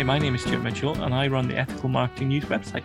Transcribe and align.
Hi, 0.00 0.04
my 0.04 0.18
name 0.18 0.34
is 0.34 0.40
Stuart 0.40 0.62
Mitchell, 0.62 1.02
and 1.02 1.12
I 1.12 1.28
run 1.28 1.46
the 1.46 1.58
Ethical 1.58 1.90
Marketing 1.90 2.28
News 2.28 2.44
website. 2.44 2.84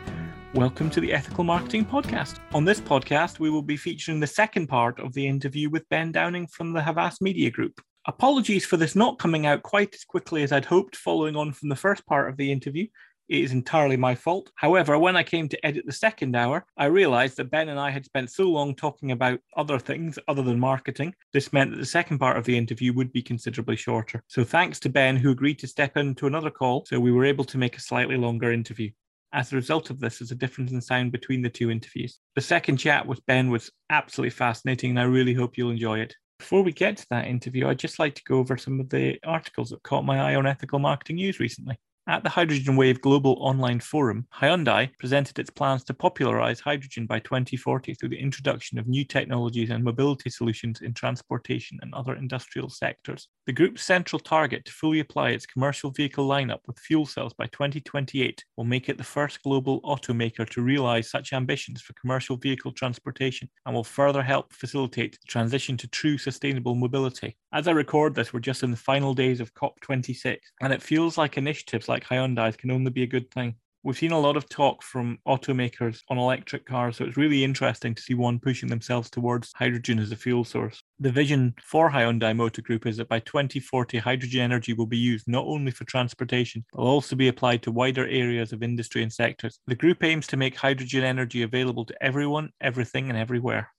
Welcome 0.53 0.89
to 0.89 0.99
the 0.99 1.13
Ethical 1.13 1.45
Marketing 1.45 1.85
Podcast. 1.85 2.39
On 2.53 2.65
this 2.65 2.81
podcast, 2.81 3.39
we 3.39 3.49
will 3.49 3.61
be 3.61 3.77
featuring 3.77 4.19
the 4.19 4.27
second 4.27 4.67
part 4.67 4.99
of 4.99 5.13
the 5.13 5.25
interview 5.25 5.69
with 5.69 5.87
Ben 5.87 6.11
Downing 6.11 6.45
from 6.47 6.73
the 6.73 6.81
Havas 6.81 7.21
Media 7.21 7.49
Group. 7.49 7.79
Apologies 8.05 8.65
for 8.65 8.75
this 8.75 8.97
not 8.97 9.17
coming 9.17 9.45
out 9.45 9.63
quite 9.63 9.95
as 9.95 10.03
quickly 10.03 10.43
as 10.43 10.51
I'd 10.51 10.65
hoped, 10.65 10.97
following 10.97 11.37
on 11.37 11.53
from 11.53 11.69
the 11.69 11.77
first 11.77 12.05
part 12.05 12.29
of 12.29 12.35
the 12.35 12.51
interview. 12.51 12.85
It 13.27 13.43
is 13.43 13.53
entirely 13.53 13.97
my 13.97 14.13
fault. 14.13 14.51
However, 14.55 14.99
when 14.99 15.15
I 15.15 15.23
came 15.23 15.49
to 15.49 15.65
edit 15.65 15.85
the 15.87 15.91
second 15.91 16.35
hour, 16.35 16.65
I 16.77 16.85
realized 16.85 17.37
that 17.37 17.49
Ben 17.49 17.69
and 17.69 17.79
I 17.79 17.89
had 17.89 18.05
spent 18.05 18.29
so 18.29 18.43
long 18.43 18.75
talking 18.75 19.11
about 19.11 19.39
other 19.57 19.79
things 19.79 20.19
other 20.27 20.43
than 20.43 20.59
marketing. 20.59 21.15
This 21.33 21.51
meant 21.51 21.71
that 21.71 21.77
the 21.77 21.85
second 21.85 22.19
part 22.19 22.37
of 22.37 22.45
the 22.45 22.55
interview 22.55 22.93
would 22.93 23.11
be 23.11 23.23
considerably 23.23 23.77
shorter. 23.77 24.23
So 24.27 24.43
thanks 24.43 24.79
to 24.81 24.89
Ben, 24.89 25.15
who 25.15 25.31
agreed 25.31 25.57
to 25.59 25.67
step 25.67 25.97
into 25.97 26.27
another 26.27 26.51
call, 26.51 26.85
so 26.87 26.99
we 26.99 27.11
were 27.11 27.25
able 27.25 27.45
to 27.45 27.57
make 27.57 27.77
a 27.77 27.81
slightly 27.81 28.15
longer 28.15 28.51
interview. 28.51 28.91
As 29.33 29.51
a 29.51 29.55
result 29.55 29.89
of 29.89 29.99
this, 29.99 30.19
there's 30.19 30.31
a 30.31 30.35
difference 30.35 30.71
in 30.71 30.79
sound 30.79 31.11
between 31.11 31.41
the 31.41 31.49
two 31.49 31.71
interviews. 31.71 32.19
The 32.35 32.41
second 32.41 32.77
chat 32.77 33.05
with 33.05 33.25
Ben 33.25 33.49
was 33.49 33.71
absolutely 33.89 34.29
fascinating, 34.29 34.91
and 34.91 34.99
I 34.99 35.03
really 35.03 35.33
hope 35.33 35.57
you'll 35.57 35.71
enjoy 35.71 35.99
it. 35.99 36.15
Before 36.37 36.61
we 36.61 36.71
get 36.71 36.97
to 36.97 37.07
that 37.09 37.27
interview, 37.27 37.67
I'd 37.67 37.79
just 37.79 37.97
like 37.97 38.13
to 38.15 38.23
go 38.23 38.37
over 38.37 38.55
some 38.55 38.79
of 38.79 38.89
the 38.89 39.17
articles 39.25 39.71
that 39.71 39.83
caught 39.83 40.05
my 40.05 40.19
eye 40.19 40.35
on 40.35 40.45
ethical 40.45 40.79
marketing 40.79 41.15
news 41.15 41.39
recently. 41.39 41.79
At 42.07 42.21
the 42.21 42.29
Hydrogen 42.29 42.75
Wave 42.75 43.01
Global 43.01 43.35
Online 43.39 43.79
Forum, 43.79 44.27
Hyundai 44.31 44.91
presented 44.99 45.39
its 45.39 45.49
plans 45.49 45.83
to 45.85 45.93
popularize 45.95 46.59
hydrogen 46.59 47.07
by 47.07 47.17
2040 47.17 47.95
through 47.95 48.09
the 48.09 48.19
introduction 48.19 48.77
of 48.77 48.87
new 48.87 49.03
technologies 49.03 49.71
and 49.71 49.83
mobility 49.83 50.29
solutions 50.29 50.81
in 50.81 50.93
transportation 50.93 51.79
and 51.81 51.91
other 51.95 52.15
industrial 52.15 52.69
sectors. 52.69 53.27
The 53.47 53.53
group's 53.53 53.83
central 53.83 54.19
target 54.19 54.65
to 54.65 54.71
fully 54.71 54.99
apply 54.99 55.31
its 55.31 55.47
commercial 55.47 55.89
vehicle 55.89 56.27
lineup 56.27 56.59
with 56.67 56.77
fuel 56.77 57.07
cells 57.07 57.33
by 57.33 57.47
2028 57.47 58.45
will 58.55 58.65
make 58.65 58.87
it 58.87 58.99
the 58.99 59.03
first 59.03 59.41
global 59.41 59.81
automaker 59.81 60.47
to 60.49 60.61
realize 60.61 61.09
such 61.09 61.33
ambitions 61.33 61.81
for 61.81 61.93
commercial 61.93 62.37
vehicle 62.37 62.71
transportation 62.71 63.49
and 63.65 63.73
will 63.73 63.83
further 63.83 64.21
help 64.21 64.53
facilitate 64.53 65.13
the 65.13 65.27
transition 65.27 65.75
to 65.77 65.87
true 65.87 66.19
sustainable 66.19 66.75
mobility. 66.75 67.35
As 67.51 67.67
I 67.67 67.71
record 67.71 68.13
this, 68.13 68.33
we're 68.33 68.41
just 68.41 68.63
in 68.63 68.71
the 68.71 68.77
final 68.77 69.13
days 69.13 69.39
of 69.39 69.53
COP26, 69.53 70.37
and 70.61 70.73
it 70.73 70.83
feels 70.83 71.17
like 71.17 71.37
initiatives 71.37 71.87
like 71.87 71.94
Hyundai's 72.03 72.57
can 72.57 72.71
only 72.71 72.91
be 72.91 73.03
a 73.03 73.07
good 73.07 73.31
thing. 73.31 73.55
We've 73.85 73.95
seen 73.95 74.13
a 74.13 74.19
lot 74.19 74.35
of 74.35 74.49
talk 74.49 74.81
from 74.81 75.19
automakers 75.27 76.01
on 76.09 76.17
electric 76.17 76.65
cars, 76.65 76.97
so 76.97 77.05
it's 77.05 77.17
really 77.17 77.43
interesting 77.43 77.93
to 77.93 78.01
see 78.01 78.15
one 78.15 78.39
pushing 78.39 78.67
themselves 78.67 79.11
towards 79.11 79.51
hydrogen 79.55 79.99
as 79.99 80.11
a 80.11 80.15
fuel 80.15 80.43
source. 80.43 80.81
The 80.99 81.11
vision 81.11 81.53
for 81.61 81.91
Hyundai 81.91 82.35
Motor 82.35 82.63
Group 82.63 82.87
is 82.87 82.97
that 82.97 83.09
by 83.09 83.19
2040, 83.19 83.99
hydrogen 83.99 84.41
energy 84.41 84.73
will 84.73 84.87
be 84.87 84.97
used 84.97 85.27
not 85.27 85.45
only 85.45 85.69
for 85.69 85.83
transportation, 85.83 86.65
but 86.73 86.81
will 86.81 86.87
also 86.87 87.15
be 87.15 87.27
applied 87.27 87.61
to 87.61 87.71
wider 87.71 88.07
areas 88.07 88.51
of 88.53 88.63
industry 88.63 89.03
and 89.03 89.13
sectors. 89.13 89.59
The 89.67 89.75
group 89.75 90.03
aims 90.03 90.25
to 90.27 90.37
make 90.37 90.55
hydrogen 90.55 91.03
energy 91.03 91.43
available 91.43 91.85
to 91.85 92.03
everyone, 92.03 92.49
everything, 92.59 93.09
and 93.09 93.19
everywhere. 93.19 93.69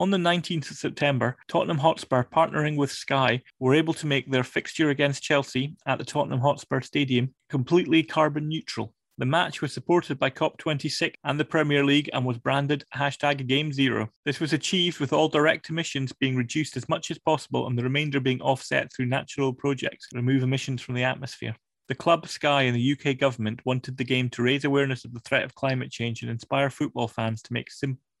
On 0.00 0.10
the 0.10 0.16
19th 0.16 0.70
of 0.70 0.76
September, 0.76 1.36
Tottenham 1.48 1.78
Hotspur, 1.78 2.22
partnering 2.22 2.76
with 2.76 2.92
Sky, 2.92 3.42
were 3.58 3.74
able 3.74 3.92
to 3.94 4.06
make 4.06 4.30
their 4.30 4.44
fixture 4.44 4.90
against 4.90 5.24
Chelsea 5.24 5.74
at 5.86 5.98
the 5.98 6.04
Tottenham 6.04 6.38
Hotspur 6.38 6.80
Stadium 6.82 7.34
completely 7.48 8.04
carbon 8.04 8.46
neutral. 8.46 8.94
The 9.18 9.26
match 9.26 9.60
was 9.60 9.72
supported 9.72 10.16
by 10.16 10.30
COP26 10.30 11.14
and 11.24 11.40
the 11.40 11.44
Premier 11.44 11.84
League 11.84 12.08
and 12.12 12.24
was 12.24 12.38
branded 12.38 12.84
hashtag 12.94 13.44
Game 13.48 13.72
Zero. 13.72 14.08
This 14.24 14.38
was 14.38 14.52
achieved 14.52 15.00
with 15.00 15.12
all 15.12 15.28
direct 15.28 15.68
emissions 15.68 16.12
being 16.12 16.36
reduced 16.36 16.76
as 16.76 16.88
much 16.88 17.10
as 17.10 17.18
possible 17.18 17.66
and 17.66 17.76
the 17.76 17.82
remainder 17.82 18.20
being 18.20 18.40
offset 18.40 18.92
through 18.92 19.06
natural 19.06 19.52
projects 19.52 20.08
to 20.10 20.16
remove 20.16 20.44
emissions 20.44 20.80
from 20.80 20.94
the 20.94 21.02
atmosphere. 21.02 21.56
The 21.88 21.96
club, 21.96 22.28
Sky, 22.28 22.62
and 22.62 22.76
the 22.76 22.92
UK 22.92 23.18
government 23.18 23.62
wanted 23.64 23.96
the 23.96 24.04
game 24.04 24.28
to 24.30 24.42
raise 24.42 24.64
awareness 24.64 25.04
of 25.04 25.12
the 25.12 25.20
threat 25.20 25.42
of 25.42 25.56
climate 25.56 25.90
change 25.90 26.22
and 26.22 26.30
inspire 26.30 26.70
football 26.70 27.08
fans 27.08 27.42
to 27.42 27.52
make 27.52 27.72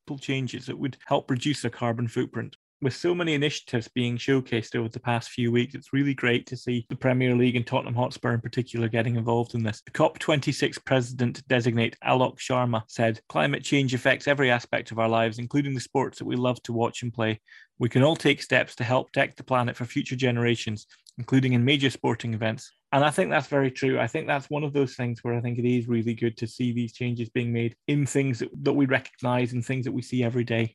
simple 0.08 0.18
changes 0.18 0.64
that 0.64 0.78
would 0.78 0.96
help 1.04 1.30
reduce 1.30 1.60
their 1.60 1.70
carbon 1.70 2.08
footprint. 2.08 2.56
With 2.80 2.94
so 2.94 3.14
many 3.14 3.34
initiatives 3.34 3.88
being 3.88 4.16
showcased 4.16 4.74
over 4.74 4.88
the 4.88 5.00
past 5.00 5.28
few 5.28 5.52
weeks, 5.52 5.74
it's 5.74 5.92
really 5.92 6.14
great 6.14 6.46
to 6.46 6.56
see 6.56 6.86
the 6.88 6.96
Premier 6.96 7.36
League 7.36 7.56
and 7.56 7.66
Tottenham 7.66 7.94
Hotspur 7.94 8.32
in 8.32 8.40
particular 8.40 8.88
getting 8.88 9.16
involved 9.16 9.54
in 9.54 9.62
this. 9.62 9.82
The 9.84 9.90
COP26 9.90 10.82
president 10.86 11.46
designate 11.48 11.94
Alok 12.02 12.38
Sharma 12.38 12.84
said, 12.88 13.20
Climate 13.28 13.62
change 13.62 13.92
affects 13.92 14.26
every 14.26 14.50
aspect 14.50 14.92
of 14.92 14.98
our 14.98 15.10
lives, 15.10 15.38
including 15.38 15.74
the 15.74 15.80
sports 15.80 16.18
that 16.18 16.24
we 16.24 16.36
love 16.36 16.62
to 16.62 16.72
watch 16.72 17.02
and 17.02 17.12
play. 17.12 17.38
We 17.78 17.90
can 17.90 18.02
all 18.02 18.16
take 18.16 18.40
steps 18.40 18.74
to 18.76 18.84
help 18.84 19.12
protect 19.12 19.36
the 19.36 19.44
planet 19.44 19.76
for 19.76 19.84
future 19.84 20.16
generations, 20.16 20.86
including 21.18 21.52
in 21.52 21.66
major 21.66 21.90
sporting 21.90 22.32
events. 22.32 22.72
And 22.90 23.04
I 23.04 23.10
think 23.10 23.30
that's 23.30 23.48
very 23.48 23.70
true. 23.70 24.00
I 24.00 24.06
think 24.06 24.26
that's 24.26 24.48
one 24.48 24.64
of 24.64 24.72
those 24.72 24.94
things 24.94 25.22
where 25.22 25.34
I 25.34 25.40
think 25.40 25.58
it 25.58 25.68
is 25.68 25.88
really 25.88 26.14
good 26.14 26.38
to 26.38 26.46
see 26.46 26.72
these 26.72 26.94
changes 26.94 27.28
being 27.28 27.52
made 27.52 27.76
in 27.86 28.06
things 28.06 28.38
that, 28.38 28.48
that 28.62 28.72
we 28.72 28.86
recognize 28.86 29.52
and 29.52 29.64
things 29.64 29.84
that 29.84 29.92
we 29.92 30.00
see 30.00 30.22
every 30.22 30.44
day. 30.44 30.74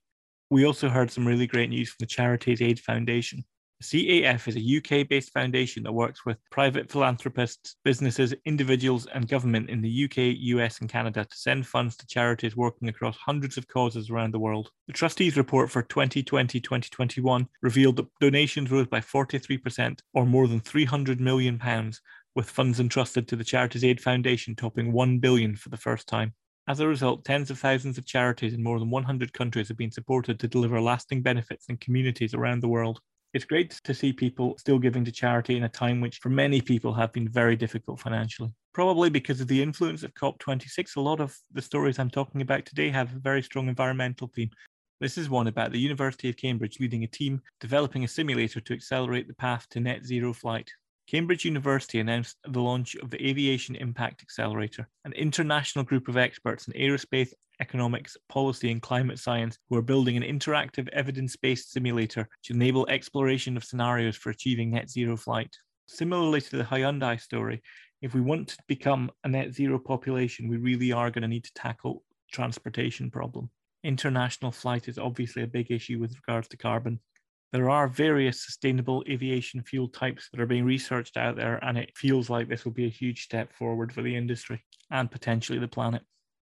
We 0.51 0.65
also 0.65 0.89
heard 0.89 1.09
some 1.09 1.27
really 1.27 1.47
great 1.47 1.69
news 1.69 1.89
from 1.89 1.97
the 2.01 2.05
Charities 2.05 2.61
Aid 2.61 2.79
Foundation. 2.79 3.43
CAF 3.81 4.47
is 4.47 4.55
a 4.55 4.77
UK 4.77 5.07
based 5.07 5.31
foundation 5.33 5.83
that 5.83 5.91
works 5.91 6.25
with 6.25 6.37
private 6.51 6.91
philanthropists, 6.91 7.75
businesses, 7.83 8.33
individuals, 8.45 9.07
and 9.13 9.27
government 9.27 9.69
in 9.69 9.81
the 9.81 10.05
UK, 10.05 10.37
US, 10.39 10.79
and 10.79 10.89
Canada 10.89 11.25
to 11.25 11.35
send 11.35 11.67
funds 11.67 11.97
to 11.97 12.07
charities 12.07 12.55
working 12.55 12.87
across 12.87 13.17
hundreds 13.17 13.57
of 13.57 13.67
causes 13.67 14.09
around 14.09 14.33
the 14.33 14.39
world. 14.39 14.71
The 14.87 14.93
trustees' 14.93 15.37
report 15.37 15.69
for 15.69 15.81
2020 15.81 16.59
2021 16.61 17.47
revealed 17.61 17.97
that 17.97 18.07
donations 18.21 18.71
rose 18.71 18.87
by 18.87 18.99
43%, 18.99 19.99
or 20.13 20.25
more 20.25 20.47
than 20.47 20.61
£300 20.61 21.19
million, 21.19 21.59
with 22.35 22.49
funds 22.49 22.79
entrusted 22.79 23.27
to 23.27 23.35
the 23.35 23.43
Charities 23.43 23.83
Aid 23.83 24.01
Foundation 24.01 24.55
topping 24.55 24.93
£1 24.93 25.19
billion 25.19 25.55
for 25.55 25.69
the 25.69 25.77
first 25.77 26.07
time. 26.07 26.33
As 26.65 26.79
a 26.79 26.87
result, 26.87 27.25
tens 27.25 27.51
of 27.51 27.59
thousands 27.59 27.97
of 27.97 28.05
charities 28.05 28.53
in 28.53 28.63
more 28.63 28.79
than 28.79 28.89
100 28.89 29.33
countries 29.33 29.67
have 29.67 29.77
been 29.77 29.91
supported 29.91 30.39
to 30.39 30.47
deliver 30.47 30.79
lasting 30.79 31.21
benefits 31.21 31.65
in 31.67 31.75
communities 31.77 32.33
around 32.33 32.61
the 32.61 32.69
world. 32.69 33.01
It's 33.33 33.45
great 33.45 33.71
to 33.83 33.93
see 33.95 34.13
people 34.13 34.55
still 34.59 34.77
giving 34.77 35.03
to 35.05 35.11
charity 35.11 35.57
in 35.57 35.63
a 35.63 35.69
time 35.69 36.01
which, 36.01 36.19
for 36.19 36.29
many 36.29 36.61
people, 36.61 36.93
have 36.93 37.11
been 37.11 37.27
very 37.27 37.55
difficult 37.55 37.99
financially. 37.99 38.53
Probably 38.73 39.09
because 39.09 39.41
of 39.41 39.47
the 39.47 39.61
influence 39.61 40.03
of 40.03 40.13
COP26, 40.13 40.95
a 40.95 41.01
lot 41.01 41.19
of 41.19 41.35
the 41.51 41.61
stories 41.61 41.97
I'm 41.97 42.11
talking 42.11 42.41
about 42.41 42.65
today 42.65 42.91
have 42.91 43.15
a 43.15 43.19
very 43.19 43.41
strong 43.41 43.69
environmental 43.69 44.31
theme. 44.35 44.51
This 45.01 45.17
is 45.17 45.31
one 45.31 45.47
about 45.47 45.71
the 45.71 45.79
University 45.79 46.29
of 46.29 46.37
Cambridge 46.37 46.79
leading 46.79 47.03
a 47.03 47.07
team 47.07 47.41
developing 47.59 48.03
a 48.03 48.07
simulator 48.07 48.61
to 48.61 48.73
accelerate 48.73 49.27
the 49.27 49.33
path 49.33 49.67
to 49.71 49.79
net 49.79 50.05
zero 50.05 50.31
flight. 50.31 50.69
Cambridge 51.07 51.45
University 51.45 51.99
announced 51.99 52.37
the 52.47 52.61
launch 52.61 52.95
of 52.95 53.09
the 53.09 53.27
Aviation 53.27 53.75
Impact 53.75 54.21
Accelerator, 54.21 54.87
an 55.05 55.13
international 55.13 55.83
group 55.83 56.07
of 56.07 56.17
experts 56.17 56.67
in 56.67 56.73
aerospace 56.73 57.33
economics, 57.59 58.17
policy, 58.29 58.71
and 58.71 58.81
climate 58.81 59.19
science 59.19 59.57
who 59.69 59.77
are 59.77 59.81
building 59.81 60.17
an 60.17 60.23
interactive 60.23 60.87
evidence 60.89 61.35
based 61.35 61.71
simulator 61.71 62.27
to 62.43 62.53
enable 62.53 62.87
exploration 62.87 63.57
of 63.57 63.63
scenarios 63.63 64.15
for 64.15 64.29
achieving 64.29 64.71
net 64.71 64.89
zero 64.89 65.15
flight. 65.15 65.53
Similarly 65.87 66.41
to 66.41 66.57
the 66.57 66.63
Hyundai 66.63 67.19
story, 67.19 67.61
if 68.01 68.13
we 68.13 68.21
want 68.21 68.49
to 68.49 68.57
become 68.67 69.11
a 69.23 69.29
net 69.29 69.53
zero 69.53 69.79
population, 69.79 70.47
we 70.47 70.57
really 70.57 70.91
are 70.91 71.11
going 71.11 71.21
to 71.21 71.27
need 71.27 71.43
to 71.43 71.53
tackle 71.53 72.03
transportation 72.31 73.11
problem. 73.11 73.49
International 73.83 74.51
flight 74.51 74.87
is 74.87 74.97
obviously 74.97 75.43
a 75.43 75.47
big 75.47 75.69
issue 75.69 75.99
with 75.99 76.15
regards 76.15 76.47
to 76.47 76.57
carbon. 76.57 76.99
There 77.53 77.69
are 77.69 77.87
various 77.87 78.43
sustainable 78.43 79.03
aviation 79.07 79.61
fuel 79.61 79.87
types 79.87 80.27
that 80.31 80.41
are 80.41 80.47
being 80.47 80.65
researched 80.65 81.17
out 81.17 81.35
there, 81.35 81.63
and 81.63 81.77
it 81.77 81.95
feels 81.95 82.27
like 82.27 82.49
this 82.49 82.65
will 82.65 82.71
be 82.71 82.87
a 82.87 82.89
huge 82.89 83.25
step 83.25 83.53
forward 83.53 83.93
for 83.93 84.01
the 84.01 84.15
industry 84.15 84.65
and 84.89 85.11
potentially 85.11 85.59
the 85.59 85.67
planet. 85.67 86.01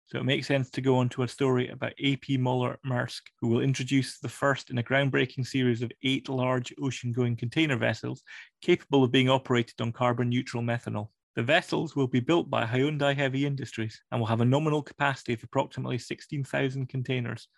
So 0.07 0.19
it 0.19 0.25
makes 0.25 0.47
sense 0.47 0.71
to 0.71 0.81
go 0.81 0.97
on 0.97 1.11
to 1.11 1.25
a 1.25 1.29
story 1.29 1.69
about 1.69 1.93
AP 2.03 2.39
Moller 2.39 2.79
Maersk, 2.87 3.21
who 3.43 3.49
will 3.49 3.61
introduce 3.61 4.19
the 4.19 4.31
first 4.31 4.71
in 4.71 4.79
a 4.79 4.83
groundbreaking 4.83 5.47
series 5.47 5.83
of 5.83 5.93
eight 6.03 6.31
large 6.31 6.73
ocean 6.83 7.13
going 7.13 7.37
container 7.37 7.77
vessels 7.77 8.23
capable 8.63 9.05
of 9.05 9.13
being 9.13 9.29
operated 9.29 9.79
on 9.83 9.93
carbon 9.93 10.31
neutral 10.31 10.63
methanol. 10.63 11.09
The 11.35 11.43
vessels 11.43 11.95
will 11.95 12.09
be 12.09 12.21
built 12.21 12.49
by 12.49 12.65
Hyundai 12.65 13.15
Heavy 13.15 13.45
Industries 13.45 14.01
and 14.11 14.19
will 14.19 14.29
have 14.29 14.41
a 14.41 14.47
nominal 14.47 14.81
capacity 14.81 15.35
of 15.35 15.43
approximately 15.43 15.99
16,000 15.99 16.89
containers, 16.89 17.49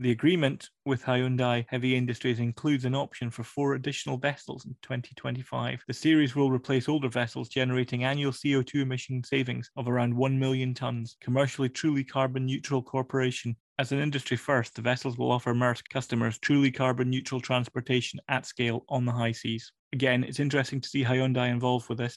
the 0.00 0.12
agreement 0.12 0.68
with 0.84 1.02
Hyundai 1.02 1.66
Heavy 1.68 1.96
Industries 1.96 2.38
includes 2.38 2.84
an 2.84 2.94
option 2.94 3.30
for 3.30 3.42
four 3.42 3.74
additional 3.74 4.16
vessels 4.16 4.64
in 4.64 4.76
2025. 4.82 5.82
The 5.88 5.92
series 5.92 6.36
will 6.36 6.52
replace 6.52 6.88
older 6.88 7.08
vessels, 7.08 7.48
generating 7.48 8.04
annual 8.04 8.30
CO2 8.30 8.82
emission 8.82 9.24
savings 9.24 9.70
of 9.76 9.88
around 9.88 10.14
1 10.14 10.38
million 10.38 10.72
tons. 10.72 11.16
Commercially 11.20 11.68
truly 11.68 12.04
carbon 12.04 12.46
neutral 12.46 12.80
corporation. 12.80 13.56
As 13.80 13.90
an 13.90 13.98
industry 13.98 14.36
first, 14.36 14.76
the 14.76 14.82
vessels 14.82 15.18
will 15.18 15.32
offer 15.32 15.52
Maersk 15.52 15.88
customers 15.88 16.38
truly 16.38 16.70
carbon 16.70 17.10
neutral 17.10 17.40
transportation 17.40 18.20
at 18.28 18.46
scale 18.46 18.84
on 18.88 19.04
the 19.04 19.12
high 19.12 19.32
seas. 19.32 19.72
Again, 19.92 20.22
it's 20.22 20.40
interesting 20.40 20.80
to 20.80 20.88
see 20.88 21.02
Hyundai 21.02 21.48
involved 21.48 21.88
with 21.88 21.98
this 21.98 22.16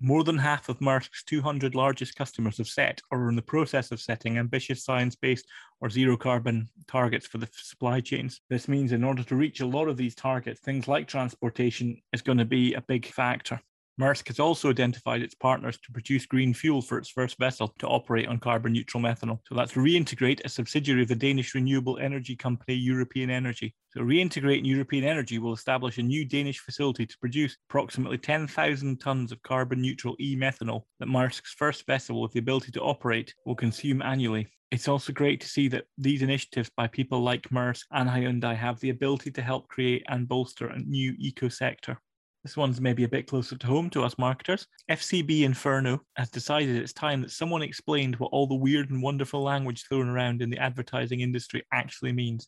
more 0.00 0.24
than 0.24 0.38
half 0.38 0.68
of 0.68 0.80
Maersk's 0.80 1.22
200 1.24 1.74
largest 1.74 2.16
customers 2.16 2.58
have 2.58 2.66
set 2.66 3.00
or 3.10 3.24
are 3.24 3.28
in 3.28 3.36
the 3.36 3.42
process 3.42 3.90
of 3.90 4.00
setting 4.00 4.38
ambitious 4.38 4.84
science 4.84 5.14
based 5.14 5.46
or 5.80 5.88
zero 5.88 6.16
carbon 6.16 6.68
targets 6.86 7.26
for 7.26 7.38
the 7.38 7.48
supply 7.52 8.00
chains. 8.00 8.40
This 8.50 8.68
means 8.68 8.92
in 8.92 9.04
order 9.04 9.22
to 9.22 9.36
reach 9.36 9.60
a 9.60 9.66
lot 9.66 9.88
of 9.88 9.96
these 9.96 10.14
targets, 10.14 10.60
things 10.60 10.88
like 10.88 11.06
transportation 11.06 12.00
is 12.12 12.22
going 12.22 12.38
to 12.38 12.44
be 12.44 12.74
a 12.74 12.82
big 12.82 13.06
factor. 13.06 13.60
Maersk 14.00 14.26
has 14.26 14.40
also 14.40 14.70
identified 14.70 15.22
its 15.22 15.36
partners 15.36 15.78
to 15.78 15.92
produce 15.92 16.26
green 16.26 16.52
fuel 16.52 16.82
for 16.82 16.98
its 16.98 17.10
first 17.10 17.38
vessel 17.38 17.72
to 17.78 17.86
operate 17.86 18.26
on 18.26 18.40
carbon 18.40 18.72
neutral 18.72 19.00
methanol. 19.00 19.38
So 19.46 19.54
that's 19.54 19.74
Reintegrate, 19.74 20.44
a 20.44 20.48
subsidiary 20.48 21.02
of 21.02 21.08
the 21.08 21.14
Danish 21.14 21.54
renewable 21.54 21.98
energy 21.98 22.34
company 22.34 22.74
European 22.74 23.30
Energy. 23.30 23.72
So 23.90 24.00
Reintegrate 24.00 24.58
and 24.58 24.66
European 24.66 25.04
Energy 25.04 25.38
will 25.38 25.52
establish 25.52 25.98
a 25.98 26.02
new 26.02 26.24
Danish 26.24 26.58
facility 26.58 27.06
to 27.06 27.18
produce 27.18 27.56
approximately 27.70 28.18
10,000 28.18 28.98
tons 28.98 29.30
of 29.30 29.40
carbon 29.42 29.80
neutral 29.80 30.16
e 30.18 30.34
methanol 30.36 30.82
that 30.98 31.08
Maersk's 31.08 31.54
first 31.56 31.86
vessel 31.86 32.20
with 32.20 32.32
the 32.32 32.40
ability 32.40 32.72
to 32.72 32.80
operate 32.80 33.32
will 33.46 33.54
consume 33.54 34.02
annually. 34.02 34.48
It's 34.72 34.88
also 34.88 35.12
great 35.12 35.40
to 35.40 35.46
see 35.46 35.68
that 35.68 35.84
these 35.98 36.22
initiatives 36.22 36.68
by 36.76 36.88
people 36.88 37.20
like 37.20 37.48
Maersk 37.50 37.84
and 37.92 38.10
Hyundai 38.10 38.56
have 38.56 38.80
the 38.80 38.90
ability 38.90 39.30
to 39.30 39.42
help 39.42 39.68
create 39.68 40.04
and 40.08 40.26
bolster 40.26 40.66
a 40.66 40.80
new 40.80 41.14
eco 41.16 41.48
sector. 41.48 42.00
This 42.44 42.58
one's 42.58 42.78
maybe 42.78 43.04
a 43.04 43.08
bit 43.08 43.26
closer 43.26 43.56
to 43.56 43.66
home 43.66 43.88
to 43.90 44.02
us 44.04 44.18
marketers. 44.18 44.66
FCB 44.90 45.44
Inferno 45.44 46.02
has 46.16 46.28
decided 46.28 46.76
it's 46.76 46.92
time 46.92 47.22
that 47.22 47.30
someone 47.30 47.62
explained 47.62 48.16
what 48.16 48.32
all 48.32 48.46
the 48.46 48.54
weird 48.54 48.90
and 48.90 49.02
wonderful 49.02 49.42
language 49.42 49.84
thrown 49.88 50.10
around 50.10 50.42
in 50.42 50.50
the 50.50 50.58
advertising 50.58 51.20
industry 51.20 51.64
actually 51.72 52.12
means. 52.12 52.46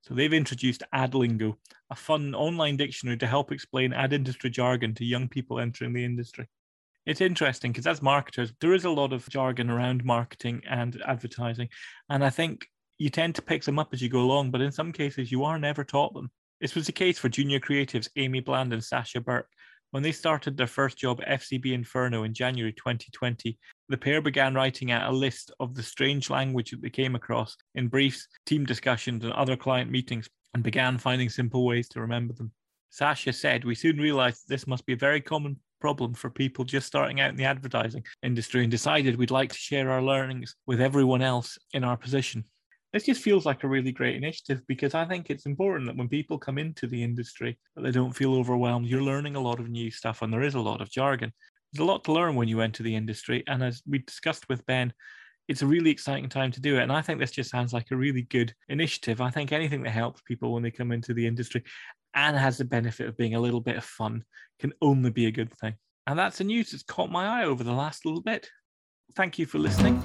So 0.00 0.14
they've 0.14 0.32
introduced 0.32 0.84
AdLingo, 0.94 1.54
a 1.90 1.94
fun 1.94 2.34
online 2.34 2.78
dictionary 2.78 3.18
to 3.18 3.26
help 3.26 3.52
explain 3.52 3.92
ad 3.92 4.14
industry 4.14 4.48
jargon 4.48 4.94
to 4.94 5.04
young 5.04 5.28
people 5.28 5.60
entering 5.60 5.92
the 5.92 6.04
industry. 6.04 6.48
It's 7.04 7.20
interesting 7.20 7.72
because 7.72 7.86
as 7.86 8.00
marketers, 8.00 8.54
there 8.62 8.72
is 8.72 8.86
a 8.86 8.90
lot 8.90 9.12
of 9.12 9.28
jargon 9.28 9.68
around 9.68 10.02
marketing 10.02 10.62
and 10.66 11.00
advertising. 11.06 11.68
And 12.08 12.24
I 12.24 12.30
think 12.30 12.66
you 12.96 13.10
tend 13.10 13.34
to 13.34 13.42
pick 13.42 13.64
them 13.64 13.78
up 13.78 13.92
as 13.92 14.00
you 14.00 14.08
go 14.08 14.20
along, 14.20 14.50
but 14.50 14.62
in 14.62 14.72
some 14.72 14.92
cases, 14.92 15.30
you 15.30 15.44
are 15.44 15.58
never 15.58 15.84
taught 15.84 16.14
them. 16.14 16.30
This 16.60 16.74
was 16.74 16.86
the 16.86 16.92
case 16.92 17.18
for 17.18 17.28
junior 17.28 17.60
creatives 17.60 18.08
Amy 18.16 18.40
Bland 18.40 18.72
and 18.72 18.82
Sasha 18.82 19.20
Burke. 19.20 19.50
When 19.90 20.02
they 20.02 20.12
started 20.12 20.56
their 20.56 20.66
first 20.66 20.96
job 20.96 21.20
FCB 21.20 21.72
Inferno 21.72 22.22
in 22.22 22.32
January 22.32 22.72
2020, 22.72 23.58
the 23.90 23.96
pair 23.98 24.22
began 24.22 24.54
writing 24.54 24.90
out 24.90 25.12
a 25.12 25.14
list 25.14 25.52
of 25.60 25.74
the 25.74 25.82
strange 25.82 26.30
language 26.30 26.70
that 26.70 26.80
they 26.80 26.88
came 26.88 27.14
across 27.14 27.56
in 27.74 27.88
briefs, 27.88 28.26
team 28.46 28.64
discussions, 28.64 29.22
and 29.22 29.34
other 29.34 29.54
client 29.54 29.90
meetings, 29.90 30.30
and 30.54 30.62
began 30.62 30.96
finding 30.96 31.28
simple 31.28 31.66
ways 31.66 31.90
to 31.90 32.00
remember 32.00 32.32
them. 32.32 32.50
Sasha 32.88 33.34
said, 33.34 33.64
We 33.64 33.74
soon 33.74 33.98
realized 33.98 34.48
this 34.48 34.66
must 34.66 34.86
be 34.86 34.94
a 34.94 34.96
very 34.96 35.20
common 35.20 35.58
problem 35.82 36.14
for 36.14 36.30
people 36.30 36.64
just 36.64 36.86
starting 36.86 37.20
out 37.20 37.30
in 37.30 37.36
the 37.36 37.44
advertising 37.44 38.02
industry 38.22 38.62
and 38.62 38.70
decided 38.70 39.16
we'd 39.16 39.30
like 39.30 39.52
to 39.52 39.58
share 39.58 39.90
our 39.90 40.02
learnings 40.02 40.56
with 40.66 40.80
everyone 40.80 41.20
else 41.20 41.58
in 41.74 41.84
our 41.84 41.98
position 41.98 42.44
this 42.96 43.04
just 43.04 43.22
feels 43.22 43.44
like 43.44 43.62
a 43.62 43.68
really 43.68 43.92
great 43.92 44.16
initiative 44.16 44.62
because 44.66 44.94
I 44.94 45.04
think 45.04 45.28
it's 45.28 45.44
important 45.44 45.86
that 45.86 45.98
when 45.98 46.08
people 46.08 46.38
come 46.38 46.56
into 46.56 46.86
the 46.86 47.02
industry, 47.02 47.58
that 47.74 47.82
they 47.82 47.90
don't 47.90 48.16
feel 48.16 48.34
overwhelmed. 48.34 48.86
You're 48.86 49.02
learning 49.02 49.36
a 49.36 49.40
lot 49.40 49.60
of 49.60 49.68
new 49.68 49.90
stuff, 49.90 50.22
and 50.22 50.32
there 50.32 50.42
is 50.42 50.54
a 50.54 50.60
lot 50.60 50.80
of 50.80 50.90
jargon. 50.90 51.30
There's 51.72 51.82
a 51.82 51.90
lot 51.90 52.04
to 52.04 52.12
learn 52.12 52.36
when 52.36 52.48
you 52.48 52.62
enter 52.62 52.82
the 52.82 52.96
industry, 52.96 53.44
and 53.48 53.62
as 53.62 53.82
we 53.86 53.98
discussed 53.98 54.48
with 54.48 54.64
Ben, 54.64 54.94
it's 55.46 55.60
a 55.60 55.66
really 55.66 55.90
exciting 55.90 56.30
time 56.30 56.50
to 56.52 56.60
do 56.60 56.78
it. 56.78 56.84
And 56.84 56.92
I 56.92 57.02
think 57.02 57.20
this 57.20 57.32
just 57.32 57.50
sounds 57.50 57.74
like 57.74 57.90
a 57.90 57.96
really 57.96 58.22
good 58.22 58.54
initiative. 58.70 59.20
I 59.20 59.30
think 59.30 59.52
anything 59.52 59.82
that 59.82 59.90
helps 59.90 60.22
people 60.22 60.54
when 60.54 60.62
they 60.62 60.70
come 60.70 60.90
into 60.90 61.12
the 61.12 61.26
industry 61.26 61.64
and 62.14 62.34
has 62.34 62.56
the 62.56 62.64
benefit 62.64 63.08
of 63.08 63.16
being 63.18 63.34
a 63.34 63.40
little 63.40 63.60
bit 63.60 63.76
of 63.76 63.84
fun 63.84 64.24
can 64.58 64.72
only 64.80 65.10
be 65.10 65.26
a 65.26 65.30
good 65.30 65.52
thing. 65.58 65.74
And 66.06 66.18
that's 66.18 66.38
the 66.38 66.44
news 66.44 66.70
that's 66.70 66.82
caught 66.82 67.10
my 67.10 67.26
eye 67.26 67.44
over 67.44 67.62
the 67.62 67.72
last 67.72 68.06
little 68.06 68.22
bit. 68.22 68.48
Thank 69.14 69.38
you 69.38 69.44
for 69.44 69.58
listening. 69.58 70.02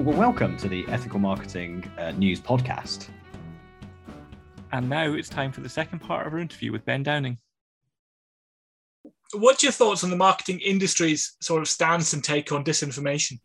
Well, 0.00 0.16
welcome 0.16 0.56
to 0.56 0.66
the 0.66 0.86
Ethical 0.88 1.18
Marketing 1.18 1.84
uh, 1.98 2.12
News 2.12 2.40
Podcast. 2.40 3.08
And 4.72 4.88
now 4.88 5.12
it's 5.12 5.28
time 5.28 5.52
for 5.52 5.60
the 5.60 5.68
second 5.68 5.98
part 5.98 6.26
of 6.26 6.32
our 6.32 6.38
interview 6.38 6.72
with 6.72 6.86
Ben 6.86 7.02
Downing. 7.02 7.36
What's 9.34 9.62
your 9.62 9.72
thoughts 9.72 10.02
on 10.02 10.08
the 10.08 10.16
marketing 10.16 10.60
industry's 10.60 11.36
sort 11.42 11.60
of 11.60 11.68
stance 11.68 12.14
and 12.14 12.24
take 12.24 12.50
on 12.50 12.64
disinformation? 12.64 13.40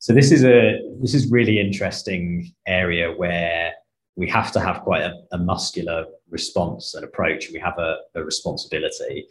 So 0.00 0.12
this 0.12 0.32
is 0.32 0.42
a 0.42 0.80
this 1.00 1.14
is 1.14 1.30
really 1.30 1.60
interesting 1.60 2.52
area 2.66 3.12
where 3.12 3.74
we 4.16 4.28
have 4.28 4.50
to 4.50 4.60
have 4.60 4.80
quite 4.80 5.02
a, 5.02 5.14
a 5.30 5.38
muscular 5.38 6.06
response 6.28 6.94
and 6.96 7.04
approach. 7.04 7.50
We 7.52 7.60
have 7.60 7.78
a, 7.78 7.98
a 8.16 8.24
responsibility. 8.24 9.28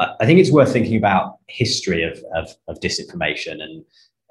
I 0.00 0.26
think 0.26 0.40
it's 0.40 0.50
worth 0.50 0.72
thinking 0.72 0.96
about 0.96 1.36
history 1.46 2.02
of, 2.02 2.18
of, 2.34 2.52
of 2.66 2.80
disinformation 2.80 3.62
and 3.62 3.84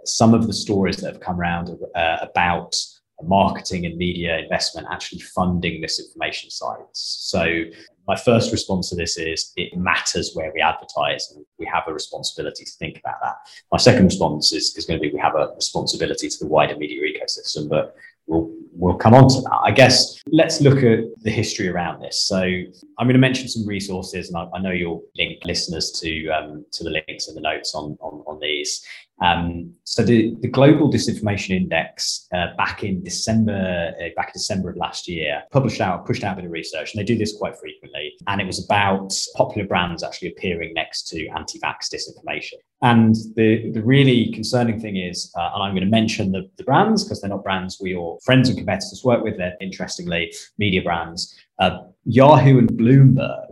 some 0.08 0.34
of 0.34 0.48
the 0.48 0.54
stories 0.54 0.98
that 0.98 1.14
have 1.14 1.22
come 1.22 1.40
around 1.40 1.70
uh, 1.96 2.18
about 2.22 2.76
marketing 3.24 3.86
and 3.86 3.98
media 3.98 4.40
investment 4.40 4.88
actually 4.92 5.20
funding 5.20 5.80
misinformation 5.80 6.50
sites. 6.50 7.18
So 7.30 7.64
my 8.08 8.16
first 8.16 8.52
response 8.52 8.90
to 8.90 8.96
this 8.96 9.18
is 9.18 9.52
it 9.56 9.76
matters 9.78 10.32
where 10.36 10.52
we 10.54 10.62
advertise 10.62 11.32
and 11.34 11.46
we 11.58 11.66
have 11.66 11.84
a 11.88 11.94
responsibility 11.94 12.66
to 12.66 12.72
think 12.72 13.00
about 13.00 13.16
that. 13.24 13.36
My 13.72 13.78
second 13.78 14.06
response 14.06 14.54
is, 14.54 14.76
is 14.76 14.86
going 14.86 15.00
to 15.00 15.02
be 15.02 15.14
we 15.14 15.20
have 15.20 15.36
a 15.36 15.54
responsibility 15.56 16.30
to 16.30 16.38
the 16.40 16.48
wider 16.48 16.76
media 16.76 17.02
ecosystem, 17.02 17.70
but 17.70 17.96
we'll 18.28 18.52
we'll 18.74 18.96
come 18.96 19.14
on 19.14 19.28
to 19.30 19.42
that. 19.42 19.60
I 19.64 19.72
guess 19.72 20.22
let's 20.28 20.62
look 20.62 20.84
at 20.84 21.00
the 21.22 21.32
history 21.32 21.70
around 21.70 22.02
this. 22.02 22.26
So 22.26 22.42
I'm 22.42 23.08
going 23.08 23.14
to 23.14 23.20
mention 23.20 23.48
some 23.48 23.66
resources, 23.66 24.30
and 24.30 24.38
I, 24.38 24.48
I 24.54 24.62
know 24.62 24.72
you'll 24.72 25.04
link 25.18 25.44
listeners 25.46 25.92
to 26.02 26.28
um, 26.30 26.66
to 26.74 26.84
the 26.84 26.92
links 26.92 27.28
in 27.28 27.36
the 27.36 27.42
notes 27.42 27.74
on 27.74 27.98
on, 28.02 28.24
on 28.28 28.40
these. 28.40 28.86
Um, 29.22 29.74
so 29.86 30.04
the, 30.04 30.36
the 30.42 30.50
Global 30.50 30.92
Disinformation 30.92 31.56
Index 31.56 32.28
uh, 32.34 32.48
back 32.58 32.84
in 32.84 33.02
December, 33.04 33.94
uh, 34.00 34.10
back 34.16 34.28
in 34.28 34.34
December 34.34 34.70
of 34.70 34.78
last 34.78 35.08
year, 35.08 35.44
published 35.52 35.80
out, 35.80 36.06
pushed 36.06 36.24
out 36.24 36.34
a 36.34 36.36
bit 36.38 36.46
of 36.46 36.52
research, 36.52 36.94
and 36.94 37.00
they 37.00 37.06
do 37.06 37.18
this 37.18 37.38
quite 37.38 37.58
frequently. 37.58 38.14
And 38.28 38.42
it 38.42 38.48
was 38.48 38.64
about 38.64 39.14
popular 39.36 39.68
brands 39.68 40.04
actually 40.04 40.30
appearing 40.30 40.74
next 40.74 41.08
to 41.10 41.28
anti-vax 41.30 41.94
disinformation. 41.94 42.56
And 42.82 43.16
the, 43.36 43.72
the 43.72 43.82
really 43.82 44.32
concerning 44.32 44.80
thing 44.80 44.98
is, 44.98 45.32
uh, 45.38 45.52
and 45.54 45.64
I'm 45.64 45.72
going 45.72 45.86
to 45.86 45.90
mention 45.90 46.32
the, 46.32 46.50
the 46.58 46.64
brands 46.64 47.04
because 47.04 47.22
they're 47.22 47.30
not 47.30 47.44
brands 47.44 47.80
we 47.82 47.96
or 47.96 48.20
friends 48.24 48.50
and 48.50 48.58
competitors 48.58 49.02
work 49.04 49.24
with, 49.24 49.38
they're 49.38 49.56
interestingly 49.62 50.34
media 50.58 50.82
brands. 50.82 51.36
Uh, 51.58 51.80
Yahoo 52.04 52.60
and 52.60 52.70
Bloomberg 52.70 53.45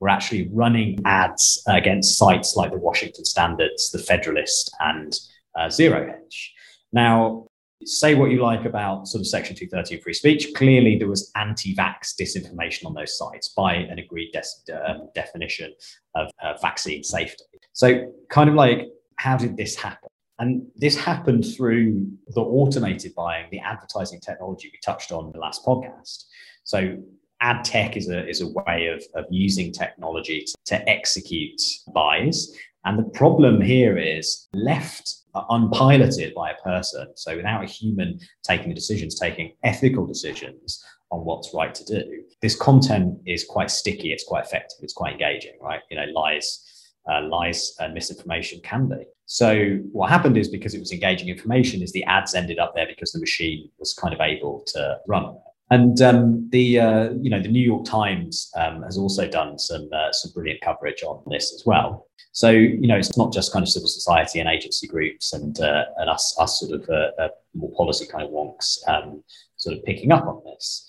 were 0.00 0.08
actually 0.08 0.48
running 0.52 0.98
ads 1.04 1.62
against 1.68 2.18
sites 2.18 2.56
like 2.56 2.72
the 2.72 2.78
Washington 2.78 3.24
Standards, 3.24 3.90
the 3.90 3.98
Federalist, 3.98 4.74
and 4.80 5.18
uh, 5.58 5.68
Zero 5.68 6.06
Hedge. 6.06 6.54
Now, 6.92 7.46
say 7.84 8.14
what 8.14 8.30
you 8.30 8.42
like 8.42 8.64
about 8.64 9.06
sort 9.06 9.20
of 9.20 9.26
Section 9.26 9.56
230 9.56 10.02
free 10.02 10.14
speech. 10.14 10.48
Clearly, 10.54 10.98
there 10.98 11.08
was 11.08 11.30
anti-vax 11.36 12.14
disinformation 12.20 12.86
on 12.86 12.94
those 12.94 13.16
sites 13.16 13.50
by 13.50 13.74
an 13.74 13.98
agreed 13.98 14.32
de- 14.32 14.90
um, 14.90 15.08
definition 15.14 15.72
of 16.14 16.30
uh, 16.42 16.54
vaccine 16.60 17.04
safety. 17.04 17.44
So, 17.72 18.12
kind 18.28 18.48
of 18.48 18.56
like, 18.56 18.88
how 19.16 19.36
did 19.36 19.56
this 19.56 19.76
happen? 19.76 20.08
And 20.38 20.66
this 20.74 20.96
happened 20.96 21.44
through 21.54 22.10
the 22.28 22.40
automated 22.40 23.14
buying, 23.14 23.48
the 23.50 23.60
advertising 23.60 24.20
technology 24.20 24.70
we 24.72 24.78
touched 24.82 25.12
on 25.12 25.26
in 25.26 25.32
the 25.32 25.38
last 25.38 25.64
podcast. 25.66 26.24
So 26.64 26.96
ad 27.40 27.64
tech 27.64 27.96
is 27.96 28.08
a, 28.08 28.26
is 28.28 28.40
a 28.40 28.48
way 28.48 28.86
of, 28.86 29.02
of 29.14 29.24
using 29.30 29.72
technology 29.72 30.44
to, 30.46 30.56
to 30.66 30.88
execute 30.88 31.60
buys. 31.94 32.54
And 32.84 32.98
the 32.98 33.10
problem 33.10 33.60
here 33.60 33.98
is 33.98 34.48
left 34.52 35.14
unpiloted 35.50 36.34
by 36.34 36.50
a 36.50 36.62
person. 36.62 37.08
So 37.14 37.36
without 37.36 37.62
a 37.62 37.66
human 37.66 38.18
taking 38.42 38.68
the 38.68 38.74
decisions, 38.74 39.18
taking 39.18 39.54
ethical 39.62 40.06
decisions 40.06 40.82
on 41.10 41.24
what's 41.24 41.52
right 41.54 41.74
to 41.74 41.84
do, 41.84 42.22
this 42.40 42.56
content 42.56 43.18
is 43.26 43.44
quite 43.44 43.70
sticky. 43.70 44.12
It's 44.12 44.24
quite 44.24 44.44
effective. 44.44 44.78
It's 44.82 44.94
quite 44.94 45.12
engaging, 45.12 45.58
right? 45.60 45.80
You 45.90 45.98
know, 45.98 46.06
lies, 46.14 46.92
uh, 47.10 47.22
lies 47.22 47.74
and 47.78 47.94
misinformation 47.94 48.60
can 48.62 48.88
be. 48.88 49.04
So 49.26 49.78
what 49.92 50.10
happened 50.10 50.36
is 50.36 50.48
because 50.48 50.74
it 50.74 50.80
was 50.80 50.90
engaging 50.90 51.28
information, 51.28 51.82
is 51.82 51.92
the 51.92 52.04
ads 52.04 52.34
ended 52.34 52.58
up 52.58 52.72
there 52.74 52.86
because 52.86 53.12
the 53.12 53.20
machine 53.20 53.70
was 53.78 53.94
kind 53.94 54.12
of 54.12 54.20
able 54.20 54.64
to 54.68 54.98
run 55.06 55.36
and 55.70 56.00
um, 56.02 56.48
the 56.50 56.80
uh, 56.80 57.10
you 57.20 57.30
know 57.30 57.40
the 57.40 57.48
New 57.48 57.62
York 57.62 57.84
Times 57.84 58.50
um, 58.56 58.82
has 58.82 58.98
also 58.98 59.28
done 59.28 59.58
some 59.58 59.88
uh, 59.92 60.12
some 60.12 60.32
brilliant 60.32 60.60
coverage 60.60 61.02
on 61.02 61.22
this 61.30 61.52
as 61.54 61.62
well. 61.64 62.08
So 62.32 62.50
you 62.50 62.86
know 62.86 62.96
it's 62.96 63.16
not 63.16 63.32
just 63.32 63.52
kind 63.52 63.62
of 63.62 63.68
civil 63.68 63.88
society 63.88 64.40
and 64.40 64.48
agency 64.48 64.86
groups 64.88 65.32
and 65.32 65.58
uh, 65.60 65.84
and 65.98 66.10
us 66.10 66.36
us 66.38 66.60
sort 66.60 66.80
of 66.80 66.88
uh, 66.88 67.22
uh, 67.22 67.28
more 67.54 67.72
policy 67.76 68.06
kind 68.06 68.24
of 68.24 68.30
wonks 68.30 68.78
um, 68.88 69.22
sort 69.56 69.76
of 69.76 69.84
picking 69.84 70.10
up 70.10 70.26
on 70.26 70.42
this. 70.44 70.88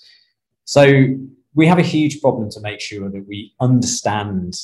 So 0.64 1.16
we 1.54 1.66
have 1.66 1.78
a 1.78 1.82
huge 1.82 2.20
problem 2.20 2.50
to 2.50 2.60
make 2.60 2.80
sure 2.80 3.10
that 3.10 3.26
we 3.28 3.52
understand 3.60 4.56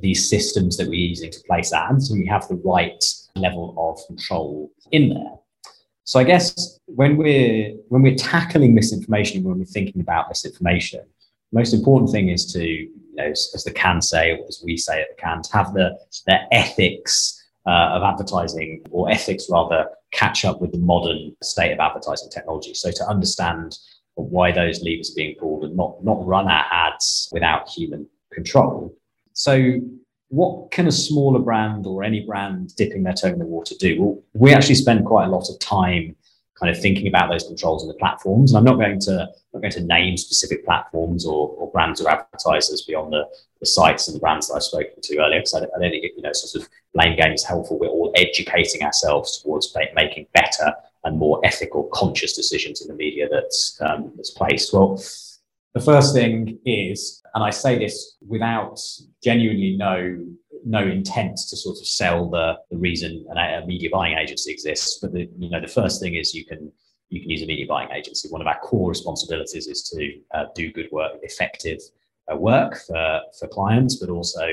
these 0.00 0.28
systems 0.28 0.76
that 0.76 0.88
we're 0.88 0.94
using 0.94 1.30
to 1.30 1.40
place 1.46 1.72
ads 1.72 2.10
and 2.10 2.20
we 2.20 2.26
have 2.26 2.46
the 2.48 2.60
right 2.64 3.04
level 3.34 3.74
of 3.76 4.06
control 4.06 4.70
in 4.92 5.10
there. 5.10 5.32
So 6.04 6.20
I 6.20 6.24
guess 6.24 6.78
when 6.86 7.16
we're 7.16 7.74
when 7.88 8.02
we're 8.02 8.14
tackling 8.14 8.74
misinformation, 8.74 9.42
when 9.42 9.58
we're 9.58 9.64
thinking 9.64 10.00
about 10.00 10.28
misinformation, 10.28 11.00
the 11.52 11.58
most 11.58 11.72
important 11.72 12.10
thing 12.10 12.28
is 12.28 12.52
to, 12.52 12.62
you 12.62 12.90
know, 13.14 13.24
as, 13.24 13.50
as 13.54 13.64
the 13.64 13.72
can 13.72 14.02
say, 14.02 14.32
or 14.32 14.46
as 14.46 14.62
we 14.64 14.76
say 14.76 15.00
at 15.00 15.08
the 15.16 15.20
can, 15.20 15.42
to 15.42 15.52
have 15.52 15.72
the 15.72 15.98
the 16.26 16.38
ethics 16.52 17.42
uh, 17.66 17.96
of 17.96 18.02
advertising, 18.02 18.82
or 18.90 19.10
ethics 19.10 19.46
rather, 19.50 19.88
catch 20.12 20.44
up 20.44 20.60
with 20.60 20.72
the 20.72 20.78
modern 20.78 21.34
state 21.42 21.72
of 21.72 21.80
advertising 21.80 22.28
technology. 22.30 22.74
So 22.74 22.90
to 22.92 23.08
understand 23.08 23.78
why 24.14 24.52
those 24.52 24.82
levers 24.82 25.10
are 25.10 25.16
being 25.16 25.34
pulled 25.40 25.64
and 25.64 25.76
not, 25.76 26.04
not 26.04 26.24
run 26.24 26.46
our 26.46 26.64
ads 26.70 27.28
without 27.32 27.68
human 27.68 28.06
control. 28.32 28.94
So 29.32 29.80
what 30.34 30.72
can 30.72 30.88
a 30.88 30.92
smaller 30.92 31.38
brand 31.38 31.86
or 31.86 32.02
any 32.02 32.20
brand 32.20 32.74
dipping 32.74 33.04
their 33.04 33.12
toe 33.12 33.28
in 33.28 33.38
the 33.38 33.44
water 33.44 33.74
do? 33.78 34.02
Well, 34.02 34.22
we 34.34 34.52
actually 34.52 34.74
spend 34.74 35.06
quite 35.06 35.26
a 35.26 35.30
lot 35.30 35.48
of 35.48 35.58
time 35.60 36.16
kind 36.58 36.74
of 36.74 36.80
thinking 36.80 37.06
about 37.06 37.30
those 37.30 37.44
controls 37.44 37.82
and 37.82 37.90
the 37.90 37.98
platforms. 37.98 38.50
And 38.50 38.58
I'm 38.58 38.64
not 38.64 38.80
going 38.80 38.98
to 39.00 39.28
not 39.52 39.60
going 39.60 39.72
to 39.72 39.84
name 39.84 40.16
specific 40.16 40.64
platforms 40.64 41.24
or, 41.24 41.50
or 41.50 41.70
brands 41.70 42.00
or 42.00 42.10
advertisers 42.10 42.82
beyond 42.82 43.12
the, 43.12 43.24
the 43.60 43.66
sites 43.66 44.08
and 44.08 44.16
the 44.16 44.20
brands 44.20 44.48
that 44.48 44.54
I've 44.54 44.64
spoken 44.64 45.00
to 45.00 45.18
earlier, 45.18 45.38
because 45.38 45.54
I, 45.54 45.58
I, 45.58 45.80
don't 45.80 45.90
think 45.90 46.04
you 46.16 46.22
know 46.22 46.32
sort 46.32 46.60
of 46.60 46.68
blame 46.94 47.16
game 47.16 47.32
is 47.32 47.44
helpful. 47.44 47.78
We're 47.78 47.86
all 47.86 48.12
educating 48.16 48.82
ourselves 48.82 49.40
towards 49.40 49.72
making 49.94 50.26
better 50.32 50.72
and 51.04 51.16
more 51.16 51.40
ethical, 51.44 51.84
conscious 51.92 52.34
decisions 52.34 52.82
in 52.82 52.88
the 52.88 52.94
media 52.94 53.28
that's 53.30 53.80
um, 53.80 54.10
that's 54.16 54.30
placed. 54.30 54.72
Well, 54.72 55.00
the 55.74 55.80
first 55.80 56.14
thing 56.14 56.58
is, 56.64 57.22
and 57.34 57.42
I 57.42 57.50
say 57.50 57.78
this 57.78 58.16
without 58.26 58.80
genuinely 59.22 59.76
no 59.76 60.24
no 60.66 60.80
intent 60.80 61.36
to 61.36 61.56
sort 61.56 61.78
of 61.78 61.86
sell 61.86 62.30
the, 62.30 62.54
the 62.70 62.78
reason 62.78 63.26
a 63.36 63.66
media 63.66 63.90
buying 63.92 64.16
agency 64.16 64.50
exists. 64.50 64.98
But 65.02 65.12
the 65.12 65.28
you 65.38 65.50
know 65.50 65.60
the 65.60 65.68
first 65.68 66.00
thing 66.00 66.14
is 66.14 66.34
you 66.34 66.46
can 66.46 66.72
you 67.10 67.20
can 67.20 67.30
use 67.30 67.42
a 67.42 67.46
media 67.46 67.66
buying 67.66 67.90
agency. 67.90 68.28
One 68.28 68.40
of 68.40 68.46
our 68.46 68.58
core 68.60 68.88
responsibilities 68.88 69.66
is 69.66 69.82
to 69.90 70.20
uh, 70.32 70.44
do 70.54 70.72
good 70.72 70.88
work, 70.90 71.12
effective 71.22 71.80
uh, 72.32 72.36
work 72.36 72.78
for 72.86 73.20
for 73.38 73.48
clients, 73.48 73.96
but 73.96 74.10
also 74.10 74.46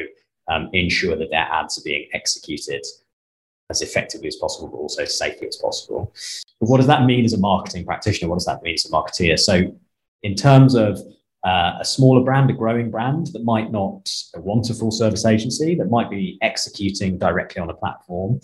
um, 0.48 0.70
ensure 0.74 1.16
that 1.16 1.30
their 1.30 1.48
ads 1.52 1.78
are 1.78 1.84
being 1.84 2.08
executed 2.14 2.84
as 3.70 3.82
effectively 3.82 4.28
as 4.28 4.36
possible, 4.36 4.68
but 4.68 4.78
also 4.78 5.06
safely 5.06 5.48
as 5.48 5.56
possible. 5.56 6.14
But 6.60 6.70
what 6.70 6.78
does 6.78 6.88
that 6.88 7.06
mean 7.06 7.26
as 7.26 7.34
a 7.34 7.40
marketing 7.40 7.86
practitioner? 7.86 8.30
What 8.30 8.38
does 8.38 8.46
that 8.46 8.62
mean 8.64 8.74
as 8.74 8.86
a 8.86 8.90
marketeer? 8.90 9.40
So, 9.40 9.74
in 10.24 10.36
terms 10.36 10.76
of 10.76 11.00
uh, 11.44 11.78
a 11.80 11.86
smaller 11.86 12.24
brand, 12.24 12.50
a 12.50 12.54
growing 12.54 12.92
brand 12.92 13.28
that 13.34 13.44
might 13.44 13.72
not 13.72 14.08
want 14.36 14.70
a 14.70 14.74
full 14.74 14.92
service 14.92 15.26
agency, 15.26 15.74
that 15.76 15.90
might 15.90 16.10
be 16.10 16.38
executing 16.42 17.18
directly 17.18 17.62
on 17.62 17.70
a 17.70 17.74
platform. 17.74 18.40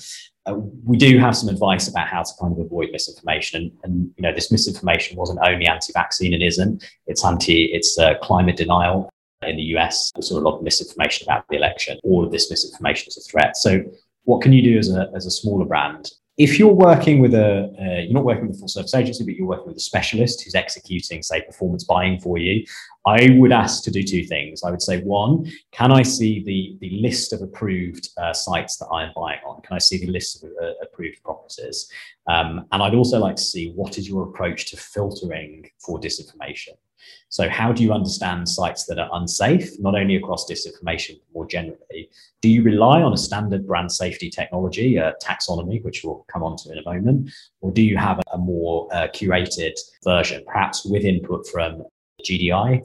Uh, 0.48 0.56
we 0.84 0.98
do 0.98 1.20
have 1.20 1.38
some 1.38 1.50
advice 1.50 1.88
about 1.88 2.08
how 2.08 2.24
to 2.24 2.32
kind 2.40 2.54
of 2.54 2.60
avoid 2.60 2.90
misinformation, 2.92 3.62
and, 3.62 3.72
and 3.84 4.12
you 4.18 4.24
know 4.24 4.34
this 4.34 4.52
misinformation 4.52 5.16
wasn't 5.16 5.38
only 5.44 5.68
anti-vaccine 5.68 6.34
and 6.34 6.42
isn't. 6.42 6.84
It's 7.06 7.24
anti, 7.24 7.66
it's 7.66 8.00
uh, 8.00 8.16
climate 8.22 8.58
denial 8.58 9.10
in 9.44 9.58
the 9.58 9.64
US. 9.78 10.12
There's 10.16 10.32
a 10.32 10.40
lot 10.40 10.58
of 10.58 10.64
misinformation 10.64 11.28
about 11.28 11.46
the 11.50 11.58
election. 11.58 12.00
All 12.04 12.26
of 12.26 12.32
this 12.32 12.50
misinformation 12.50 13.10
is 13.10 13.18
a 13.18 13.30
threat. 13.30 13.58
So, 13.58 13.84
what 14.24 14.42
can 14.42 14.54
you 14.54 14.64
do 14.64 14.80
as 14.80 14.90
a 14.90 15.12
as 15.16 15.28
a 15.28 15.32
smaller 15.32 15.66
brand? 15.66 16.10
If 16.38 16.60
you're 16.60 16.74
working 16.74 17.20
with 17.20 17.34
a, 17.34 17.74
uh, 17.80 18.02
you're 18.02 18.14
not 18.14 18.24
working 18.24 18.48
with 18.48 18.58
a 18.58 18.60
full 18.60 18.68
service 18.68 18.94
agency, 18.94 19.26
but 19.26 19.34
you're 19.34 19.48
working 19.48 19.68
with 19.68 19.78
a 19.78 19.82
specialist 19.82 20.44
who's 20.44 20.54
executing, 20.54 21.24
say, 21.24 21.42
performance 21.42 21.84
buying 21.84 22.20
for 22.20 22.38
you, 22.38 22.64
I 23.08 23.36
would 23.38 23.52
ask 23.52 23.84
to 23.86 23.92
do 23.92 24.04
two 24.04 24.24
things. 24.24 24.62
I 24.64 24.70
would 24.70 24.82
say, 24.82 25.02
one, 25.02 25.52
can 25.72 25.92
I 25.92 26.04
see 26.04 26.44
the, 26.44 26.78
the 26.80 27.02
list 27.02 27.34
of 27.34 27.42
approved 27.42 28.10
uh, 28.18 28.34
sites 28.34 28.78
that 28.78 28.88
I'm 28.88 29.12
buying 29.16 29.40
on? 29.48 29.62
Can 29.64 29.76
I 29.76 29.80
see 29.80 29.98
the 29.98 30.12
list 30.12 30.44
of 30.44 30.52
uh, 30.62 30.74
approved 30.84 31.24
properties? 31.24 31.90
Um, 32.28 32.66
and 32.72 32.84
I'd 32.84 32.94
also 32.94 33.18
like 33.18 33.38
to 33.38 33.44
see 33.44 33.72
what 33.72 33.98
is 33.98 34.08
your 34.08 34.30
approach 34.30 34.68
to 34.68 34.78
filtering 34.78 35.68
for 35.80 36.00
disinformation. 36.00 36.76
So, 37.30 37.50
how 37.50 37.72
do 37.72 37.84
you 37.84 37.94
understand 37.94 38.48
sites 38.48 38.86
that 38.86 39.00
are 39.00 39.10
unsafe, 39.14 39.80
not 39.80 39.96
only 39.96 40.16
across 40.16 40.50
disinformation, 40.50 41.20
but 41.20 41.34
more 41.34 41.48
generally? 41.48 42.10
Do 42.42 42.50
you 42.50 42.64
rely 42.64 43.02
on 43.02 43.14
a 43.14 43.18
standard 43.18 43.68
brand 43.68 43.92
safety 43.92 44.30
technology, 44.30 44.98
a 44.98 45.14
taxonomy, 45.22 45.84
which 45.84 46.04
we'll 46.04 46.26
come 46.32 46.44
on 46.44 46.58
to 46.58 46.72
in 46.72 46.78
a 46.78 46.84
moment? 46.84 47.30
Or 47.62 47.72
do 47.72 47.82
you 47.82 47.98
have 47.98 48.20
a 48.32 48.38
more 48.38 48.88
uh, 48.94 49.08
curated 49.08 49.74
version, 50.04 50.44
perhaps 50.46 50.86
with 50.86 51.04
input 51.04 51.48
from 51.48 51.84
GDI, 52.24 52.82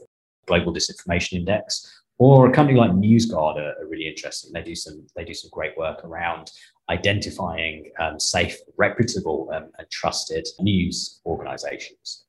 Global 0.47 0.75
Disinformation 0.75 1.35
Index, 1.35 2.03
or 2.19 2.49
a 2.49 2.53
company 2.53 2.79
like 2.79 2.91
NewsGuard 2.93 3.57
are, 3.57 3.75
are, 3.81 3.89
really 3.89 4.07
interesting. 4.07 4.53
They 4.53 4.63
do 4.63 4.75
some 4.75 5.07
they 5.17 5.25
do 5.25 5.35
some 5.35 5.51
great 5.53 5.77
work 5.77 6.05
around 6.05 6.51
identifying 6.89 7.91
um, 7.99 8.21
safe, 8.21 8.57
reputable, 8.77 9.51
um, 9.55 9.71
and 9.79 9.91
trusted 9.91 10.47
news 10.61 11.21
organizations. 11.27 12.25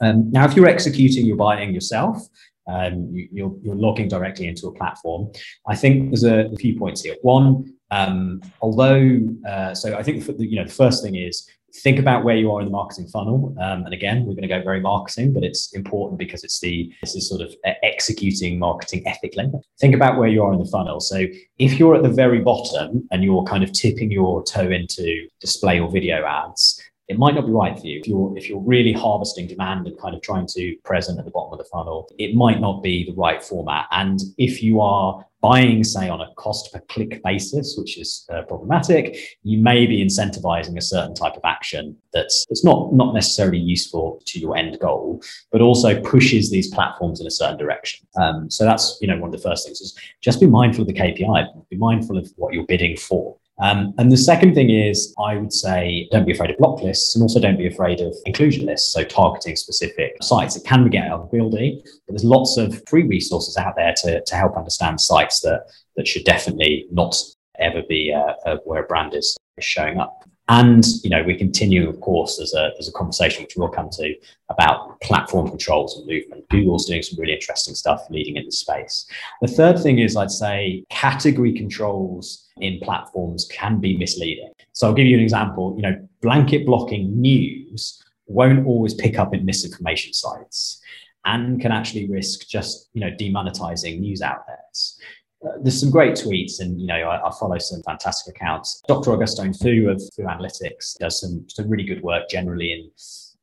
Um, 0.00 0.30
now, 0.30 0.44
if 0.44 0.54
you're 0.54 0.68
executing 0.68 1.26
your 1.26 1.36
buying 1.36 1.74
yourself, 1.74 2.22
um, 2.68 3.08
you, 3.12 3.24
are 3.24 3.28
you're, 3.32 3.56
you're 3.62 3.74
logging 3.74 4.08
directly 4.08 4.46
into 4.46 4.66
a 4.66 4.74
platform. 4.74 5.30
I 5.66 5.74
think 5.74 6.10
there's 6.10 6.24
a, 6.24 6.46
a 6.52 6.56
few 6.56 6.78
points 6.78 7.02
here. 7.02 7.16
One, 7.22 7.74
um, 7.90 8.42
although, 8.60 9.20
uh, 9.48 9.74
so 9.74 9.96
I 9.96 10.02
think 10.02 10.24
the, 10.24 10.46
you 10.46 10.56
know 10.56 10.64
the 10.64 10.72
first 10.72 11.02
thing 11.02 11.16
is 11.16 11.48
think 11.82 11.98
about 11.98 12.24
where 12.24 12.36
you 12.36 12.50
are 12.52 12.60
in 12.60 12.66
the 12.66 12.72
marketing 12.72 13.06
funnel. 13.08 13.54
Um, 13.60 13.84
and 13.84 13.94
again, 13.94 14.24
we're 14.24 14.34
going 14.34 14.42
to 14.42 14.48
go 14.48 14.62
very 14.62 14.80
marketing, 14.80 15.32
but 15.32 15.44
it's 15.44 15.74
important 15.74 16.18
because 16.18 16.44
it's 16.44 16.60
the 16.60 16.92
this 17.02 17.14
is 17.14 17.28
sort 17.28 17.40
of 17.40 17.54
executing 17.82 18.58
marketing 18.58 19.06
ethically. 19.06 19.50
Think 19.80 19.94
about 19.94 20.18
where 20.18 20.28
you 20.28 20.42
are 20.42 20.52
in 20.52 20.58
the 20.58 20.70
funnel. 20.70 21.00
So 21.00 21.26
if 21.58 21.78
you're 21.78 21.94
at 21.94 22.02
the 22.02 22.08
very 22.08 22.40
bottom 22.40 23.06
and 23.10 23.22
you're 23.22 23.44
kind 23.44 23.62
of 23.62 23.72
tipping 23.72 24.10
your 24.10 24.42
toe 24.44 24.70
into 24.70 25.28
display 25.40 25.78
or 25.80 25.90
video 25.90 26.24
ads, 26.24 26.82
it 27.08 27.18
might 27.18 27.34
not 27.34 27.46
be 27.46 27.52
right 27.52 27.78
for 27.78 27.86
you. 27.86 28.00
If 28.00 28.06
you're 28.06 28.36
if 28.36 28.48
you're 28.48 28.60
really 28.60 28.92
harvesting 28.92 29.46
demand 29.46 29.86
and 29.86 29.98
kind 29.98 30.14
of 30.14 30.22
trying 30.22 30.46
to 30.48 30.76
present 30.84 31.18
at 31.18 31.24
the 31.24 31.30
bottom 31.30 31.52
of 31.52 31.58
the 31.58 31.70
funnel, 31.72 32.10
it 32.18 32.34
might 32.34 32.60
not 32.60 32.82
be 32.82 33.04
the 33.04 33.14
right 33.14 33.42
format. 33.42 33.86
And 33.90 34.20
if 34.36 34.62
you 34.62 34.80
are 34.80 35.24
buying, 35.40 35.84
say, 35.84 36.08
on 36.08 36.20
a 36.20 36.34
cost 36.34 36.72
per 36.72 36.80
click 36.88 37.22
basis, 37.22 37.76
which 37.78 37.98
is 37.98 38.26
uh, 38.32 38.42
problematic, 38.42 39.16
you 39.42 39.58
may 39.58 39.86
be 39.86 40.04
incentivizing 40.04 40.76
a 40.76 40.82
certain 40.82 41.14
type 41.14 41.34
of 41.34 41.42
action 41.44 41.96
that's, 42.12 42.44
that's 42.48 42.64
not, 42.64 42.92
not 42.92 43.14
necessarily 43.14 43.58
useful 43.58 44.20
to 44.26 44.40
your 44.40 44.56
end 44.56 44.78
goal, 44.80 45.22
but 45.52 45.60
also 45.60 46.00
pushes 46.02 46.50
these 46.50 46.74
platforms 46.74 47.20
in 47.20 47.26
a 47.26 47.30
certain 47.30 47.56
direction. 47.56 48.06
Um, 48.16 48.50
so 48.50 48.64
that's 48.64 48.98
you 49.00 49.08
know 49.08 49.16
one 49.16 49.32
of 49.32 49.40
the 49.40 49.48
first 49.48 49.64
things 49.64 49.80
is 49.80 49.98
just 50.20 50.40
be 50.40 50.46
mindful 50.46 50.82
of 50.82 50.88
the 50.88 50.94
KPI, 50.94 51.68
be 51.70 51.76
mindful 51.76 52.18
of 52.18 52.30
what 52.36 52.52
you're 52.52 52.66
bidding 52.66 52.96
for. 52.96 53.36
Um, 53.60 53.92
and 53.98 54.12
the 54.12 54.16
second 54.16 54.54
thing 54.54 54.70
is, 54.70 55.14
I 55.18 55.36
would 55.36 55.52
say, 55.52 56.08
don't 56.12 56.26
be 56.26 56.32
afraid 56.32 56.50
of 56.50 56.58
block 56.58 56.82
lists 56.82 57.14
and 57.14 57.22
also 57.22 57.40
don't 57.40 57.58
be 57.58 57.66
afraid 57.66 58.00
of 58.00 58.14
inclusion 58.24 58.66
lists. 58.66 58.92
So 58.92 59.02
targeting 59.04 59.56
specific 59.56 60.16
sites. 60.22 60.56
It 60.56 60.64
can 60.64 60.84
be 60.84 60.90
get 60.90 61.10
unwieldy, 61.10 61.82
but 61.84 62.12
there's 62.12 62.24
lots 62.24 62.56
of 62.56 62.82
free 62.88 63.02
resources 63.02 63.56
out 63.56 63.74
there 63.76 63.94
to, 64.02 64.22
to 64.22 64.34
help 64.36 64.56
understand 64.56 65.00
sites 65.00 65.40
that, 65.40 65.66
that 65.96 66.06
should 66.06 66.24
definitely 66.24 66.86
not 66.92 67.16
ever 67.58 67.82
be 67.88 68.14
uh, 68.14 68.34
uh, 68.48 68.58
where 68.64 68.84
a 68.84 68.86
brand 68.86 69.14
is 69.14 69.36
showing 69.58 69.98
up. 69.98 70.27
And 70.48 70.84
you 71.02 71.10
know, 71.10 71.22
we 71.22 71.34
continue, 71.34 71.88
of 71.88 72.00
course, 72.00 72.38
there's 72.38 72.54
a 72.54 72.70
there's 72.74 72.88
a 72.88 72.92
conversation 72.92 73.42
which 73.42 73.54
we'll 73.56 73.68
come 73.68 73.90
to 73.92 74.14
about 74.48 74.98
platform 75.00 75.48
controls 75.48 75.98
and 75.98 76.06
movement. 76.06 76.48
Google's 76.48 76.86
doing 76.86 77.02
some 77.02 77.18
really 77.18 77.34
interesting 77.34 77.74
stuff 77.74 78.06
leading 78.08 78.36
in 78.36 78.46
the 78.46 78.52
space. 78.52 79.06
The 79.42 79.48
third 79.48 79.78
thing 79.78 79.98
is 79.98 80.16
I'd 80.16 80.30
say 80.30 80.84
category 80.88 81.52
controls 81.52 82.48
in 82.60 82.80
platforms 82.80 83.46
can 83.52 83.78
be 83.78 83.98
misleading. 83.98 84.52
So 84.72 84.86
I'll 84.86 84.94
give 84.94 85.06
you 85.06 85.18
an 85.18 85.22
example. 85.22 85.74
You 85.76 85.82
know, 85.82 86.08
blanket 86.22 86.64
blocking 86.64 87.20
news 87.20 88.02
won't 88.26 88.66
always 88.66 88.94
pick 88.94 89.18
up 89.18 89.34
in 89.34 89.44
misinformation 89.44 90.14
sites 90.14 90.80
and 91.24 91.60
can 91.60 91.72
actually 91.72 92.08
risk 92.08 92.48
just 92.48 92.88
you 92.94 93.00
know 93.00 93.10
demonetizing 93.10 94.00
news 94.00 94.22
outlets 94.22 94.98
uh, 95.46 95.52
there's 95.62 95.80
some 95.80 95.90
great 95.90 96.14
tweets, 96.14 96.60
and 96.60 96.80
you 96.80 96.86
know 96.86 96.96
I, 96.96 97.28
I, 97.28 97.30
follow 97.38 97.58
some 97.58 97.82
fantastic 97.82 98.34
accounts. 98.34 98.82
Dr. 98.88 99.12
Augustine 99.12 99.54
Fou 99.54 99.88
of 99.88 100.02
Fou 100.16 100.24
Analytics 100.24 100.98
does 100.98 101.20
some 101.20 101.44
some 101.48 101.68
really 101.68 101.84
good 101.84 102.02
work 102.02 102.28
generally 102.28 102.72
in 102.72 102.90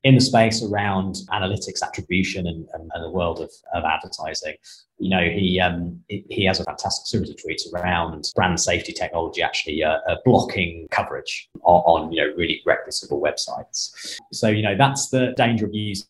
in 0.06 0.14
the 0.14 0.22
space 0.22 0.62
around 0.62 1.16
analytics 1.32 1.82
attribution 1.82 2.46
and, 2.46 2.68
and, 2.74 2.92
and 2.94 3.04
the 3.04 3.10
world 3.10 3.42
of, 3.42 3.52
of 3.74 3.84
advertising. 3.84 4.54
You 5.00 5.10
know, 5.10 5.24
he 5.24 5.60
um, 5.60 6.00
he 6.08 6.46
has 6.46 6.60
a 6.60 6.64
fantastic 6.64 7.08
series 7.08 7.30
of 7.30 7.38
tweets 7.38 7.74
around 7.74 8.32
brand 8.36 8.60
safety 8.60 8.94
technology 8.94 9.42
actually 9.42 9.84
uh, 9.84 9.98
uh, 10.08 10.18
blocking 10.24 10.88
coverage 10.92 11.50
on, 11.64 11.82
on 11.86 12.12
you 12.12 12.22
know 12.22 12.34
really 12.38 12.62
reputable 12.66 13.22
websites. 13.22 14.20
So 14.32 14.48
you 14.48 14.62
know 14.62 14.75
that's 14.78 15.10
the 15.10 15.34
danger 15.38 15.66
of 15.66 15.74
using 15.74 16.08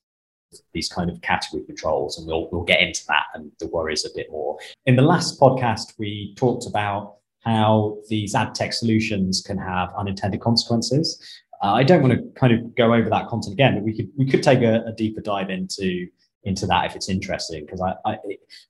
these 0.73 0.89
kind 0.89 1.09
of 1.09 1.21
category 1.21 1.63
controls, 1.65 2.17
and 2.17 2.27
we'll 2.27 2.49
we'll 2.51 2.63
get 2.63 2.81
into 2.81 3.01
that 3.07 3.25
and 3.33 3.51
the 3.59 3.67
worries 3.67 4.05
a 4.05 4.09
bit 4.15 4.27
more. 4.31 4.57
In 4.85 4.95
the 4.95 5.01
last 5.01 5.39
podcast, 5.39 5.93
we 5.97 6.33
talked 6.35 6.65
about 6.67 7.15
how 7.41 7.97
these 8.09 8.33
ad 8.35 8.55
tech 8.55 8.73
solutions 8.73 9.41
can 9.45 9.57
have 9.57 9.89
unintended 9.97 10.41
consequences. 10.41 11.21
Uh, 11.63 11.73
I 11.73 11.83
don't 11.83 12.01
want 12.01 12.13
to 12.13 12.39
kind 12.39 12.53
of 12.53 12.75
go 12.75 12.93
over 12.93 13.09
that 13.09 13.27
content 13.27 13.53
again, 13.53 13.75
but 13.75 13.83
we 13.83 13.95
could 13.95 14.09
we 14.17 14.25
could 14.25 14.43
take 14.43 14.61
a, 14.61 14.83
a 14.85 14.93
deeper 14.93 15.21
dive 15.21 15.49
into 15.49 16.07
into 16.45 16.67
that 16.67 16.85
if 16.85 16.95
it's 16.95 17.09
interesting 17.09 17.65
because 17.65 17.81
I, 17.81 17.93
I, 18.05 18.17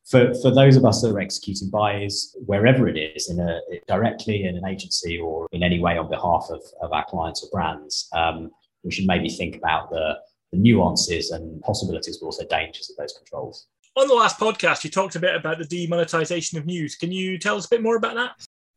for 0.06 0.34
for 0.36 0.50
those 0.50 0.78
of 0.78 0.86
us 0.86 1.02
that 1.02 1.12
are 1.12 1.20
executing 1.20 1.70
buys 1.70 2.36
wherever 2.46 2.88
it 2.88 2.98
is 2.98 3.30
in 3.30 3.40
a 3.40 3.60
directly 3.88 4.46
in 4.46 4.56
an 4.56 4.66
agency 4.66 5.20
or 5.20 5.48
in 5.52 5.62
any 5.62 5.80
way 5.80 5.98
on 5.98 6.10
behalf 6.10 6.48
of, 6.50 6.62
of 6.82 6.94
our 6.94 7.06
clients 7.06 7.44
or 7.44 7.50
brands 7.52 8.08
um, 8.16 8.50
we 8.84 8.92
should 8.92 9.06
maybe 9.06 9.30
think 9.30 9.58
about 9.58 9.90
the 9.90 10.16
the 10.52 10.58
nuances 10.58 11.32
and 11.32 11.62
possibilities, 11.62 12.18
but 12.18 12.28
also 12.28 12.46
dangers 12.46 12.90
of 12.90 12.98
those 12.98 13.14
controls. 13.14 13.68
On 13.98 14.08
the 14.08 14.14
last 14.14 14.38
podcast, 14.38 14.84
you 14.84 14.90
talked 14.90 15.16
a 15.16 15.20
bit 15.20 15.36
about 15.36 15.58
the 15.58 15.66
demonetization 15.66 16.58
of 16.58 16.66
news. 16.66 16.96
Can 16.96 17.12
you 17.12 17.38
tell 17.38 17.56
us 17.56 17.66
a 17.66 17.70
bit 17.70 17.82
more 17.82 17.96
about 17.96 18.16
that? 18.16 18.32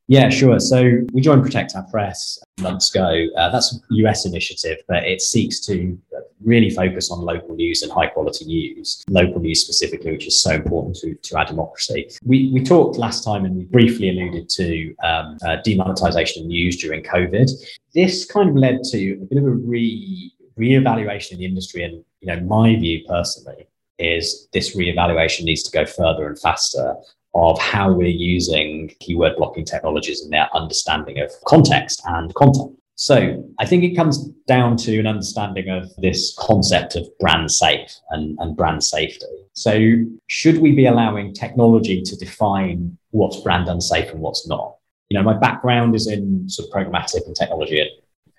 Yeah, 0.08 0.30
sure. 0.30 0.58
So 0.58 1.00
we 1.12 1.20
joined 1.20 1.42
Protect 1.42 1.76
Our 1.76 1.82
Press 1.90 2.38
months 2.60 2.94
ago. 2.94 3.26
Uh, 3.36 3.50
that's 3.50 3.76
a 3.76 3.78
US 3.90 4.24
initiative, 4.24 4.78
but 4.88 5.04
it 5.04 5.20
seeks 5.20 5.60
to 5.66 5.98
really 6.42 6.70
focus 6.70 7.10
on 7.10 7.20
local 7.20 7.54
news 7.54 7.82
and 7.82 7.92
high 7.92 8.06
quality 8.06 8.46
news, 8.46 9.02
local 9.10 9.38
news 9.38 9.62
specifically, 9.62 10.12
which 10.12 10.26
is 10.26 10.42
so 10.42 10.52
important 10.52 10.96
to, 10.96 11.14
to 11.14 11.36
our 11.36 11.44
democracy. 11.44 12.08
We, 12.24 12.50
we 12.54 12.64
talked 12.64 12.96
last 12.96 13.22
time 13.22 13.44
and 13.44 13.54
we 13.54 13.64
briefly 13.64 14.08
alluded 14.08 14.48
to 14.50 14.94
um, 15.04 15.36
uh, 15.46 15.56
demonetization 15.62 16.44
of 16.44 16.48
news 16.48 16.78
during 16.78 17.02
COVID. 17.02 17.50
This 17.92 18.24
kind 18.24 18.48
of 18.48 18.56
led 18.56 18.84
to 18.84 19.12
a 19.12 19.24
bit 19.26 19.38
of 19.38 19.44
a 19.44 19.50
re 19.50 20.32
reevaluation 20.58 21.32
in 21.32 21.38
the 21.38 21.44
industry. 21.44 21.82
And, 21.84 22.04
you 22.20 22.26
know, 22.26 22.40
my 22.40 22.76
view 22.76 23.04
personally 23.06 23.68
is 23.98 24.48
this 24.52 24.76
reevaluation 24.76 25.44
needs 25.44 25.62
to 25.64 25.70
go 25.70 25.84
further 25.84 26.26
and 26.26 26.38
faster 26.38 26.94
of 27.34 27.58
how 27.58 27.92
we're 27.92 28.06
using 28.06 28.92
keyword 29.00 29.36
blocking 29.36 29.64
technologies 29.64 30.22
and 30.22 30.32
their 30.32 30.48
understanding 30.54 31.18
of 31.20 31.30
context 31.46 32.02
and 32.06 32.34
content. 32.34 32.74
So 32.96 33.48
I 33.60 33.64
think 33.64 33.84
it 33.84 33.94
comes 33.94 34.26
down 34.48 34.76
to 34.78 34.98
an 34.98 35.06
understanding 35.06 35.68
of 35.68 35.94
this 35.98 36.34
concept 36.36 36.96
of 36.96 37.06
brand 37.20 37.52
safe 37.52 37.94
and, 38.10 38.36
and 38.40 38.56
brand 38.56 38.82
safety. 38.82 39.26
So 39.52 40.04
should 40.26 40.58
we 40.58 40.72
be 40.72 40.86
allowing 40.86 41.32
technology 41.32 42.02
to 42.02 42.16
define 42.16 42.98
what's 43.10 43.40
brand 43.40 43.68
unsafe 43.68 44.10
and 44.10 44.20
what's 44.20 44.48
not? 44.48 44.78
You 45.10 45.18
know, 45.18 45.22
my 45.22 45.38
background 45.38 45.94
is 45.94 46.08
in 46.08 46.48
sort 46.48 46.68
of 46.68 46.74
programmatic 46.74 47.24
and 47.24 47.36
technology 47.36 47.80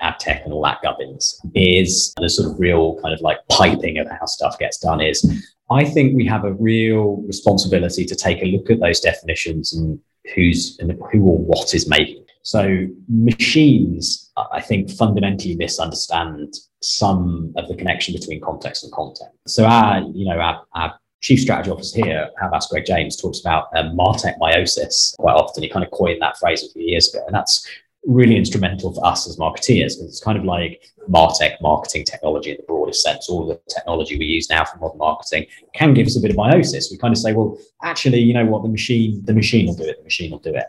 ad 0.01 0.19
tech 0.19 0.43
and 0.43 0.53
all 0.53 0.63
that 0.63 0.81
gubbins 0.81 1.39
is 1.55 2.13
the 2.17 2.29
sort 2.29 2.51
of 2.51 2.59
real 2.59 2.99
kind 3.01 3.13
of 3.13 3.21
like 3.21 3.39
piping 3.49 3.97
of 3.97 4.07
how 4.09 4.25
stuff 4.25 4.57
gets 4.59 4.77
done 4.77 5.01
is 5.01 5.23
I 5.71 5.85
think 5.85 6.15
we 6.15 6.25
have 6.25 6.45
a 6.45 6.53
real 6.53 7.17
responsibility 7.27 8.05
to 8.05 8.15
take 8.15 8.41
a 8.41 8.45
look 8.45 8.69
at 8.69 8.79
those 8.79 8.99
definitions 8.99 9.73
and 9.73 9.99
who's 10.33 10.77
and 10.79 10.91
who 11.11 11.21
or 11.21 11.37
what 11.37 11.73
is 11.75 11.87
making. 11.87 12.25
So 12.41 12.87
machines, 13.07 14.31
I 14.51 14.61
think, 14.61 14.89
fundamentally 14.89 15.55
misunderstand 15.55 16.55
some 16.81 17.53
of 17.57 17.67
the 17.67 17.75
connection 17.75 18.13
between 18.13 18.41
context 18.41 18.83
and 18.83 18.93
content. 18.93 19.31
So 19.45 19.65
our, 19.65 19.99
you 19.99 20.25
know, 20.25 20.39
our, 20.39 20.65
our 20.73 20.99
chief 21.21 21.41
strategy 21.41 21.69
officer 21.69 22.03
here, 22.03 22.29
Havas 22.41 22.67
Greg 22.67 22.85
James, 22.85 23.17
talks 23.17 23.41
about 23.41 23.67
um, 23.75 23.95
Martech 23.97 24.39
meiosis 24.39 25.15
quite 25.17 25.33
often. 25.33 25.63
He 25.63 25.69
kind 25.69 25.85
of 25.85 25.91
coined 25.91 26.21
that 26.21 26.37
phrase 26.37 26.63
a 26.63 26.71
few 26.71 26.83
years 26.83 27.13
ago, 27.13 27.23
and 27.27 27.35
that's 27.35 27.67
really 28.05 28.37
instrumental 28.37 28.93
for 28.93 29.05
us 29.05 29.27
as 29.27 29.37
marketeers 29.37 29.95
because 29.95 30.05
it's 30.05 30.23
kind 30.23 30.37
of 30.37 30.45
like 30.45 30.81
martech 31.09 31.55
marketing 31.61 32.05
technology 32.05 32.51
in 32.51 32.57
the 32.57 32.63
broadest 32.63 33.03
sense. 33.03 33.29
All 33.29 33.45
the 33.45 33.59
technology 33.69 34.17
we 34.17 34.25
use 34.25 34.49
now 34.49 34.65
for 34.65 34.77
modern 34.77 34.97
marketing 34.97 35.45
can 35.73 35.93
give 35.93 36.07
us 36.07 36.17
a 36.17 36.21
bit 36.21 36.31
of 36.31 36.37
meiosis. 36.37 36.91
We 36.91 36.97
kind 36.97 37.11
of 37.11 37.17
say 37.17 37.33
well 37.33 37.57
actually 37.83 38.19
you 38.19 38.33
know 38.33 38.45
what? 38.45 38.63
The 38.63 38.69
machine 38.69 39.23
the 39.25 39.33
machine 39.33 39.67
will 39.67 39.75
do 39.75 39.83
it. 39.83 39.97
The 39.97 40.03
machine 40.03 40.31
will 40.31 40.39
do 40.39 40.55
it. 40.55 40.65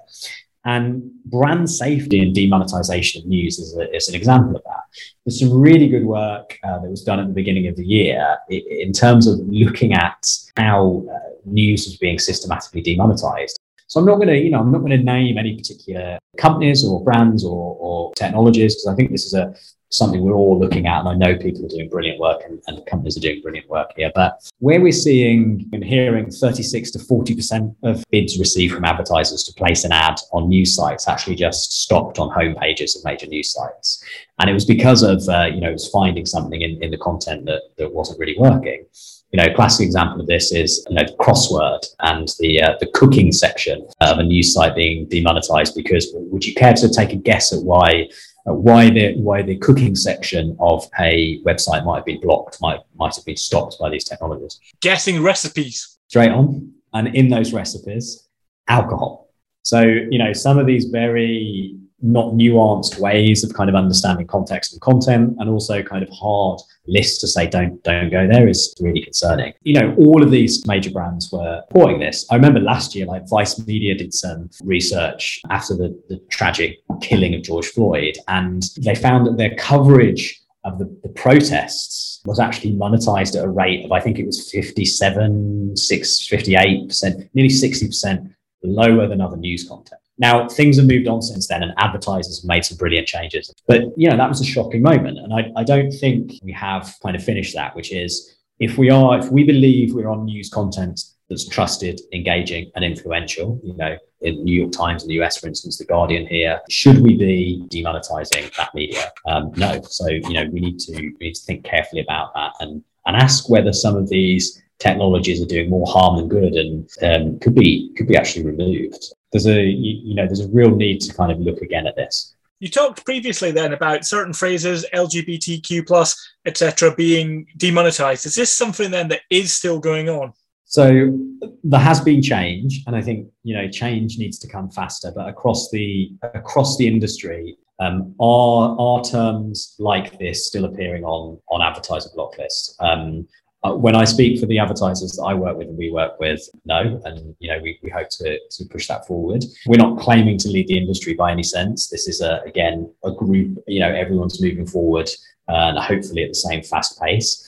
And 0.64 1.10
brand 1.24 1.70
safety 1.70 2.20
and 2.20 2.34
demonetization 2.34 3.22
of 3.22 3.26
news 3.26 3.58
is, 3.58 3.74
a, 3.78 3.94
is 3.96 4.08
an 4.08 4.14
example 4.14 4.56
of 4.56 4.62
that. 4.64 4.82
There's 5.24 5.40
some 5.40 5.58
really 5.58 5.88
good 5.88 6.04
work 6.04 6.58
uh, 6.62 6.80
that 6.80 6.90
was 6.90 7.02
done 7.02 7.18
at 7.18 7.28
the 7.28 7.32
beginning 7.32 7.66
of 7.66 7.76
the 7.76 7.86
year 7.86 8.36
in 8.50 8.92
terms 8.92 9.26
of 9.26 9.38
looking 9.46 9.94
at 9.94 10.22
how 10.56 11.06
uh, 11.10 11.30
news 11.46 11.86
is 11.86 11.96
being 11.96 12.18
systematically 12.18 12.82
demonetized. 12.82 13.58
So 13.90 13.98
I'm 13.98 14.06
not 14.06 14.16
going 14.16 14.28
to, 14.28 14.38
you 14.38 14.50
know, 14.50 14.60
I'm 14.60 14.70
not 14.70 14.78
going 14.78 14.92
to 14.92 14.98
name 14.98 15.36
any 15.36 15.56
particular 15.56 16.16
companies 16.38 16.84
or 16.84 17.02
brands 17.02 17.44
or, 17.44 17.76
or 17.80 18.12
technologies 18.14 18.76
because 18.76 18.86
I 18.86 18.94
think 18.94 19.10
this 19.10 19.24
is 19.24 19.34
a 19.34 19.52
something 19.88 20.22
we're 20.22 20.32
all 20.32 20.56
looking 20.56 20.86
at, 20.86 21.00
and 21.00 21.08
I 21.08 21.14
know 21.16 21.36
people 21.36 21.64
are 21.64 21.68
doing 21.68 21.88
brilliant 21.88 22.20
work 22.20 22.42
and, 22.46 22.62
and 22.68 22.86
companies 22.86 23.16
are 23.16 23.20
doing 23.20 23.42
brilliant 23.42 23.68
work 23.68 23.90
here. 23.96 24.12
But 24.14 24.48
where 24.60 24.80
we're 24.80 24.92
seeing 24.92 25.68
and 25.72 25.82
hearing 25.82 26.30
36 26.30 26.92
to 26.92 26.98
40% 27.00 27.74
of 27.82 28.04
bids 28.12 28.38
received 28.38 28.72
from 28.72 28.84
advertisers 28.84 29.42
to 29.42 29.52
place 29.54 29.82
an 29.82 29.90
ad 29.90 30.20
on 30.32 30.48
news 30.48 30.72
sites 30.72 31.08
actually 31.08 31.34
just 31.34 31.72
stopped 31.72 32.20
on 32.20 32.30
home 32.30 32.54
pages 32.54 32.94
of 32.94 33.04
major 33.04 33.26
news 33.26 33.52
sites. 33.52 34.04
And 34.38 34.48
it 34.48 34.52
was 34.52 34.64
because 34.64 35.02
of, 35.02 35.28
uh, 35.28 35.46
you 35.52 35.60
know, 35.60 35.70
it 35.70 35.72
was 35.72 35.88
finding 35.88 36.26
something 36.26 36.60
in, 36.60 36.80
in 36.80 36.92
the 36.92 36.98
content 36.98 37.46
that, 37.46 37.62
that 37.78 37.92
wasn't 37.92 38.20
really 38.20 38.36
working 38.38 38.86
you 39.32 39.36
know, 39.36 39.50
a 39.50 39.54
classic 39.54 39.86
example 39.86 40.20
of 40.20 40.26
this 40.26 40.52
is 40.52 40.84
you 40.88 40.96
know 40.96 41.04
the 41.04 41.16
crossword 41.24 41.84
and 42.00 42.28
the 42.40 42.62
uh, 42.62 42.76
the 42.80 42.90
cooking 42.94 43.30
section 43.30 43.86
of 44.00 44.18
a 44.18 44.22
news 44.22 44.52
site 44.52 44.74
being 44.74 45.06
demonetized 45.08 45.74
because 45.74 46.10
would 46.14 46.44
you 46.44 46.54
care 46.54 46.74
to 46.74 46.88
take 46.88 47.12
a 47.12 47.16
guess 47.16 47.52
at 47.52 47.62
why 47.62 48.08
uh, 48.48 48.54
why 48.54 48.90
the 48.90 49.14
why 49.18 49.42
the 49.42 49.56
cooking 49.58 49.94
section 49.94 50.56
of 50.58 50.84
a 50.98 51.40
website 51.42 51.84
might 51.84 51.96
have 51.96 52.04
been 52.04 52.20
blocked 52.20 52.60
might 52.60 52.80
might 52.96 53.14
have 53.14 53.24
been 53.24 53.36
stopped 53.36 53.76
by 53.78 53.88
these 53.88 54.04
technologies? 54.04 54.58
Guessing 54.80 55.22
recipes. 55.22 55.98
Straight 56.08 56.30
on. 56.30 56.72
And 56.92 57.14
in 57.14 57.28
those 57.28 57.52
recipes 57.52 58.28
alcohol. 58.66 59.28
So 59.62 59.82
you 59.82 60.18
know 60.18 60.32
some 60.32 60.58
of 60.58 60.66
these 60.66 60.86
very 60.86 61.76
not 62.02 62.34
nuanced 62.34 62.98
ways 62.98 63.44
of 63.44 63.54
kind 63.54 63.68
of 63.68 63.76
understanding 63.76 64.26
context 64.26 64.72
and 64.72 64.80
content 64.80 65.36
and 65.38 65.50
also 65.50 65.82
kind 65.82 66.02
of 66.02 66.08
hard 66.10 66.60
lists 66.86 67.20
to 67.20 67.28
say 67.28 67.46
don't 67.46 67.82
don't 67.84 68.10
go 68.10 68.26
there 68.26 68.48
is 68.48 68.74
really 68.80 69.02
concerning. 69.02 69.52
You 69.62 69.80
know 69.80 69.94
all 69.96 70.22
of 70.22 70.30
these 70.30 70.66
major 70.66 70.90
brands 70.90 71.30
were 71.30 71.62
reporting 71.68 72.00
this. 72.00 72.26
I 72.30 72.36
remember 72.36 72.60
last 72.60 72.94
year 72.94 73.06
like 73.06 73.28
vice 73.28 73.58
media 73.66 73.94
did 73.94 74.14
some 74.14 74.50
research 74.64 75.40
after 75.50 75.76
the, 75.76 76.00
the 76.08 76.18
tragic 76.30 76.78
killing 77.00 77.34
of 77.34 77.42
george 77.42 77.66
floyd 77.66 78.16
and 78.28 78.62
they 78.78 78.94
found 78.94 79.26
that 79.26 79.36
their 79.36 79.54
coverage 79.56 80.40
of 80.64 80.78
the, 80.78 80.84
the 81.02 81.08
protests 81.10 82.20
was 82.24 82.38
actually 82.38 82.72
monetized 82.72 83.36
at 83.36 83.44
a 83.44 83.48
rate 83.48 83.84
of 83.84 83.92
i 83.92 84.00
think 84.00 84.18
it 84.18 84.26
was 84.26 84.50
57 84.50 85.76
6 85.76 86.28
58% 86.28 87.30
nearly 87.34 87.48
60% 87.48 88.34
lower 88.62 89.06
than 89.06 89.20
other 89.20 89.36
news 89.36 89.66
content 89.66 89.99
now, 90.20 90.46
things 90.46 90.76
have 90.76 90.86
moved 90.86 91.08
on 91.08 91.22
since 91.22 91.48
then, 91.48 91.62
and 91.62 91.72
advertisers 91.78 92.42
have 92.42 92.48
made 92.48 92.62
some 92.64 92.76
brilliant 92.76 93.08
changes. 93.08 93.52
But, 93.66 93.84
you 93.96 94.08
know, 94.08 94.18
that 94.18 94.28
was 94.28 94.42
a 94.42 94.44
shocking 94.44 94.82
moment. 94.82 95.18
And 95.18 95.32
I, 95.32 95.50
I 95.56 95.64
don't 95.64 95.90
think 95.90 96.34
we 96.42 96.52
have 96.52 96.94
kind 97.02 97.16
of 97.16 97.24
finished 97.24 97.54
that, 97.54 97.74
which 97.74 97.90
is 97.90 98.36
if 98.58 98.76
we 98.76 98.90
are, 98.90 99.18
if 99.18 99.30
we 99.30 99.44
believe 99.44 99.94
we're 99.94 100.10
on 100.10 100.26
news 100.26 100.50
content 100.50 101.00
that's 101.30 101.48
trusted, 101.48 102.02
engaging, 102.12 102.70
and 102.74 102.84
influential, 102.84 103.58
you 103.64 103.74
know, 103.74 103.96
in 104.20 104.44
New 104.44 104.60
York 104.60 104.72
Times 104.72 105.02
in 105.02 105.08
the 105.08 105.14
US, 105.22 105.38
for 105.38 105.46
instance, 105.46 105.78
The 105.78 105.86
Guardian 105.86 106.26
here, 106.26 106.60
should 106.68 107.00
we 107.00 107.16
be 107.16 107.64
demonetizing 107.70 108.54
that 108.56 108.74
media? 108.74 109.10
Um, 109.26 109.52
no. 109.56 109.80
So, 109.84 110.06
you 110.08 110.34
know, 110.34 110.44
we 110.52 110.60
need 110.60 110.78
to 110.80 110.92
we 110.92 111.16
need 111.28 111.34
to 111.34 111.42
think 111.42 111.64
carefully 111.64 112.02
about 112.02 112.34
that 112.34 112.52
and 112.60 112.84
and 113.06 113.16
ask 113.16 113.48
whether 113.48 113.72
some 113.72 113.96
of 113.96 114.10
these 114.10 114.60
technologies 114.80 115.40
are 115.40 115.46
doing 115.46 115.70
more 115.70 115.86
harm 115.86 116.16
than 116.16 116.28
good 116.28 116.54
and 116.54 116.90
um, 117.02 117.38
could 117.38 117.54
be 117.54 117.92
could 117.96 118.08
be 118.08 118.16
actually 118.16 118.44
removed 118.44 119.12
there's 119.32 119.46
a 119.46 119.62
you, 119.62 120.00
you 120.04 120.14
know 120.14 120.26
there's 120.26 120.40
a 120.40 120.48
real 120.48 120.74
need 120.74 121.00
to 121.02 121.14
kind 121.14 121.32
of 121.32 121.38
look 121.38 121.62
again 121.62 121.86
at 121.86 121.96
this. 121.96 122.34
You 122.58 122.68
talked 122.68 123.04
previously 123.04 123.52
then 123.52 123.72
about 123.72 124.04
certain 124.04 124.34
phrases, 124.34 124.84
LGBTQ 124.92 125.86
plus, 125.86 126.14
etc., 126.44 126.94
being 126.94 127.46
demonetized. 127.56 128.26
Is 128.26 128.34
this 128.34 128.54
something 128.54 128.90
then 128.90 129.08
that 129.08 129.22
is 129.30 129.56
still 129.56 129.78
going 129.78 130.10
on? 130.10 130.34
So 130.66 131.18
there 131.64 131.80
has 131.80 132.00
been 132.00 132.22
change, 132.22 132.82
and 132.86 132.94
I 132.94 133.02
think 133.02 133.28
you 133.44 133.54
know 133.54 133.68
change 133.68 134.18
needs 134.18 134.38
to 134.40 134.48
come 134.48 134.70
faster. 134.70 135.12
But 135.14 135.28
across 135.28 135.70
the 135.70 136.12
across 136.34 136.76
the 136.76 136.86
industry, 136.86 137.56
um, 137.80 138.14
are 138.20 138.76
are 138.78 139.02
terms 139.02 139.74
like 139.78 140.18
this 140.18 140.46
still 140.46 140.64
appearing 140.64 141.04
on 141.04 141.40
on 141.48 141.62
advertiser 141.62 142.10
block 142.14 142.36
lists? 142.38 142.76
Um, 142.80 143.26
uh, 143.62 143.74
when 143.74 143.94
I 143.94 144.04
speak 144.04 144.40
for 144.40 144.46
the 144.46 144.58
advertisers 144.58 145.12
that 145.12 145.22
I 145.22 145.34
work 145.34 145.56
with 145.58 145.68
and 145.68 145.76
we 145.76 145.90
work 145.90 146.18
with, 146.18 146.48
no, 146.64 147.00
and 147.04 147.36
you 147.40 147.50
know 147.50 147.60
we, 147.62 147.78
we 147.82 147.90
hope 147.90 148.08
to, 148.10 148.38
to 148.38 148.64
push 148.66 148.88
that 148.88 149.06
forward. 149.06 149.44
We're 149.66 149.76
not 149.76 149.98
claiming 149.98 150.38
to 150.38 150.48
lead 150.48 150.68
the 150.68 150.78
industry 150.78 151.14
by 151.14 151.30
any 151.32 151.42
sense. 151.42 151.88
This 151.88 152.08
is 152.08 152.20
a 152.22 152.40
again 152.46 152.90
a 153.04 153.12
group. 153.12 153.58
You 153.66 153.80
know 153.80 153.92
everyone's 153.92 154.40
moving 154.40 154.66
forward 154.66 155.10
and 155.48 155.78
hopefully 155.78 156.22
at 156.22 156.30
the 156.30 156.34
same 156.34 156.62
fast 156.62 157.00
pace. 157.00 157.46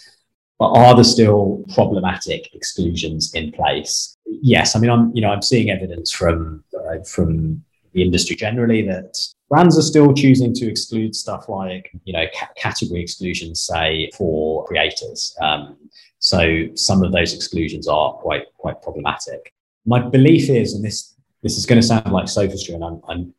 But 0.58 0.72
are 0.72 0.94
there 0.94 1.04
still 1.04 1.64
problematic 1.74 2.54
exclusions 2.54 3.34
in 3.34 3.50
place? 3.52 4.16
Yes, 4.26 4.76
I 4.76 4.80
mean 4.80 4.90
I'm 4.90 5.12
you 5.14 5.22
know 5.22 5.30
I'm 5.30 5.42
seeing 5.42 5.70
evidence 5.70 6.10
from 6.10 6.62
uh, 6.78 7.02
from 7.04 7.64
the 7.94 8.02
industry 8.02 8.36
generally 8.36 8.82
that 8.86 9.16
brands 9.52 9.78
are 9.78 9.82
still 9.82 10.14
choosing 10.14 10.54
to 10.54 10.66
exclude 10.66 11.14
stuff 11.14 11.46
like 11.46 11.90
you 12.04 12.12
know 12.14 12.24
category 12.56 13.02
exclusions 13.02 13.60
say 13.60 14.10
for 14.16 14.64
creators. 14.64 15.36
Um, 15.42 15.76
so 16.20 16.68
some 16.74 17.04
of 17.04 17.12
those 17.12 17.34
exclusions 17.34 17.86
are 17.86 18.14
quite 18.14 18.44
quite 18.56 18.80
problematic. 18.80 19.52
My 19.84 19.98
belief 20.00 20.48
is 20.48 20.72
and 20.72 20.82
this 20.82 21.14
this 21.42 21.58
is 21.58 21.66
going 21.66 21.78
to 21.82 21.86
sound 21.86 22.10
like 22.12 22.28
sophistry 22.28 22.74
and 22.74 22.84
i'm, 22.84 23.02
I'm 23.08 23.34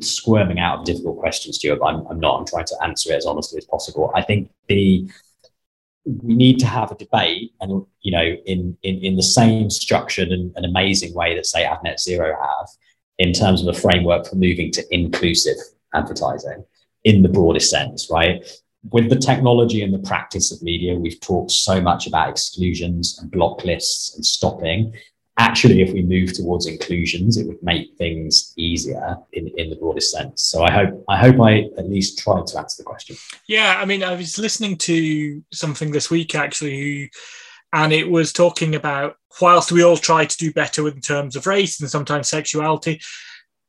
squirming 0.00 0.58
out 0.58 0.80
of 0.80 0.84
difficult 0.84 1.18
questions 1.18 1.58
to 1.58 1.68
you 1.68 1.76
but 1.76 1.86
I'm, 1.86 2.06
I'm 2.08 2.20
not. 2.20 2.38
I'm 2.38 2.46
trying 2.46 2.66
to 2.66 2.76
answer 2.82 3.12
it 3.12 3.16
as 3.16 3.24
honestly 3.24 3.56
as 3.56 3.64
possible. 3.64 4.12
I 4.14 4.20
think 4.20 4.50
the 4.68 5.08
we 6.04 6.34
need 6.34 6.58
to 6.58 6.66
have 6.66 6.92
a 6.92 6.94
debate 6.94 7.54
and 7.62 7.86
you 8.02 8.12
know 8.12 8.26
in 8.52 8.76
in, 8.82 8.94
in 9.02 9.16
the 9.16 9.28
same 9.38 9.70
structured 9.70 10.28
and, 10.28 10.52
and 10.56 10.66
amazing 10.66 11.14
way 11.14 11.34
that 11.34 11.46
say 11.46 11.64
Ad 11.64 11.82
Net 11.84 12.00
Zero 12.00 12.36
have 12.38 12.68
in 13.18 13.32
terms 13.32 13.62
of 13.62 13.68
a 13.68 13.78
framework 13.78 14.26
for 14.26 14.36
moving 14.36 14.70
to 14.72 14.94
inclusive 14.94 15.56
advertising 15.94 16.64
in 17.04 17.22
the 17.22 17.28
broadest 17.28 17.70
sense, 17.70 18.08
right? 18.10 18.44
With 18.90 19.08
the 19.08 19.16
technology 19.16 19.82
and 19.82 19.92
the 19.92 20.06
practice 20.06 20.52
of 20.52 20.62
media, 20.62 20.94
we've 20.94 21.20
talked 21.20 21.50
so 21.50 21.80
much 21.80 22.06
about 22.06 22.28
exclusions 22.28 23.18
and 23.18 23.30
block 23.30 23.64
lists 23.64 24.14
and 24.14 24.24
stopping. 24.24 24.92
actually, 25.38 25.82
if 25.82 25.92
we 25.92 26.02
move 26.02 26.32
towards 26.32 26.66
inclusions, 26.66 27.36
it 27.36 27.46
would 27.46 27.62
make 27.62 27.94
things 27.96 28.52
easier 28.56 29.16
in, 29.32 29.48
in 29.56 29.68
the 29.70 29.76
broadest 29.76 30.10
sense. 30.10 30.42
So 30.42 30.62
I 30.62 30.70
hope 30.70 31.04
I 31.08 31.16
hope 31.18 31.40
I 31.40 31.68
at 31.78 31.88
least 31.88 32.18
tried 32.18 32.46
to 32.48 32.58
answer 32.58 32.82
the 32.82 32.86
question. 32.86 33.16
Yeah, 33.46 33.78
I 33.78 33.84
mean, 33.84 34.02
I 34.02 34.14
was 34.14 34.38
listening 34.38 34.76
to 34.78 35.42
something 35.52 35.90
this 35.90 36.10
week 36.10 36.34
actually, 36.34 37.10
and 37.72 37.92
it 37.92 38.08
was 38.08 38.32
talking 38.32 38.74
about 38.74 39.16
whilst 39.40 39.72
we 39.72 39.84
all 39.84 39.96
try 39.96 40.24
to 40.24 40.36
do 40.36 40.52
better 40.52 40.88
in 40.88 41.00
terms 41.00 41.36
of 41.36 41.46
race 41.46 41.80
and 41.80 41.90
sometimes 41.90 42.28
sexuality, 42.28 43.00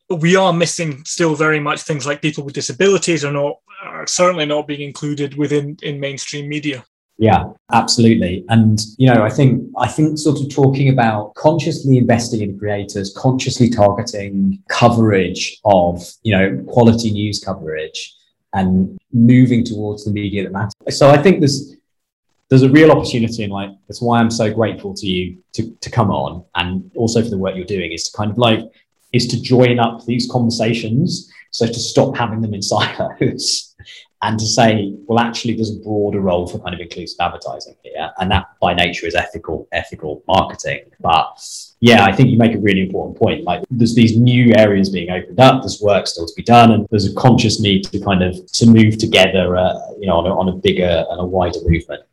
we 0.09 0.35
are 0.35 0.53
missing 0.53 1.03
still 1.05 1.35
very 1.35 1.59
much 1.59 1.81
things 1.81 2.05
like 2.05 2.21
people 2.21 2.43
with 2.43 2.53
disabilities 2.53 3.25
are 3.25 3.33
not 3.33 3.57
are 3.83 4.07
certainly 4.07 4.45
not 4.45 4.67
being 4.67 4.81
included 4.81 5.37
within 5.37 5.77
in 5.83 5.99
mainstream 5.99 6.49
media. 6.49 6.83
Yeah, 7.19 7.45
absolutely. 7.73 8.45
And 8.49 8.79
you 8.97 9.11
know, 9.11 9.23
I 9.23 9.29
think 9.29 9.63
I 9.77 9.87
think 9.87 10.17
sort 10.19 10.39
of 10.39 10.49
talking 10.49 10.89
about 10.89 11.33
consciously 11.33 11.97
investing 11.97 12.41
in 12.41 12.57
creators, 12.59 13.13
consciously 13.17 13.69
targeting 13.69 14.61
coverage 14.69 15.59
of, 15.65 16.03
you 16.21 16.37
know, 16.37 16.63
quality 16.67 17.11
news 17.11 17.39
coverage 17.43 18.13
and 18.53 18.97
moving 19.11 19.63
towards 19.63 20.05
the 20.05 20.11
media 20.11 20.43
that 20.43 20.51
matters. 20.51 20.97
So 20.97 21.09
I 21.09 21.17
think 21.17 21.39
there's 21.39 21.75
there's 22.49 22.63
a 22.63 22.69
real 22.69 22.91
opportunity 22.91 23.43
and 23.43 23.51
like 23.51 23.69
that's 23.87 24.01
why 24.01 24.19
I'm 24.19 24.31
so 24.31 24.53
grateful 24.53 24.93
to 24.93 25.05
you 25.05 25.37
to, 25.53 25.69
to 25.81 25.89
come 25.89 26.11
on 26.11 26.45
and 26.55 26.89
also 26.95 27.21
for 27.21 27.29
the 27.29 27.37
work 27.37 27.55
you're 27.55 27.65
doing 27.65 27.91
is 27.91 28.09
to 28.09 28.17
kind 28.17 28.31
of 28.31 28.37
like 28.37 28.59
is 29.13 29.27
to 29.27 29.41
join 29.41 29.79
up 29.79 30.05
these 30.05 30.29
conversations 30.31 31.31
so 31.51 31.65
to 31.65 31.79
stop 31.79 32.15
having 32.15 32.41
them 32.41 32.53
in 32.53 32.61
silos 32.71 33.75
and 34.23 34.39
to 34.39 34.45
say, 34.47 34.95
well, 35.05 35.19
actually, 35.19 35.53
there's 35.53 35.75
a 35.75 35.79
broader 35.79 36.21
role 36.21 36.47
for 36.47 36.57
kind 36.59 36.73
of 36.73 36.79
inclusive 36.79 37.17
advertising 37.19 37.75
here, 37.83 38.09
and 38.17 38.31
that 38.31 38.47
by 38.59 38.73
nature 38.73 39.05
is 39.05 39.13
ethical 39.13 39.67
ethical 39.71 40.23
marketing. 40.27 40.85
But 40.99 41.39
yeah, 41.81 42.03
I 42.03 42.11
think 42.11 42.29
you 42.29 42.37
make 42.37 42.55
a 42.55 42.59
really 42.59 42.81
important 42.81 43.17
point. 43.17 43.43
Like, 43.43 43.63
there's 43.69 43.93
these 43.93 44.17
new 44.17 44.53
areas 44.57 44.89
being 44.89 45.11
opened 45.11 45.39
up. 45.39 45.61
There's 45.61 45.81
work 45.81 46.07
still 46.07 46.25
to 46.25 46.33
be 46.35 46.41
done, 46.41 46.71
and 46.71 46.87
there's 46.89 47.05
a 47.05 47.13
conscious 47.13 47.61
need 47.61 47.83
to 47.85 47.99
kind 47.99 48.23
of 48.23 48.51
to 48.53 48.65
move 48.65 48.97
together, 48.97 49.55
uh, 49.55 49.77
you 49.99 50.07
know, 50.07 50.17
on 50.17 50.25
a, 50.25 50.35
on 50.35 50.49
a 50.49 50.53
bigger 50.53 51.05
and 51.11 51.21
a 51.21 51.25
wider 51.25 51.59
movement. 51.63 52.03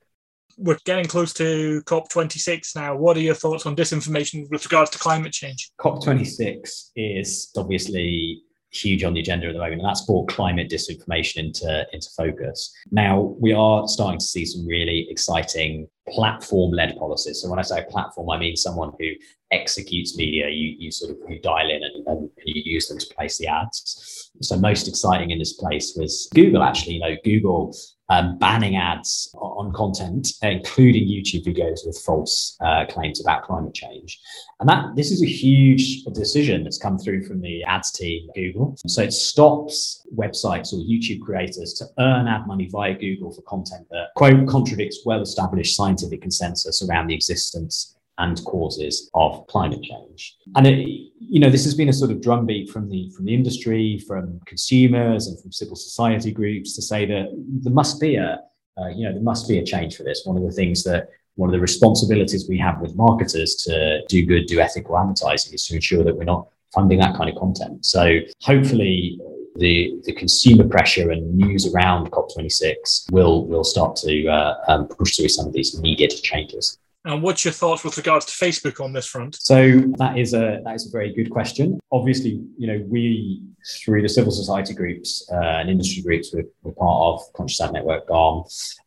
We're 0.57 0.79
getting 0.85 1.07
close 1.07 1.33
to 1.35 1.83
COP26 1.87 2.77
now. 2.77 2.97
What 2.97 3.17
are 3.17 3.21
your 3.21 3.35
thoughts 3.35 3.67
on 3.67 3.77
disinformation 3.77 4.49
with 4.51 4.65
regards 4.65 4.91
to 4.91 4.99
climate 4.99 5.33
change? 5.33 5.71
COP26 5.81 6.91
is 6.97 7.51
obviously 7.57 8.43
huge 8.75 9.05
on 9.05 9.15
the 9.15 9.21
agenda 9.21 9.47
at 9.47 9.53
the 9.53 9.59
moment, 9.59 9.81
and 9.81 9.89
that's 9.89 10.05
brought 10.05 10.29
climate 10.29 10.69
disinformation 10.69 11.37
into, 11.37 11.87
into 11.93 12.09
focus. 12.17 12.73
Now, 12.91 13.35
we 13.39 13.53
are 13.53 13.87
starting 13.89 14.19
to 14.19 14.25
see 14.25 14.45
some 14.45 14.67
really 14.67 15.07
exciting 15.11 15.89
platform 16.09 16.73
led 16.73 16.97
policies. 16.99 17.41
So, 17.41 17.49
when 17.49 17.59
I 17.59 17.63
say 17.63 17.85
platform, 17.89 18.31
I 18.31 18.39
mean 18.39 18.57
someone 18.57 18.93
who 18.99 19.11
executes 19.51 20.17
media, 20.17 20.49
you, 20.49 20.77
you 20.79 20.91
sort 20.91 21.13
of 21.13 21.19
you 21.29 21.41
dial 21.41 21.71
in 21.71 21.83
and, 21.83 22.07
and 22.07 22.31
you 22.45 22.63
use 22.65 22.89
them 22.89 22.99
to 22.99 23.15
place 23.15 23.39
the 23.39 23.47
ads. 23.47 24.31
So, 24.41 24.57
most 24.57 24.89
exciting 24.89 25.31
in 25.31 25.39
this 25.39 25.55
place 25.55 25.95
was 25.97 26.29
Google, 26.35 26.63
actually. 26.63 26.95
You 26.95 27.01
know, 27.01 27.17
Google 27.25 27.75
um, 28.09 28.39
banning 28.39 28.77
ads 28.77 29.35
on 29.35 29.73
content, 29.73 30.29
including 30.43 31.09
YouTube 31.09 31.45
videos 31.47 31.87
with 31.87 31.99
false 32.05 32.57
uh, 32.61 32.85
claims 32.87 33.21
about 33.21 33.45
climate 33.45 33.75
change. 33.75 34.21
And 34.61 34.69
that 34.69 34.95
this 34.97 35.11
is 35.11 35.23
a 35.23 35.27
huge 35.27 36.05
decision 36.13 36.65
that's 36.65 36.79
come 36.79 36.99
through 36.99 37.25
from 37.25 37.41
the 37.41 37.65
ads 37.65 37.93
team 37.93 38.29
Google. 38.35 38.77
So 38.87 39.03
it 39.03 39.13
stops 39.13 40.07
websites 40.15 40.73
or 40.73 40.77
YouTube 40.77 41.21
creators 41.21 41.73
to 41.75 41.87
earn 41.99 42.29
ad 42.29 42.47
money 42.47 42.69
via 42.71 42.95
Google 42.95 43.33
for 43.33 43.43
content 43.43 43.87
that 43.91 44.09
quote 44.17 44.47
contradicts 44.49 45.01
well-established 45.05 45.77
scientific 45.77 46.21
consensus 46.21 46.83
around 46.83 47.09
the 47.09 47.15
existence 47.15 47.97
and 48.19 48.43
causes 48.45 49.11
of 49.15 49.47
climate 49.49 49.83
change. 49.83 50.37
And 50.55 50.67
it, 50.67 50.87
you 51.19 51.41
know, 51.41 51.51
this 51.51 51.65
has 51.65 51.75
been 51.75 51.89
a 51.89 51.93
sort 51.93 52.11
of 52.11 52.23
drumbeat 52.23 52.71
from 52.71 52.89
the 52.89 53.11
from 53.11 53.25
the 53.25 53.35
industry, 53.35 53.99
from 54.07 54.41
consumers, 54.47 55.27
and 55.27 55.41
from 55.41 55.53
civil 55.53 55.77
society 55.77 56.33
groups 56.33 56.75
to 56.77 56.83
say 56.83 57.07
that 57.07 57.27
there 57.63 57.73
must 57.73 58.01
be 58.01 58.17
a, 58.17 58.41
uh, 58.79 58.89
you 58.89 59.05
know, 59.05 59.13
there 59.13 59.23
must 59.23 59.49
be 59.49 59.59
a 59.59 59.65
change 59.65 59.97
for 59.97 60.05
this. 60.05 60.23
One 60.25 60.37
of 60.37 60.45
the 60.45 60.53
things 60.53 60.85
that 60.85 61.09
one 61.37 61.49
of 61.49 61.53
the 61.53 61.61
responsibilities 61.61 62.49
we 62.49 62.59
have 62.59 62.81
with 62.81 62.95
marketers 62.95 63.57
to 63.57 64.05
do 64.09 64.25
good, 64.25 64.47
do 64.47 64.61
ethical 64.61 64.97
advertising 64.97 65.53
is 65.53 65.67
to 65.67 65.75
ensure 65.75 66.05
that 66.05 66.17
we're 66.17 66.25
not 66.25 66.47
funding 66.73 66.99
that 67.01 67.17
kind 67.17 67.29
of 67.31 67.37
content. 67.37 67.85
So 67.85 68.21
hopefully 68.41 69.19
the, 69.57 70.01
the 70.05 70.13
consumer 70.13 70.67
pressure 70.69 71.11
and 71.11 71.37
news 71.37 71.73
around 71.73 72.11
COP26 72.11 73.13
will 73.13 73.47
will 73.47 73.65
start 73.65 73.97
to 73.97 74.27
uh, 74.27 74.55
um, 74.69 74.89
push 74.89 75.17
through 75.17 75.29
some 75.29 75.47
of 75.47 75.53
these 75.53 75.79
needed 75.81 76.11
changes. 76.11 76.79
And 77.07 77.23
what's 77.23 77.45
your 77.45 77.53
thoughts 77.53 77.85
with 77.85 77.97
regards 77.99 78.25
to 78.27 78.33
Facebook 78.33 78.83
on 78.83 78.93
this 78.95 79.07
front? 79.07 79.37
So 79.39 79.81
that 79.99 80.17
is 80.17 80.33
a 80.33 80.63
that 80.65 80.75
is 80.75 80.89
a 80.89 80.91
very 80.91 81.13
good 81.13 81.31
question. 81.31 81.79
Obviously, 81.93 82.43
you 82.57 82.67
know, 82.67 82.83
we 82.89 83.43
through 83.85 84.03
the 84.03 84.09
civil 84.09 84.31
society 84.31 84.75
groups 84.75 85.27
uh, 85.33 85.37
and 85.37 85.71
industry 85.71 86.03
groups, 86.03 86.35
we're, 86.35 86.45
we're, 86.63 86.73
part 86.73 87.15
of 87.15 87.33
Conscious 87.35 87.61
Ad 87.61 87.73
Network, 87.73 88.07
GARM, 88.09 88.45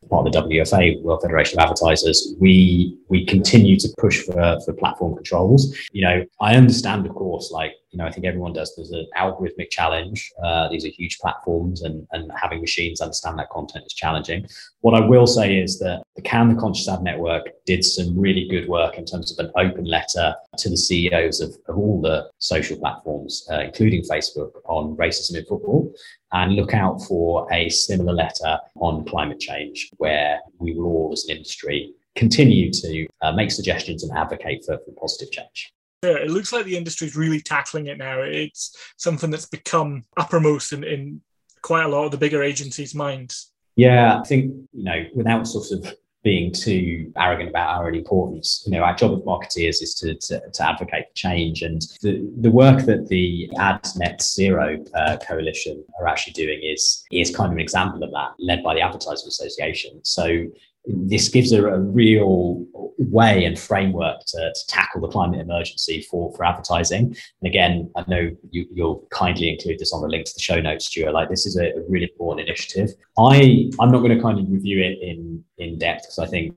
part 0.10 0.28
of 0.28 0.34
the 0.34 0.40
WFA, 0.40 1.02
World 1.02 1.22
Federation 1.22 1.60
of 1.60 1.64
Advertisers. 1.64 2.36
We 2.40 2.98
we 3.08 3.24
continue 3.26 3.78
to 3.78 3.90
push 4.00 4.24
for 4.24 4.60
for 4.66 4.74
platform 4.74 5.16
controls. 5.16 5.78
You 5.92 6.04
know, 6.04 6.26
I 6.42 6.56
understand, 6.56 7.06
of 7.06 7.14
course, 7.14 7.52
like 7.52 7.74
you 7.98 8.04
know, 8.04 8.10
I 8.10 8.12
think 8.12 8.28
everyone 8.28 8.54
does. 8.54 8.76
There's 8.76 8.92
an 8.92 9.08
algorithmic 9.18 9.72
challenge. 9.72 10.32
Uh, 10.44 10.70
these 10.70 10.86
are 10.86 10.90
huge 10.90 11.18
platforms, 11.18 11.82
and 11.82 12.06
and 12.12 12.32
having 12.40 12.62
machines 12.62 13.02
understand 13.02 13.40
that 13.40 13.50
content 13.50 13.86
is 13.88 13.94
challenging. 13.94 14.46
What 14.82 14.94
I 14.94 15.04
will 15.04 15.26
say 15.26 15.58
is 15.58 15.80
that 15.80 16.04
the 16.16 16.22
CAN 16.22 16.50
the 16.50 16.62
Conscious 16.62 16.88
Ad 16.88 17.02
Network 17.02 17.48
did 17.66 17.84
some 17.84 18.16
really 18.16 18.48
good 18.50 18.68
work 18.68 19.00
in 19.00 19.06
terms 19.06 19.32
of 19.32 19.44
an 19.44 19.52
open 19.56 19.86
letter 19.86 20.36
to 20.60 20.70
the 20.70 20.78
CEOs 20.78 21.42
of, 21.42 21.56
of 21.68 21.76
all 21.76 22.00
the 22.00 22.30
social 22.38 22.78
platforms, 22.78 23.48
uh, 23.52 23.62
including 23.62 24.04
Facebook, 24.04 24.52
on 24.66 24.96
racism 24.96 25.36
in 25.36 25.46
football. 25.46 25.92
And 26.34 26.54
look 26.54 26.76
out 26.76 27.02
for 27.02 27.52
a 27.52 27.68
similar 27.70 28.14
letter 28.14 28.60
on 28.76 29.06
climate 29.06 29.40
change, 29.40 29.90
where 29.98 30.40
we 30.60 30.76
will 30.76 30.86
all, 30.86 31.10
as 31.14 31.26
an 31.26 31.38
industry, 31.38 31.94
continue 32.16 32.72
to 32.72 33.08
uh, 33.24 33.32
make 33.32 33.50
suggestions 33.50 34.04
and 34.04 34.16
advocate 34.16 34.64
for, 34.66 34.78
for 34.86 34.92
positive 35.00 35.32
change. 35.32 35.74
Yeah, 36.08 36.18
it 36.18 36.30
looks 36.30 36.54
like 36.54 36.66
the 36.66 36.78
industry 36.78 37.08
is 37.08 37.16
really 37.16 37.42
tackling 37.42 37.88
it 37.88 37.98
now. 37.98 38.22
It's 38.22 38.76
something 38.98 39.30
that's 39.30 39.48
become 39.48 40.04
uppermost 40.16 40.72
in, 40.72 40.84
in 40.84 41.22
quite 41.62 41.84
a 41.84 41.88
lot 41.90 42.06
of 42.06 42.12
the 42.12 42.18
bigger 42.18 42.42
agencies' 42.44 42.96
minds. 42.96 43.52
Yeah, 43.76 44.20
I 44.20 44.24
think, 44.24 44.54
you 44.74 44.84
know, 44.84 45.06
without 45.14 45.48
sort 45.48 45.72
of 45.72 45.94
being 46.24 46.52
too 46.52 47.12
arrogant 47.18 47.50
about 47.50 47.70
our 47.70 47.88
own 47.88 47.96
importance. 47.96 48.64
You 48.66 48.74
know, 48.74 48.84
our 48.84 48.96
job 48.96 49.18
as 49.18 49.24
marketeers 49.24 49.82
is 49.82 49.94
to, 49.96 50.16
to, 50.16 50.42
to 50.50 50.70
advocate 50.70 51.06
for 51.10 51.16
change. 51.16 51.62
And 51.62 51.82
the, 52.02 52.30
the 52.40 52.52
work 52.52 52.86
that 52.86 53.08
the 53.08 53.50
Ad 53.58 53.86
Net 53.98 54.22
Zero 54.22 54.84
uh, 54.94 55.18
Coalition 55.18 55.84
are 56.00 56.08
actually 56.08 56.34
doing 56.34 56.60
is, 56.64 57.04
is 57.12 57.36
kind 57.36 57.48
of 57.48 57.54
an 57.54 57.60
example 57.60 58.04
of 58.04 58.12
that, 58.12 58.32
led 58.40 58.64
by 58.64 58.74
the 58.74 58.82
Advertising 58.82 59.28
Association. 59.28 60.00
So 60.04 60.48
this 60.86 61.30
gives 61.30 61.52
a, 61.52 61.66
a 61.66 61.80
real 61.80 62.66
way 62.98 63.46
and 63.46 63.58
framework 63.58 64.22
to, 64.26 64.38
to, 64.38 64.68
tackle 64.68 65.02
the 65.02 65.08
climate 65.08 65.40
emergency 65.40 66.02
for, 66.10 66.34
for 66.36 66.44
advertising. 66.44 67.16
And 67.42 67.48
again, 67.48 67.92
I 67.96 68.04
know 68.08 68.36
you, 68.52 68.66
will 68.72 69.08
kindly 69.12 69.50
include 69.50 69.80
this 69.80 69.94
on 69.94 70.02
the 70.02 70.08
link 70.08 70.26
to 70.26 70.34
the 70.34 70.40
show 70.40 70.60
notes, 70.60 70.86
Stuart. 70.86 71.14
Like 71.14 71.30
this 71.30 71.46
is 71.46 71.58
a, 71.58 71.68
a 71.68 71.82
really 71.88 72.06
important 72.06 72.48
initiative. 72.48 72.92
I 73.18 73.70
I'm 73.80 73.92
not 73.92 74.00
going 74.00 74.16
to 74.16 74.22
kind 74.22 74.40
of 74.40 74.50
review 74.50 74.82
it 74.82 75.00
in 75.02 75.44
in 75.58 75.78
depth 75.78 76.04
because 76.04 76.20
I 76.20 76.28
think 76.28 76.56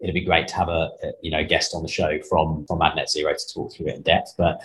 it'd 0.00 0.14
be 0.14 0.24
great 0.24 0.48
to 0.48 0.56
have 0.56 0.68
a, 0.68 0.90
a 1.02 1.12
you 1.22 1.30
know 1.30 1.44
guest 1.44 1.74
on 1.74 1.82
the 1.82 1.88
show 1.88 2.18
from 2.28 2.66
from 2.66 2.82
Ad 2.82 2.96
Net 2.96 3.10
Zero 3.10 3.32
to 3.32 3.54
talk 3.54 3.74
through 3.74 3.88
it 3.88 3.96
in 3.96 4.02
depth. 4.02 4.34
But 4.36 4.64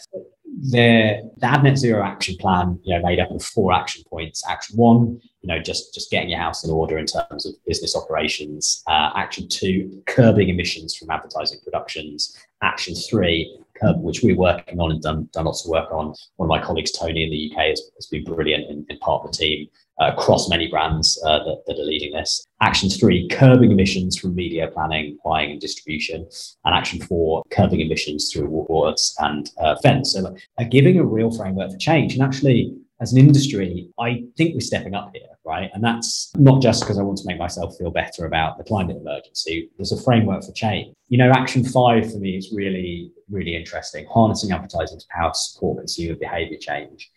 the, 0.62 1.30
the 1.38 1.46
Ad 1.46 1.64
Net 1.64 1.78
Zero 1.78 2.04
action 2.04 2.36
plan, 2.38 2.80
you 2.84 2.96
know, 2.96 3.06
made 3.06 3.20
up 3.20 3.32
of 3.32 3.44
four 3.44 3.74
action 3.74 4.04
points. 4.10 4.44
Action 4.48 4.78
one, 4.78 5.22
you 5.48 5.56
know, 5.56 5.62
just 5.62 5.94
just 5.94 6.12
getting 6.12 6.30
your 6.30 6.40
house 6.40 6.66
in 6.66 6.72
order 6.72 6.98
in 6.98 7.06
terms 7.06 7.46
of 7.46 7.54
business 7.66 7.96
operations. 7.96 8.84
Uh, 8.86 9.12
action 9.16 9.48
two, 9.48 10.04
curbing 10.06 10.50
emissions 10.50 10.96
from 10.96 11.10
advertising 11.10 11.60
productions. 11.64 12.36
Action 12.62 12.94
three, 12.96 13.58
curb, 13.80 14.02
which 14.02 14.24
we're 14.24 14.36
working 14.36 14.80
on 14.80 14.92
and 14.92 15.02
done 15.02 15.30
done 15.32 15.46
lots 15.46 15.64
of 15.64 15.72
work 15.72 15.90
on. 15.92 16.14
One 16.36 16.48
of 16.48 16.50
my 16.50 16.62
colleagues, 16.62 16.92
Tony, 16.92 17.24
in 17.24 17.30
the 17.30 17.52
UK, 17.52 17.70
has, 17.70 17.82
has 17.96 18.08
been 18.08 18.26
brilliant 18.26 18.70
in, 18.70 18.86
in 18.90 18.98
part 19.00 19.24
of 19.24 19.32
the 19.32 19.38
team 19.38 19.70
uh, 20.02 20.12
across 20.12 20.50
many 20.50 20.68
brands 20.68 21.22
uh, 21.26 21.40
that, 21.46 21.64
that, 21.66 21.80
are 21.80 21.86
leading 21.86 22.12
this. 22.12 22.46
Action 22.60 22.90
three, 22.90 23.30
curbing 23.30 23.72
emissions 23.72 24.18
from 24.18 24.36
media 24.36 24.68
planning, 24.68 25.18
buying, 25.24 25.52
and 25.52 25.62
distribution. 25.62 26.28
And 26.66 26.76
action 26.76 27.00
four, 27.00 27.44
curbing 27.52 27.80
emissions 27.80 28.34
through 28.34 28.48
awards 28.48 29.16
and 29.20 29.50
uh, 29.62 29.78
fence. 29.78 30.12
So, 30.12 30.36
uh, 30.58 30.64
giving 30.70 31.00
a 31.00 31.06
real 31.06 31.32
framework 31.32 31.72
for 31.72 31.78
change. 31.78 32.16
And 32.16 32.22
actually, 32.22 32.76
as 33.00 33.14
an 33.14 33.20
industry, 33.20 33.90
I 34.00 34.24
think 34.38 34.54
we're 34.54 34.62
stepping 34.62 34.96
up 34.96 35.12
here, 35.14 35.28
right? 35.48 35.72
And 35.74 35.84
that's 35.84 36.32
not 36.36 36.62
just 36.62 36.82
because 36.82 37.00
I 37.00 37.04
want 37.04 37.18
to 37.20 37.24
make 37.26 37.40
myself 37.40 37.78
feel 37.78 37.90
better 37.90 38.26
about 38.26 38.58
the 38.58 38.64
climate 38.64 38.98
emergency. 38.98 39.70
There's 39.78 39.94
a 39.94 40.02
framework 40.02 40.44
for 40.44 40.52
change. 40.52 40.94
You 41.08 41.18
know, 41.18 41.32
action 41.32 41.64
five 41.64 42.12
for 42.12 42.20
me 42.20 42.38
is 42.38 42.52
really, 42.54 43.12
really 43.30 43.56
interesting. 43.56 44.06
Harnessing 44.14 44.52
advertising's 44.52 45.08
power 45.10 45.32
to 45.32 45.40
support 45.40 45.78
consumer 45.78 46.16
behavior 46.16 46.58
change. 46.60 47.10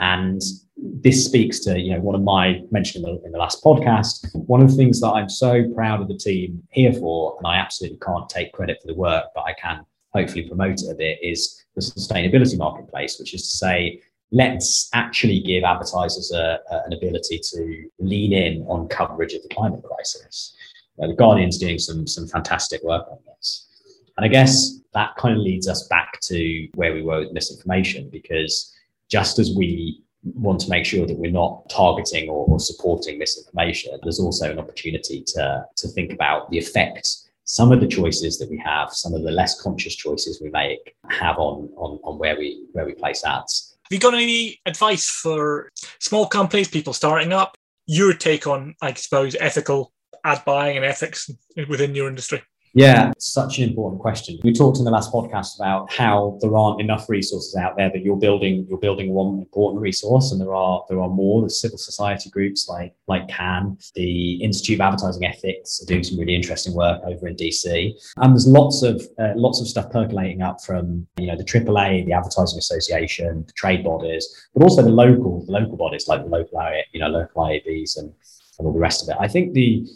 And 0.00 0.40
this 0.76 1.24
speaks 1.24 1.58
to, 1.60 1.80
you 1.80 1.92
know, 1.92 2.00
one 2.00 2.14
of 2.14 2.22
my 2.22 2.60
mentioned 2.70 3.04
in 3.04 3.14
the, 3.14 3.22
in 3.24 3.32
the 3.32 3.38
last 3.38 3.64
podcast. 3.64 4.28
One 4.34 4.62
of 4.62 4.70
the 4.70 4.76
things 4.76 5.00
that 5.00 5.08
I'm 5.08 5.28
so 5.28 5.64
proud 5.74 6.00
of 6.00 6.08
the 6.08 6.16
team 6.16 6.62
here 6.70 6.92
for, 6.92 7.36
and 7.38 7.46
I 7.46 7.56
absolutely 7.56 7.98
can't 7.98 8.28
take 8.28 8.52
credit 8.52 8.78
for 8.80 8.86
the 8.86 8.94
work, 8.94 9.24
but 9.34 9.42
I 9.42 9.54
can 9.54 9.84
hopefully 10.14 10.46
promote 10.46 10.82
it 10.82 10.90
a 10.90 10.94
bit, 10.94 11.18
is 11.22 11.64
the 11.74 11.80
sustainability 11.80 12.56
marketplace, 12.56 13.18
which 13.18 13.34
is 13.34 13.42
to 13.50 13.56
say, 13.56 14.00
let's 14.30 14.88
actually 14.92 15.40
give 15.40 15.64
advertisers 15.64 16.32
a, 16.32 16.58
a, 16.70 16.82
an 16.86 16.92
ability 16.92 17.40
to 17.42 17.88
lean 17.98 18.32
in 18.32 18.62
on 18.68 18.88
coverage 18.88 19.32
of 19.34 19.42
the 19.42 19.48
climate 19.48 19.82
crisis. 19.82 20.54
Uh, 21.02 21.06
the 21.06 21.14
Guardian's 21.14 21.58
doing 21.58 21.78
some 21.78 22.06
some 22.06 22.26
fantastic 22.26 22.82
work 22.82 23.06
on 23.10 23.18
this, 23.26 23.68
and 24.16 24.24
I 24.24 24.28
guess 24.28 24.80
that 24.94 25.16
kind 25.16 25.36
of 25.36 25.40
leads 25.40 25.68
us 25.68 25.86
back 25.88 26.20
to 26.22 26.68
where 26.74 26.92
we 26.94 27.02
were 27.02 27.20
with 27.20 27.32
misinformation, 27.32 28.08
because 28.10 28.74
just 29.08 29.38
as 29.38 29.54
we 29.56 30.02
want 30.34 30.60
to 30.60 30.70
make 30.70 30.84
sure 30.84 31.06
that 31.06 31.16
we're 31.16 31.30
not 31.30 31.68
targeting 31.70 32.28
or, 32.28 32.44
or 32.48 32.58
supporting 32.58 33.18
misinformation, 33.18 33.98
there's 34.02 34.20
also 34.20 34.50
an 34.50 34.58
opportunity 34.58 35.22
to 35.28 35.64
to 35.76 35.88
think 35.88 36.12
about 36.12 36.50
the 36.50 36.58
effects 36.58 37.28
some 37.48 37.72
of 37.72 37.80
the 37.80 37.86
choices 37.86 38.38
that 38.38 38.50
we 38.50 38.58
have, 38.58 38.92
some 38.92 39.14
of 39.14 39.22
the 39.22 39.30
less 39.30 39.58
conscious 39.62 39.96
choices 39.96 40.38
we 40.40 40.50
make 40.50 40.94
have 41.08 41.38
on 41.38 41.70
on, 41.76 41.98
on 42.04 42.18
where 42.18 42.36
we 42.36 42.66
where 42.72 42.84
we 42.84 42.92
place 42.92 43.24
ads. 43.24 43.67
Have 43.90 43.96
you 43.96 44.00
got 44.00 44.12
any 44.12 44.60
advice 44.66 45.08
for 45.08 45.70
small 45.98 46.26
companies, 46.26 46.68
people 46.68 46.92
starting 46.92 47.32
up? 47.32 47.56
Your 47.86 48.12
take 48.12 48.46
on, 48.46 48.74
I 48.82 48.92
suppose, 48.92 49.34
ethical 49.40 49.94
ad 50.22 50.42
buying 50.44 50.76
and 50.76 50.84
ethics 50.84 51.30
within 51.70 51.94
your 51.94 52.06
industry? 52.06 52.42
Yeah, 52.74 53.12
such 53.18 53.58
an 53.58 53.68
important 53.68 54.00
question. 54.00 54.38
We 54.42 54.52
talked 54.52 54.78
in 54.78 54.84
the 54.84 54.90
last 54.90 55.12
podcast 55.12 55.58
about 55.58 55.92
how 55.92 56.38
there 56.40 56.54
aren't 56.56 56.80
enough 56.80 57.08
resources 57.08 57.56
out 57.56 57.76
there, 57.76 57.90
but 57.90 58.02
you're 58.02 58.16
building 58.16 58.66
you're 58.68 58.78
building 58.78 59.12
one 59.12 59.38
important 59.38 59.82
resource, 59.82 60.32
and 60.32 60.40
there 60.40 60.54
are 60.54 60.84
there 60.88 61.00
are 61.00 61.08
more. 61.08 61.42
The 61.42 61.50
civil 61.50 61.78
society 61.78 62.30
groups 62.30 62.68
like 62.68 62.94
like 63.06 63.28
CAN, 63.28 63.78
the 63.94 64.34
Institute 64.42 64.80
of 64.80 64.80
Advertising 64.82 65.24
Ethics 65.24 65.82
are 65.82 65.86
doing 65.86 66.04
some 66.04 66.18
really 66.18 66.34
interesting 66.34 66.74
work 66.74 67.00
over 67.04 67.28
in 67.28 67.36
DC, 67.36 67.92
and 68.16 68.32
there's 68.32 68.46
lots 68.46 68.82
of 68.82 69.02
uh, 69.18 69.32
lots 69.34 69.60
of 69.60 69.68
stuff 69.68 69.90
percolating 69.90 70.42
up 70.42 70.62
from 70.62 71.06
you 71.18 71.26
know 71.26 71.36
the 71.36 71.44
AAA, 71.44 72.06
the 72.06 72.12
Advertising 72.12 72.58
Association, 72.58 73.44
the 73.46 73.52
trade 73.52 73.84
bodies, 73.84 74.26
but 74.54 74.62
also 74.62 74.82
the 74.82 74.88
local 74.88 75.44
the 75.46 75.52
local 75.52 75.76
bodies 75.76 76.08
like 76.08 76.22
the 76.22 76.28
local 76.28 76.60
you 76.92 77.00
know 77.00 77.08
local 77.08 77.42
IABs 77.42 77.98
and 77.98 78.12
and 78.58 78.66
all 78.66 78.72
the 78.72 78.78
rest 78.78 79.02
of 79.02 79.08
it. 79.08 79.16
I 79.20 79.28
think 79.28 79.54
the 79.54 79.86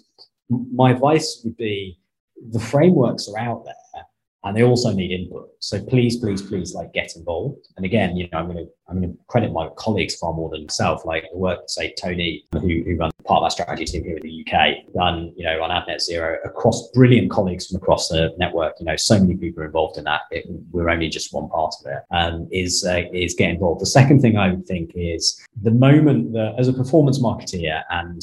my 0.48 0.90
advice 0.90 1.40
would 1.44 1.56
be 1.56 1.98
the 2.50 2.60
frameworks 2.60 3.28
are 3.28 3.38
out 3.38 3.64
there 3.64 3.74
and 4.44 4.56
they 4.56 4.64
also 4.64 4.92
need 4.92 5.12
input. 5.12 5.48
So 5.60 5.82
please, 5.84 6.16
please, 6.16 6.42
please, 6.42 6.74
like 6.74 6.92
get 6.92 7.14
involved. 7.14 7.68
And 7.76 7.86
again, 7.86 8.16
you 8.16 8.28
know, 8.32 8.38
I'm 8.38 8.52
to 8.52 8.66
I'm 8.88 9.00
to 9.02 9.16
credit 9.28 9.52
my 9.52 9.68
colleagues 9.76 10.16
far 10.16 10.32
more 10.32 10.50
than 10.50 10.62
myself. 10.62 11.04
Like 11.04 11.24
the 11.30 11.38
work, 11.38 11.60
say 11.68 11.94
Tony, 12.00 12.44
who, 12.52 12.82
who 12.84 12.96
runs 12.96 13.12
part 13.24 13.38
of 13.38 13.44
our 13.44 13.50
strategy 13.50 13.84
team 13.84 14.04
here 14.04 14.16
in 14.16 14.22
the 14.22 14.44
UK, 14.44 14.92
done 14.94 15.32
you 15.36 15.44
know 15.44 15.62
on 15.62 15.70
Ad 15.70 15.84
Net 15.86 16.02
Zero 16.02 16.38
across 16.44 16.90
brilliant 16.90 17.30
colleagues 17.30 17.68
from 17.68 17.76
across 17.76 18.08
the 18.08 18.34
network. 18.36 18.74
You 18.80 18.86
know, 18.86 18.96
so 18.96 19.18
many 19.18 19.36
people 19.36 19.62
are 19.62 19.66
involved 19.66 19.96
in 19.96 20.04
that. 20.04 20.22
It, 20.32 20.44
we're 20.72 20.90
only 20.90 21.08
just 21.08 21.32
one 21.32 21.48
part 21.48 21.74
of 21.80 21.92
it. 21.92 22.02
Um, 22.10 22.48
is 22.50 22.84
uh, 22.84 23.02
is 23.12 23.34
get 23.34 23.50
involved. 23.50 23.80
The 23.80 23.86
second 23.86 24.20
thing 24.20 24.36
I 24.36 24.50
would 24.50 24.66
think 24.66 24.90
is 24.96 25.40
the 25.62 25.70
moment 25.70 26.32
that 26.32 26.56
as 26.58 26.66
a 26.66 26.72
performance 26.72 27.20
marketeer 27.20 27.82
and 27.90 28.20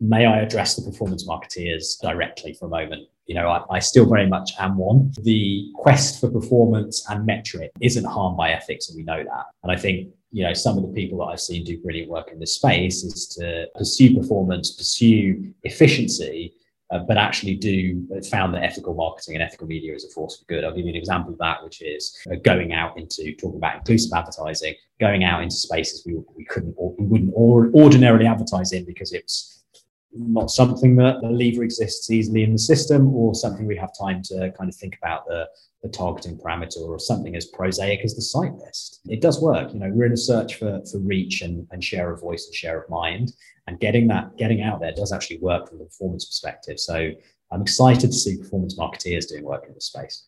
may 0.00 0.26
I 0.26 0.40
address 0.40 0.74
the 0.74 0.82
performance 0.82 1.26
marketeers 1.26 1.98
directly 2.00 2.52
for 2.54 2.66
a 2.66 2.68
moment? 2.68 3.06
You 3.26 3.36
know, 3.36 3.48
I, 3.48 3.76
I, 3.76 3.78
still 3.78 4.08
very 4.08 4.26
much 4.26 4.52
am 4.58 4.76
one. 4.76 5.12
The 5.22 5.70
quest 5.74 6.20
for 6.20 6.28
performance 6.28 7.08
and 7.08 7.24
metric 7.24 7.70
isn't 7.80 8.04
harmed 8.04 8.36
by 8.36 8.50
ethics, 8.50 8.88
and 8.88 8.96
we 8.96 9.04
know 9.04 9.22
that. 9.22 9.44
And 9.62 9.70
I 9.70 9.76
think, 9.76 10.08
you 10.32 10.44
know, 10.44 10.52
some 10.54 10.76
of 10.76 10.82
the 10.82 10.92
people 10.92 11.18
that 11.18 11.26
I've 11.26 11.40
seen 11.40 11.64
do 11.64 11.80
brilliant 11.80 12.10
work 12.10 12.30
in 12.32 12.40
this 12.40 12.54
space 12.54 13.04
is 13.04 13.28
to 13.38 13.66
pursue 13.76 14.18
performance, 14.18 14.72
pursue 14.72 15.54
efficiency, 15.62 16.54
uh, 16.92 16.98
but 16.98 17.16
actually 17.16 17.54
do 17.54 18.06
found 18.30 18.52
that 18.54 18.62
ethical 18.62 18.94
marketing 18.94 19.34
and 19.34 19.42
ethical 19.42 19.66
media 19.66 19.94
is 19.94 20.04
a 20.04 20.10
force 20.10 20.38
for 20.38 20.44
good. 20.44 20.62
I'll 20.62 20.74
give 20.74 20.84
you 20.84 20.90
an 20.90 20.96
example 20.96 21.32
of 21.32 21.38
that, 21.38 21.64
which 21.64 21.80
is 21.80 22.14
uh, 22.30 22.36
going 22.44 22.74
out 22.74 22.98
into 22.98 23.34
talking 23.36 23.56
about 23.56 23.76
inclusive 23.76 24.12
advertising, 24.14 24.74
going 25.00 25.24
out 25.24 25.42
into 25.42 25.54
spaces 25.54 26.04
we, 26.04 26.20
we 26.36 26.44
couldn't 26.44 26.74
or 26.76 26.94
we 26.98 27.06
wouldn't 27.06 27.32
or 27.34 27.70
ordinarily 27.74 28.26
advertise 28.26 28.72
in 28.72 28.84
because 28.84 29.12
it's 29.12 29.61
not 30.14 30.50
something 30.50 30.96
that 30.96 31.20
the 31.20 31.28
lever 31.28 31.62
exists 31.62 32.10
easily 32.10 32.42
in 32.42 32.52
the 32.52 32.58
system 32.58 33.14
or 33.14 33.34
something 33.34 33.66
we 33.66 33.76
have 33.76 33.90
time 33.98 34.22
to 34.22 34.52
kind 34.58 34.68
of 34.68 34.76
think 34.76 34.96
about 34.96 35.26
the, 35.26 35.48
the 35.82 35.88
targeting 35.88 36.36
parameter 36.36 36.80
or 36.80 36.98
something 36.98 37.34
as 37.34 37.46
prosaic 37.46 38.00
as 38.04 38.14
the 38.14 38.22
site 38.22 38.54
list. 38.54 39.00
It 39.06 39.20
does 39.20 39.40
work. 39.40 39.72
You 39.72 39.80
know, 39.80 39.90
we're 39.90 40.06
in 40.06 40.12
a 40.12 40.16
search 40.16 40.56
for, 40.56 40.82
for 40.90 40.98
reach 40.98 41.42
and, 41.42 41.66
and 41.70 41.82
share 41.82 42.12
of 42.12 42.20
voice 42.20 42.46
and 42.46 42.54
share 42.54 42.80
of 42.80 42.90
mind. 42.90 43.32
And 43.66 43.80
getting 43.80 44.08
that, 44.08 44.36
getting 44.36 44.62
out 44.62 44.80
there 44.80 44.92
does 44.92 45.12
actually 45.12 45.38
work 45.38 45.68
from 45.68 45.80
a 45.80 45.84
performance 45.84 46.24
perspective. 46.24 46.78
So 46.78 47.12
I'm 47.50 47.62
excited 47.62 48.10
to 48.10 48.16
see 48.16 48.36
performance 48.36 48.78
marketeers 48.78 49.28
doing 49.28 49.44
work 49.44 49.64
in 49.66 49.74
this 49.74 49.86
space. 49.86 50.26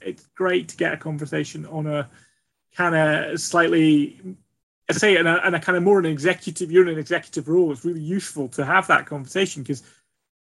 It's 0.00 0.26
great 0.36 0.68
to 0.68 0.76
get 0.76 0.94
a 0.94 0.96
conversation 0.96 1.66
on 1.66 1.86
a 1.86 2.08
kind 2.76 2.94
of 2.94 3.40
slightly 3.40 4.20
I 4.90 4.98
say, 4.98 5.16
in 5.16 5.26
a, 5.26 5.36
a 5.36 5.60
kind 5.60 5.76
of 5.76 5.82
more 5.82 5.98
an 5.98 6.06
executive, 6.06 6.70
you're 6.70 6.86
in 6.86 6.92
an 6.94 6.98
executive 6.98 7.48
role, 7.48 7.72
it's 7.72 7.84
really 7.84 8.00
useful 8.00 8.48
to 8.48 8.64
have 8.64 8.86
that 8.88 9.06
conversation 9.06 9.62
because 9.62 9.82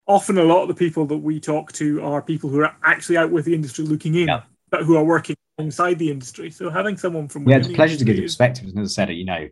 often 0.06 0.38
a 0.38 0.44
lot 0.44 0.62
of 0.62 0.68
the 0.68 0.74
people 0.74 1.06
that 1.06 1.18
we 1.18 1.40
talk 1.40 1.72
to 1.72 2.02
are 2.02 2.22
people 2.22 2.50
who 2.50 2.60
are 2.60 2.76
actually 2.84 3.16
out 3.16 3.30
with 3.30 3.44
the 3.44 3.54
industry 3.54 3.84
looking 3.84 4.14
in, 4.14 4.28
yeah. 4.28 4.42
but 4.70 4.84
who 4.84 4.96
are 4.96 5.04
working 5.04 5.36
inside 5.58 5.98
the 5.98 6.10
industry. 6.10 6.50
So 6.50 6.70
having 6.70 6.96
someone 6.96 7.28
from 7.28 7.48
yeah, 7.48 7.58
it's 7.58 7.68
a 7.68 7.72
pleasure 7.72 7.96
to 7.96 8.04
give 8.04 8.16
the 8.16 8.22
perspective. 8.22 8.66
And 8.66 8.78
as 8.78 8.92
I 8.98 9.04
said, 9.04 9.14
you 9.14 9.24
know, 9.24 9.48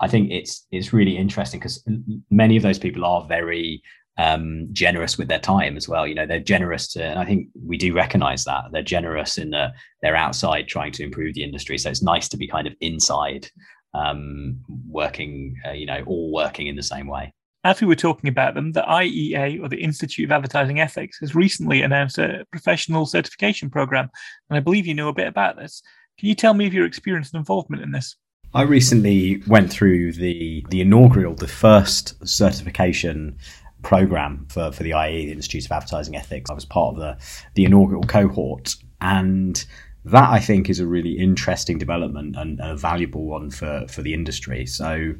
I 0.00 0.08
think 0.08 0.30
it's 0.30 0.66
it's 0.70 0.92
really 0.92 1.16
interesting 1.16 1.60
because 1.60 1.84
many 2.30 2.56
of 2.56 2.62
those 2.62 2.78
people 2.78 3.04
are 3.04 3.26
very 3.26 3.82
um, 4.18 4.68
generous 4.72 5.16
with 5.16 5.28
their 5.28 5.38
time 5.38 5.76
as 5.76 5.88
well. 5.88 6.06
You 6.06 6.14
know, 6.14 6.26
they're 6.26 6.40
generous 6.40 6.88
to, 6.92 7.04
and 7.04 7.18
I 7.18 7.24
think 7.24 7.48
we 7.64 7.78
do 7.78 7.94
recognize 7.94 8.44
that 8.44 8.64
they're 8.72 8.82
generous 8.82 9.38
in 9.38 9.50
the 9.50 9.72
they're 10.00 10.16
outside 10.16 10.68
trying 10.68 10.92
to 10.92 11.04
improve 11.04 11.34
the 11.34 11.44
industry. 11.44 11.78
So 11.78 11.90
it's 11.90 12.02
nice 12.02 12.28
to 12.30 12.36
be 12.36 12.46
kind 12.46 12.66
of 12.66 12.74
inside 12.80 13.48
um, 13.94 14.58
working, 14.88 15.56
uh, 15.66 15.72
you 15.72 15.86
know, 15.86 16.02
all 16.06 16.32
working 16.32 16.66
in 16.66 16.76
the 16.76 16.82
same 16.82 17.06
way. 17.06 17.32
As 17.64 17.80
we 17.80 17.86
were 17.86 17.94
talking 17.94 18.28
about 18.28 18.54
them, 18.54 18.72
the 18.72 18.82
IEA 18.82 19.62
or 19.62 19.68
the 19.68 19.82
Institute 19.82 20.24
of 20.24 20.32
Advertising 20.32 20.80
Ethics 20.80 21.18
has 21.20 21.34
recently 21.34 21.82
announced 21.82 22.18
a 22.18 22.44
professional 22.50 23.06
certification 23.06 23.70
program, 23.70 24.10
and 24.50 24.56
I 24.56 24.60
believe 24.60 24.86
you 24.86 24.94
know 24.94 25.08
a 25.08 25.12
bit 25.12 25.28
about 25.28 25.56
this. 25.56 25.82
Can 26.18 26.28
you 26.28 26.34
tell 26.34 26.54
me 26.54 26.66
of 26.66 26.74
your 26.74 26.86
experience 26.86 27.32
and 27.32 27.38
involvement 27.38 27.82
in 27.82 27.92
this? 27.92 28.16
I 28.54 28.62
recently 28.62 29.42
went 29.46 29.70
through 29.70 30.12
the 30.12 30.64
the 30.70 30.80
inaugural, 30.80 31.34
the 31.34 31.48
first 31.48 32.26
certification 32.26 33.38
program 33.82 34.46
for, 34.50 34.72
for 34.72 34.82
the 34.82 34.90
IE, 34.90 35.26
the 35.26 35.32
Institute 35.32 35.64
of 35.66 35.72
Advertising 35.72 36.16
Ethics. 36.16 36.50
I 36.50 36.54
was 36.54 36.64
part 36.64 36.94
of 36.94 37.00
the 37.00 37.16
the 37.54 37.64
inaugural 37.64 38.02
cohort, 38.02 38.74
and 39.00 39.64
that 40.04 40.30
I 40.30 40.40
think 40.40 40.68
is 40.68 40.80
a 40.80 40.86
really 40.86 41.12
interesting 41.12 41.78
development 41.78 42.36
and 42.36 42.60
a 42.60 42.76
valuable 42.76 43.24
one 43.24 43.50
for, 43.50 43.86
for 43.88 44.02
the 44.02 44.14
industry. 44.14 44.66
So, 44.66 45.14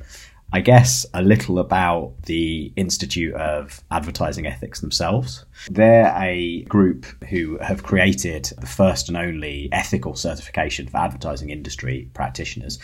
I 0.54 0.60
guess 0.60 1.06
a 1.14 1.22
little 1.22 1.58
about 1.58 2.12
the 2.26 2.72
Institute 2.76 3.32
of 3.34 3.82
Advertising 3.90 4.46
Ethics 4.46 4.80
themselves. 4.80 5.46
They're 5.70 6.14
a 6.14 6.64
group 6.64 7.06
who 7.24 7.56
have 7.58 7.84
created 7.84 8.52
the 8.60 8.66
first 8.66 9.08
and 9.08 9.16
only 9.16 9.70
ethical 9.72 10.14
certification 10.14 10.88
for 10.88 10.98
advertising 10.98 11.48
industry 11.48 12.10
practitioners. 12.12 12.78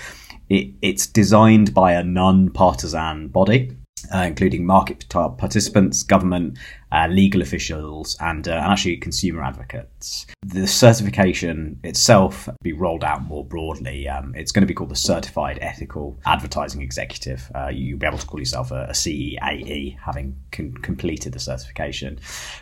It, 0.48 0.72
it's 0.80 1.06
designed 1.06 1.74
by 1.74 1.92
a 1.92 2.02
non 2.02 2.48
partisan 2.48 3.28
body 3.28 3.76
uh, 4.14 4.18
including 4.18 4.64
market 4.64 5.06
participants, 5.08 6.02
government, 6.02 6.58
uh, 6.92 7.06
legal 7.08 7.42
officials, 7.42 8.16
and, 8.20 8.48
uh, 8.48 8.52
and, 8.52 8.72
actually 8.72 8.96
consumer 8.96 9.42
advocates. 9.42 10.26
The 10.42 10.66
certification 10.66 11.78
itself 11.84 12.48
be 12.62 12.72
rolled 12.72 13.04
out 13.04 13.22
more 13.22 13.44
broadly. 13.44 14.08
Um, 14.08 14.34
it's 14.34 14.52
going 14.52 14.62
to 14.62 14.66
be 14.66 14.74
called 14.74 14.90
the 14.90 14.96
Certified 14.96 15.58
Ethical 15.60 16.18
Advertising 16.24 16.80
Executive. 16.80 17.50
Uh, 17.54 17.68
you'll 17.68 17.98
be 17.98 18.06
able 18.06 18.18
to 18.18 18.26
call 18.26 18.40
yourself 18.40 18.70
a, 18.70 18.84
a 18.84 18.92
CEAE 18.92 19.98
having 19.98 20.36
con- 20.50 20.74
completed 20.82 21.32
the 21.32 21.40
certification. 21.40 22.18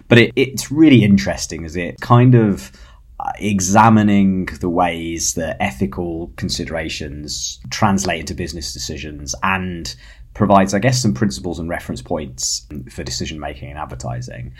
But 0.09 0.19
it, 0.19 0.33
it's 0.37 0.71
really 0.71 1.05
interesting 1.05 1.65
as 1.65 1.77
it 1.77 2.01
kind 2.01 2.35
of 2.35 2.73
uh, 3.19 3.33
examining 3.39 4.45
the 4.61 4.69
ways 4.69 5.35
that 5.35 5.57
ethical 5.59 6.33
considerations 6.37 7.59
translate 7.71 8.21
into 8.21 8.35
business 8.35 8.75
decisions 8.75 9.35
and 9.43 9.97
provides, 10.37 10.75
I 10.75 10.79
guess, 10.79 11.01
some 11.01 11.14
principles 11.14 11.59
and 11.59 11.68
reference 11.68 12.03
points 12.03 12.66
for 12.90 13.03
decision 13.03 13.40
making 13.40 13.70
and 13.70 13.79
advertising. 13.79 14.53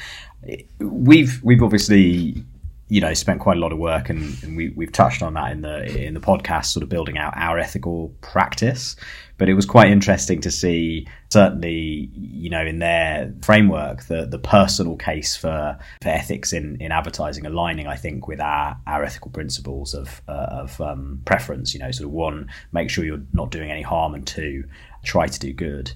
We've 0.81 1.39
we've 1.43 1.63
obviously 1.63 2.43
you 2.89 3.01
know 3.01 3.13
spent 3.15 3.41
quite 3.41 3.57
a 3.57 3.61
lot 3.61 3.73
of 3.73 3.79
work 3.79 4.09
and, 4.09 4.43
and, 4.45 4.57
we, 4.57 4.69
we've 4.71 4.93
touched 4.93 5.21
on 5.21 5.35
that 5.35 5.51
in 5.51 5.63
the 5.63 6.07
in 6.07 6.15
the 6.15 6.21
podcast 6.21 6.67
sort 6.67 6.85
of 6.85 6.89
building 6.89 7.19
out 7.19 7.37
our 7.37 7.59
ethical 7.59 8.15
practice 8.21 8.95
but 9.39 9.49
it 9.49 9.55
was 9.55 9.67
quite 9.67 9.91
interesting 9.91 10.41
to 10.41 10.53
see 10.53 11.07
certainly 11.33 12.09
you 12.15 12.49
know 12.49 12.65
in 12.65 12.79
their 12.79 13.35
framework 13.43 14.05
the 14.05 14.27
the 14.27 14.39
personal 14.39 14.97
case 14.97 15.37
for 15.37 15.77
for 16.01 16.09
ethics 16.09 16.53
in 16.53 16.77
in 16.81 16.93
advertising 16.93 17.45
aligning 17.45 17.89
i 17.89 17.97
think 17.97 18.29
with 18.29 18.41
our 18.41 18.77
our 18.87 19.03
ethical 19.03 19.33
principles 19.33 19.93
of 19.93 20.23
uh, 20.29 20.47
of 20.51 20.81
um, 20.81 21.21
preference 21.25 21.75
you 21.75 21.81
know 21.81 21.91
sort 21.91 22.07
of 22.07 22.13
one 22.13 22.49
make 22.71 22.89
sure 22.89 23.05
you're 23.05 23.23
not 23.33 23.51
doing 23.51 23.71
any 23.71 23.83
harm 23.83 24.15
and 24.15 24.29
two 24.29 24.63
try 25.07 25.27
to 25.27 25.39
do 25.39 25.53
good. 25.53 25.93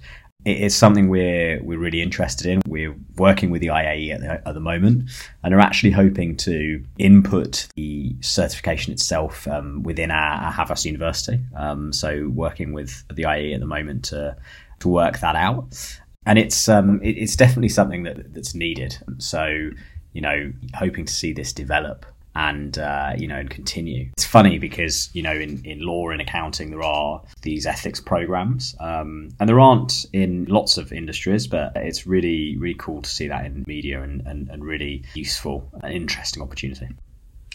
It's 0.46 0.74
something 0.74 1.10
we're 1.10 1.62
we're 1.62 1.78
really 1.78 2.00
interested 2.00 2.46
in. 2.46 2.62
We're 2.66 2.94
working 3.16 3.50
with 3.50 3.60
the 3.60 3.66
IAE 3.66 4.14
at 4.14 4.20
the, 4.20 4.48
at 4.48 4.54
the 4.54 4.60
moment, 4.60 5.10
and 5.42 5.52
are 5.52 5.60
actually 5.60 5.90
hoping 5.90 6.34
to 6.38 6.82
input 6.98 7.68
the 7.76 8.16
certification 8.20 8.94
itself 8.94 9.46
um, 9.46 9.82
within 9.82 10.10
our, 10.10 10.44
our, 10.44 10.50
Havas 10.50 10.86
University. 10.86 11.40
Um, 11.54 11.92
so 11.92 12.30
working 12.30 12.72
with 12.72 13.04
the 13.08 13.24
IAE 13.24 13.52
at 13.52 13.60
the 13.60 13.66
moment 13.66 14.06
to 14.06 14.34
to 14.78 14.88
work 14.88 15.18
that 15.18 15.36
out, 15.36 15.76
and 16.24 16.38
it's 16.38 16.70
um, 16.70 17.02
it, 17.02 17.18
it's 17.18 17.36
definitely 17.36 17.68
something 17.68 18.04
that 18.04 18.32
that's 18.32 18.54
needed. 18.54 18.96
So 19.18 19.72
you 20.14 20.22
know, 20.22 20.52
hoping 20.74 21.04
to 21.04 21.12
see 21.12 21.34
this 21.34 21.52
develop 21.52 22.06
and 22.34 22.78
uh, 22.78 23.12
you 23.16 23.26
know 23.26 23.36
and 23.36 23.50
continue. 23.50 24.10
It's 24.12 24.24
funny 24.24 24.58
because 24.58 25.10
you 25.12 25.22
know 25.22 25.32
in, 25.32 25.64
in 25.64 25.80
law 25.80 26.10
and 26.10 26.20
accounting 26.20 26.70
there 26.70 26.82
are 26.82 27.22
these 27.42 27.66
ethics 27.66 28.00
programs, 28.00 28.74
um, 28.80 29.30
and 29.40 29.48
there 29.48 29.60
aren't 29.60 30.06
in 30.12 30.44
lots 30.46 30.78
of 30.78 30.92
industries, 30.92 31.46
but 31.46 31.72
it's 31.76 32.06
really 32.06 32.56
really 32.56 32.76
cool 32.78 33.02
to 33.02 33.10
see 33.10 33.28
that 33.28 33.44
in 33.44 33.64
media 33.66 34.02
and, 34.02 34.22
and, 34.26 34.48
and 34.48 34.64
really 34.64 35.04
useful 35.14 35.68
and 35.82 35.92
interesting 35.92 36.42
opportunity. 36.42 36.88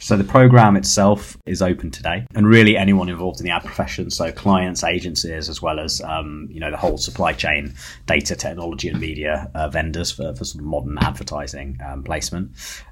So 0.01 0.17
the 0.17 0.23
program 0.23 0.75
itself 0.75 1.37
is 1.45 1.61
open 1.61 1.89
today, 1.89 2.27
and 2.35 2.45
really 2.45 2.77
anyone 2.77 3.09
involved 3.09 3.39
in 3.39 3.45
the 3.45 3.51
ad 3.51 3.63
profession, 3.63 4.11
so 4.11 4.31
clients, 4.31 4.83
agencies, 4.83 5.49
as 5.49 5.61
well 5.61 5.79
as 5.79 6.01
um, 6.01 6.47
you 6.51 6.59
know 6.59 6.69
the 6.69 6.77
whole 6.77 6.97
supply 6.97 7.33
chain, 7.33 7.73
data, 8.05 8.35
technology, 8.35 8.89
and 8.89 8.99
media 8.99 9.49
uh, 9.55 9.69
vendors 9.69 10.11
for, 10.11 10.35
for 10.35 10.45
sort 10.45 10.61
of 10.61 10.67
modern 10.67 10.97
advertising 10.99 11.79
um, 11.85 12.03
placement. 12.03 12.51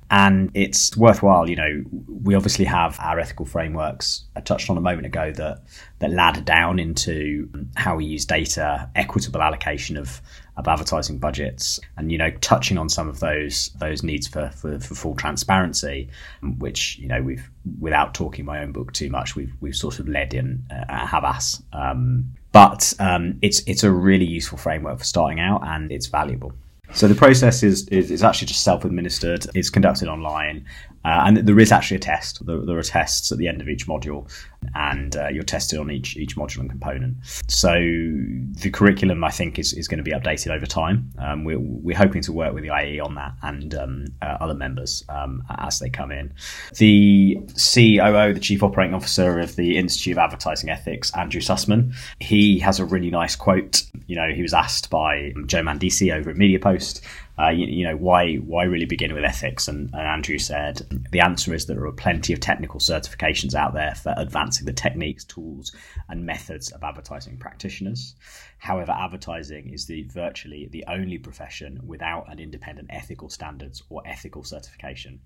And 0.10 0.52
it's 0.54 0.96
worthwhile, 0.96 1.50
you 1.50 1.56
know, 1.56 1.84
we 2.24 2.36
obviously 2.36 2.66
have 2.66 3.00
our 3.00 3.20
ethical 3.20 3.46
frameworks 3.46 4.26
I 4.36 4.42
touched 4.42 4.70
on 4.70 4.78
a 4.78 4.82
moment 4.82 5.08
ago 5.08 5.32
that 5.32 5.64
that 6.00 6.12
ladder 6.12 6.42
down 6.42 6.78
into 6.78 7.50
how 7.76 7.96
we 7.96 8.06
use 8.06 8.26
data, 8.26 8.90
equitable 8.96 9.42
allocation 9.42 9.98
of 9.98 10.22
of 10.56 10.68
advertising 10.68 11.18
budgets, 11.18 11.80
and 11.98 12.12
you 12.12 12.18
know, 12.18 12.32
touching 12.42 12.78
on 12.78 12.90
some 12.90 13.08
of 13.08 13.20
those 13.20 13.70
those 13.80 14.04
needs 14.04 14.28
for 14.28 14.50
for, 14.50 14.80
for 14.80 14.96
full 14.96 15.16
transparency, 15.16 16.10
which 16.58 16.98
you 17.00 17.08
know 17.08 17.22
we've 17.22 17.50
without 17.80 18.14
talking 18.14 18.46
my 18.46 18.62
own 18.62 18.72
book 18.72 18.94
too 18.94 19.10
much, 19.10 19.36
we've 19.36 19.54
we've 19.62 19.76
sort 19.76 20.00
of 20.00 20.08
led 20.08 20.34
in 20.34 20.64
uh, 20.72 21.06
Havas. 21.06 21.62
Um, 21.74 22.34
but 22.52 22.94
um, 23.00 23.40
it's 23.42 23.64
it's 23.66 23.84
a 23.84 23.92
really 23.92 24.26
useful 24.26 24.58
framework 24.58 25.00
for 25.00 25.06
starting 25.06 25.40
out, 25.40 25.62
and 25.66 25.92
it's 25.92 26.08
valuable. 26.08 26.54
So 26.94 27.08
the 27.08 27.16
process 27.16 27.64
is, 27.64 27.88
is, 27.88 28.12
is 28.12 28.24
actually 28.24 28.48
just 28.48 28.64
self-administered. 28.64 29.48
It's 29.56 29.72
conducted 29.72 30.08
online, 30.08 30.66
uh, 31.06 31.24
and 31.26 31.38
there 31.38 31.60
is 31.60 31.72
actually 31.72 31.98
a 31.98 32.00
test. 32.00 32.46
There, 32.46 32.66
there, 32.66 32.78
are 32.78 32.84
tests 32.84 33.32
at 33.32 33.38
the 33.38 33.48
end 33.48 33.62
of 33.62 33.68
each 33.68 33.88
module, 33.88 34.30
and 34.76 35.16
uh, 35.16 35.28
you're 35.28 35.44
tested 35.44 35.80
on 35.80 35.92
each 35.92 36.16
each 36.18 36.36
module 36.36 36.60
and 36.60 36.70
component. 36.70 37.18
So 37.48 37.74
the 37.74 38.70
curriculum, 38.72 39.24
I 39.24 39.32
think, 39.32 39.60
is, 39.60 39.74
is 39.74 39.88
going 39.88 39.98
to 39.98 40.04
be 40.04 40.12
updated 40.12 40.56
over 40.56 40.66
time. 40.66 41.12
Um, 41.18 41.44
we're, 41.44 41.60
we're 41.60 41.98
hoping 41.98 42.22
to 42.24 42.32
work 42.32 42.54
with 42.54 42.64
the 42.64 42.76
IE 42.76 43.00
on 43.00 43.16
that 43.16 43.34
and 43.42 43.76
um, 43.76 44.06
uh, 44.22 44.38
other 44.40 44.54
members 44.54 45.04
um, 45.10 45.44
as 45.58 45.80
they 45.80 45.90
come 45.90 46.12
in. 46.12 46.34
The 46.78 47.38
COO, 47.56 48.34
the 48.34 48.40
Chief 48.42 48.64
Operating 48.64 48.94
Officer 48.94 49.40
of 49.40 49.56
the 49.56 49.78
Institute 49.78 50.14
of 50.14 50.20
Advertising 50.20 50.70
Ethics, 50.70 51.12
Andrew 51.16 51.42
Susman, 51.42 51.94
he 52.20 52.60
has 52.60 52.80
a 52.80 52.86
really 52.86 53.10
nice 53.10 53.36
quote. 53.36 53.84
You 54.08 54.16
know, 54.16 54.30
he 54.34 54.42
was 54.42 54.54
asked 54.54 54.90
by 54.90 55.34
Joe 55.48 55.62
Mandese 55.62 56.14
over 56.14 56.30
at 56.30 56.38
MediaPost 56.38 57.02
uh, 57.40 57.50
you, 57.50 57.66
you, 57.66 57.84
know, 57.86 57.96
why 57.96 58.36
why 58.36 58.64
really 58.64 58.86
begin 58.86 59.14
with 59.14 59.24
ethics? 59.24 59.68
And, 59.68 59.90
and, 59.94 60.02
Andrew 60.02 60.38
said 60.38 60.82
the 61.12 61.20
answer 61.20 61.54
is 61.54 61.66
that 61.66 61.74
there 61.74 61.86
are 61.86 61.92
plenty 61.92 62.32
of 62.32 62.40
technical 62.40 62.80
certifications 62.80 63.56
out 63.56 63.74
there 63.74 63.96
for 63.96 64.14
advancing 64.18 64.66
the 64.66 64.74
techniques, 64.74 65.24
tools, 65.24 65.72
and 66.10 66.26
methods 66.26 66.72
of 66.72 66.84
advertising 66.84 67.38
practitioners. 67.38 68.16
However, 68.60 68.92
advertising 68.92 69.74
is 69.74 69.88
the 69.88 70.04
virtually 70.04 70.68
the 70.72 70.86
only 70.88 71.18
profession 71.18 71.80
without 71.86 72.32
an 72.32 72.40
independent 72.40 72.90
ethical 72.92 73.30
standards 73.30 73.82
or 73.90 74.04
ethical 74.06 74.44
certification. 74.44 75.20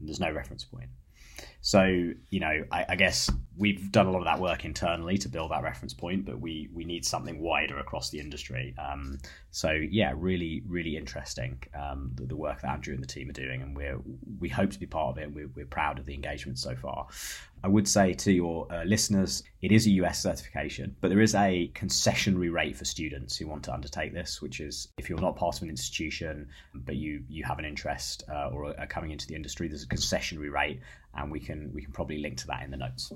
There's 0.00 0.20
no 0.20 0.32
reference 0.32 0.64
point. 0.64 0.88
So, 1.62 2.12
you 2.30 2.40
know, 2.40 2.64
I, 2.72 2.86
I, 2.90 2.96
guess 2.96 3.30
we've 3.56 3.92
done 3.92 4.06
a 4.06 4.10
lot 4.10 4.20
of 4.20 4.24
that 4.24 4.40
work 4.40 4.64
internally 4.64 5.18
to 5.18 5.28
build 5.28 5.50
that 5.50 5.62
reference 5.62 5.92
point, 5.92 6.24
but 6.24 6.40
we 6.40 6.70
we 6.72 6.84
need 6.84 7.04
something 7.04 7.38
wider 7.38 7.78
across 7.78 8.08
the 8.08 8.18
industry. 8.18 8.74
Um, 8.78 9.18
so, 9.50 9.70
yeah, 9.70 10.14
really, 10.16 10.62
really 10.66 10.96
interesting 10.96 11.62
um, 11.78 12.12
the, 12.14 12.24
the, 12.24 12.36
work 12.36 12.62
that 12.62 12.70
Andrew 12.70 12.94
and 12.94 13.02
the 13.02 13.06
team 13.06 13.28
are 13.28 13.34
doing, 13.34 13.60
and 13.60 13.76
we're 13.76 14.00
we 14.38 14.48
hope 14.48 14.70
to 14.70 14.80
be 14.80 14.86
part 14.86 15.16
of 15.16 15.22
it. 15.22 15.34
We're, 15.34 15.50
we're 15.54 15.66
proud 15.66 15.98
of 15.98 16.06
the 16.06 16.14
engagement 16.14 16.58
so 16.58 16.74
far. 16.74 17.08
I 17.62 17.68
would 17.68 17.86
say 17.86 18.14
to 18.14 18.32
your 18.32 18.66
uh, 18.72 18.84
listeners, 18.84 19.42
it 19.60 19.70
is 19.70 19.86
a 19.86 19.90
US 19.90 20.22
certification, 20.22 20.96
but 21.02 21.08
there 21.08 21.20
is 21.20 21.34
a 21.34 21.70
concessionary 21.74 22.50
rate 22.50 22.74
for 22.74 22.86
students 22.86 23.36
who 23.36 23.46
want 23.46 23.64
to 23.64 23.74
undertake 23.74 24.14
this, 24.14 24.40
which 24.40 24.60
is 24.60 24.88
if 24.96 25.10
you're 25.10 25.20
not 25.20 25.36
part 25.36 25.58
of 25.58 25.62
an 25.64 25.68
institution, 25.68 26.48
but 26.74 26.96
you 26.96 27.22
you 27.28 27.44
have 27.44 27.58
an 27.58 27.66
interest 27.66 28.24
uh, 28.32 28.48
or 28.48 28.74
are 28.78 28.86
coming 28.86 29.10
into 29.10 29.26
the 29.26 29.34
industry, 29.34 29.68
there's 29.68 29.82
a 29.82 29.88
concessionary 29.88 30.50
rate, 30.50 30.80
and 31.14 31.30
we 31.30 31.40
can 31.40 31.49
we 31.74 31.82
can 31.82 31.92
probably 31.92 32.18
link 32.18 32.38
to 32.38 32.46
that 32.48 32.62
in 32.62 32.70
the 32.70 32.76
notes. 32.76 33.12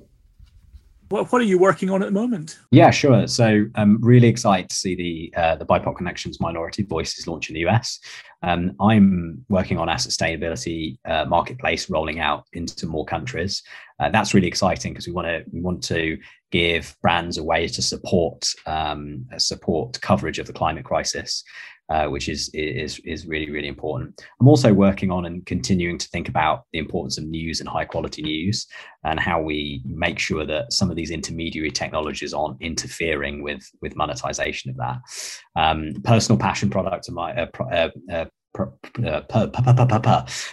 What, 1.09 1.31
what 1.31 1.41
are 1.43 1.45
you 1.45 1.59
working 1.59 1.91
on 1.91 2.03
at 2.03 2.07
the 2.07 2.13
moment? 2.13 2.59
Yeah, 2.71 2.91
sure. 2.91 3.27
So 3.29 3.67
I'm 3.75 4.01
really 4.01 4.29
excited 4.29 4.71
to 4.71 4.75
see 4.75 4.95
the 4.95 5.35
uh, 5.41 5.57
the 5.57 5.67
BIPOC 5.67 5.97
Connections 5.97 6.41
Minority 6.41 6.83
Voices 6.83 7.27
launch 7.27 7.51
in 7.51 7.55
the 7.55 7.67
US. 7.67 8.01
Um, 8.43 8.73
I'm 8.81 9.45
working 9.49 9.79
on 9.79 9.89
our 9.89 9.97
sustainability 9.97 10.99
uh, 11.05 11.25
marketplace 11.27 11.91
rolling 11.91 12.21
out 12.21 12.47
into 12.53 12.87
more 12.87 13.05
countries. 13.05 13.63
Uh, 14.01 14.11
that's 14.11 14.35
really 14.35 14.49
exciting 14.49 14.93
because 14.93 15.07
we 15.07 15.13
want 15.13 15.29
to 15.29 15.45
we 15.53 15.61
want 15.61 15.83
to 15.85 16.19
give 16.51 16.97
brands 17.03 17.37
a 17.37 17.45
way 17.45 17.69
to 17.69 17.83
support 17.83 18.49
um, 18.67 19.27
support 19.37 20.01
coverage 20.01 20.39
of 20.39 20.47
the 20.47 20.53
climate 20.53 20.85
crisis 20.85 21.45
uh, 21.91 22.07
which 22.07 22.29
is 22.29 22.51
is 22.55 22.99
is 23.01 23.27
really 23.27 23.51
really 23.51 23.69
important. 23.69 24.23
I'm 24.41 24.49
also 24.49 24.73
working 24.73 25.11
on 25.11 25.27
and 25.27 25.45
continuing 25.45 25.99
to 25.99 26.09
think 26.09 26.29
about 26.29 26.65
the 26.73 26.79
importance 26.79 27.19
of 27.19 27.25
news 27.25 27.61
and 27.61 27.69
high 27.69 27.85
quality 27.85 28.23
news 28.23 28.67
and 29.05 29.21
how 29.21 29.41
we 29.41 29.83
make 29.85 30.19
sure 30.19 30.47
that 30.47 30.73
some 30.73 30.91
of 30.91 30.97
these 30.97 31.11
intermediary 31.11 31.71
technologies 31.71 32.33
aren't 32.33 32.61
interfering 32.63 33.43
with 33.43 33.69
with 33.83 33.97
monetization 33.97 34.71
of 34.71 34.77
that. 34.77 34.99
Um, 35.57 35.95
personal 36.05 36.39
passion 36.39 36.71
products 36.71 37.09
are 37.09 37.13
my 37.13 37.35
uh, 37.35 37.91
uh, 38.11 39.21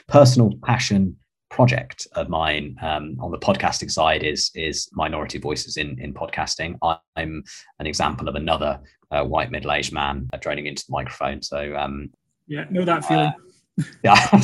personal 0.08 0.52
passion 0.64 1.16
project 1.50 2.08
of 2.14 2.30
mine 2.30 2.76
um, 2.82 3.18
on 3.20 3.30
the 3.30 3.38
podcasting 3.38 3.92
side 3.92 4.24
is 4.24 4.52
is 4.56 4.90
minority 4.94 5.38
voices 5.38 5.78
in 5.78 6.00
in 6.00 6.14
podcasting. 6.14 6.78
I'm 7.16 7.44
an 7.80 7.86
example 7.86 8.28
of 8.28 8.36
another 8.36 8.80
uh, 9.12 9.24
white 9.24 9.52
middle 9.52 9.72
aged 9.72 9.94
man 9.94 10.30
droning 10.40 10.68
into 10.68 10.86
the 10.88 10.92
microphone. 10.92 11.42
So 11.42 11.76
um, 11.76 12.12
yeah, 12.48 12.66
know 12.70 12.86
that 12.86 13.06
feeling. 13.06 13.32
Uh, 13.80 13.84
yeah. 14.04 14.42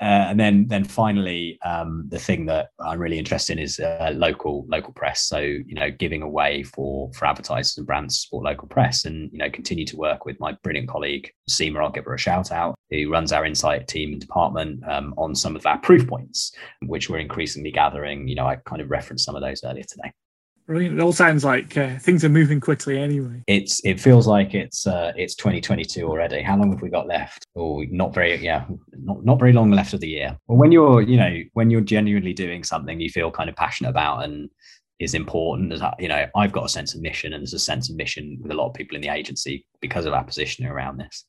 Uh, 0.00 0.28
and 0.28 0.38
then, 0.38 0.68
then 0.68 0.84
finally, 0.84 1.58
um, 1.64 2.04
the 2.08 2.18
thing 2.18 2.44
that 2.46 2.68
I'm 2.78 2.98
really 2.98 3.18
interested 3.18 3.56
in 3.56 3.64
is 3.64 3.80
uh, 3.80 4.12
local 4.14 4.66
local 4.68 4.92
press. 4.92 5.22
So 5.22 5.38
you 5.38 5.74
know, 5.74 5.90
giving 5.90 6.22
away 6.22 6.64
for 6.64 7.10
for 7.14 7.24
advertisers 7.24 7.78
and 7.78 7.86
brands 7.86 8.16
to 8.16 8.20
support 8.20 8.44
local 8.44 8.68
press, 8.68 9.06
and 9.06 9.32
you 9.32 9.38
know, 9.38 9.48
continue 9.48 9.86
to 9.86 9.96
work 9.96 10.26
with 10.26 10.38
my 10.38 10.52
brilliant 10.62 10.88
colleague 10.88 11.30
Seema. 11.50 11.82
I'll 11.82 11.90
give 11.90 12.04
her 12.04 12.14
a 12.14 12.18
shout 12.18 12.52
out, 12.52 12.74
who 12.90 13.10
runs 13.10 13.32
our 13.32 13.46
insight 13.46 13.88
team 13.88 14.12
and 14.12 14.20
department 14.20 14.86
um, 14.86 15.14
on 15.16 15.34
some 15.34 15.56
of 15.56 15.64
our 15.64 15.78
proof 15.78 16.06
points, 16.06 16.52
which 16.82 17.08
we're 17.08 17.18
increasingly 17.18 17.70
gathering. 17.70 18.28
You 18.28 18.34
know, 18.34 18.46
I 18.46 18.56
kind 18.56 18.82
of 18.82 18.90
referenced 18.90 19.24
some 19.24 19.34
of 19.34 19.40
those 19.40 19.64
earlier 19.64 19.84
today. 19.84 20.12
Brilliant. 20.66 20.98
It 20.98 21.02
all 21.02 21.12
sounds 21.12 21.44
like 21.44 21.76
uh, 21.76 21.96
things 22.00 22.24
are 22.24 22.28
moving 22.28 22.60
quickly 22.60 22.98
anyway. 22.98 23.42
It's 23.46 23.80
it 23.84 24.00
feels 24.00 24.26
like 24.26 24.52
it's 24.52 24.84
uh, 24.84 25.12
it's 25.16 25.36
2022 25.36 26.04
already. 26.04 26.42
How 26.42 26.56
long 26.56 26.72
have 26.72 26.82
we 26.82 26.90
got 26.90 27.06
left? 27.06 27.46
Oh, 27.54 27.84
not 27.88 28.12
very 28.12 28.36
yeah, 28.42 28.64
not 28.98 29.24
not 29.24 29.38
very 29.38 29.52
long 29.52 29.70
left 29.70 29.94
of 29.94 30.00
the 30.00 30.08
year. 30.08 30.36
Well, 30.48 30.58
when 30.58 30.72
you're 30.72 31.02
you 31.02 31.18
know 31.18 31.40
when 31.52 31.70
you're 31.70 31.82
genuinely 31.82 32.32
doing 32.32 32.64
something 32.64 33.00
you 33.00 33.10
feel 33.10 33.30
kind 33.30 33.48
of 33.48 33.54
passionate 33.54 33.90
about 33.90 34.24
and 34.24 34.50
is 34.98 35.14
important. 35.14 35.68
There's 35.68 35.82
you 36.00 36.08
know 36.08 36.26
I've 36.34 36.52
got 36.52 36.64
a 36.64 36.68
sense 36.68 36.94
of 36.94 37.00
mission 37.00 37.32
and 37.32 37.42
there's 37.42 37.54
a 37.54 37.60
sense 37.60 37.88
of 37.88 37.96
mission 37.96 38.38
with 38.42 38.50
a 38.50 38.54
lot 38.54 38.66
of 38.66 38.74
people 38.74 38.96
in 38.96 39.02
the 39.02 39.08
agency 39.08 39.64
because 39.80 40.04
of 40.04 40.14
our 40.14 40.24
positioning 40.24 40.70
around 40.70 40.98
this. 40.98 41.24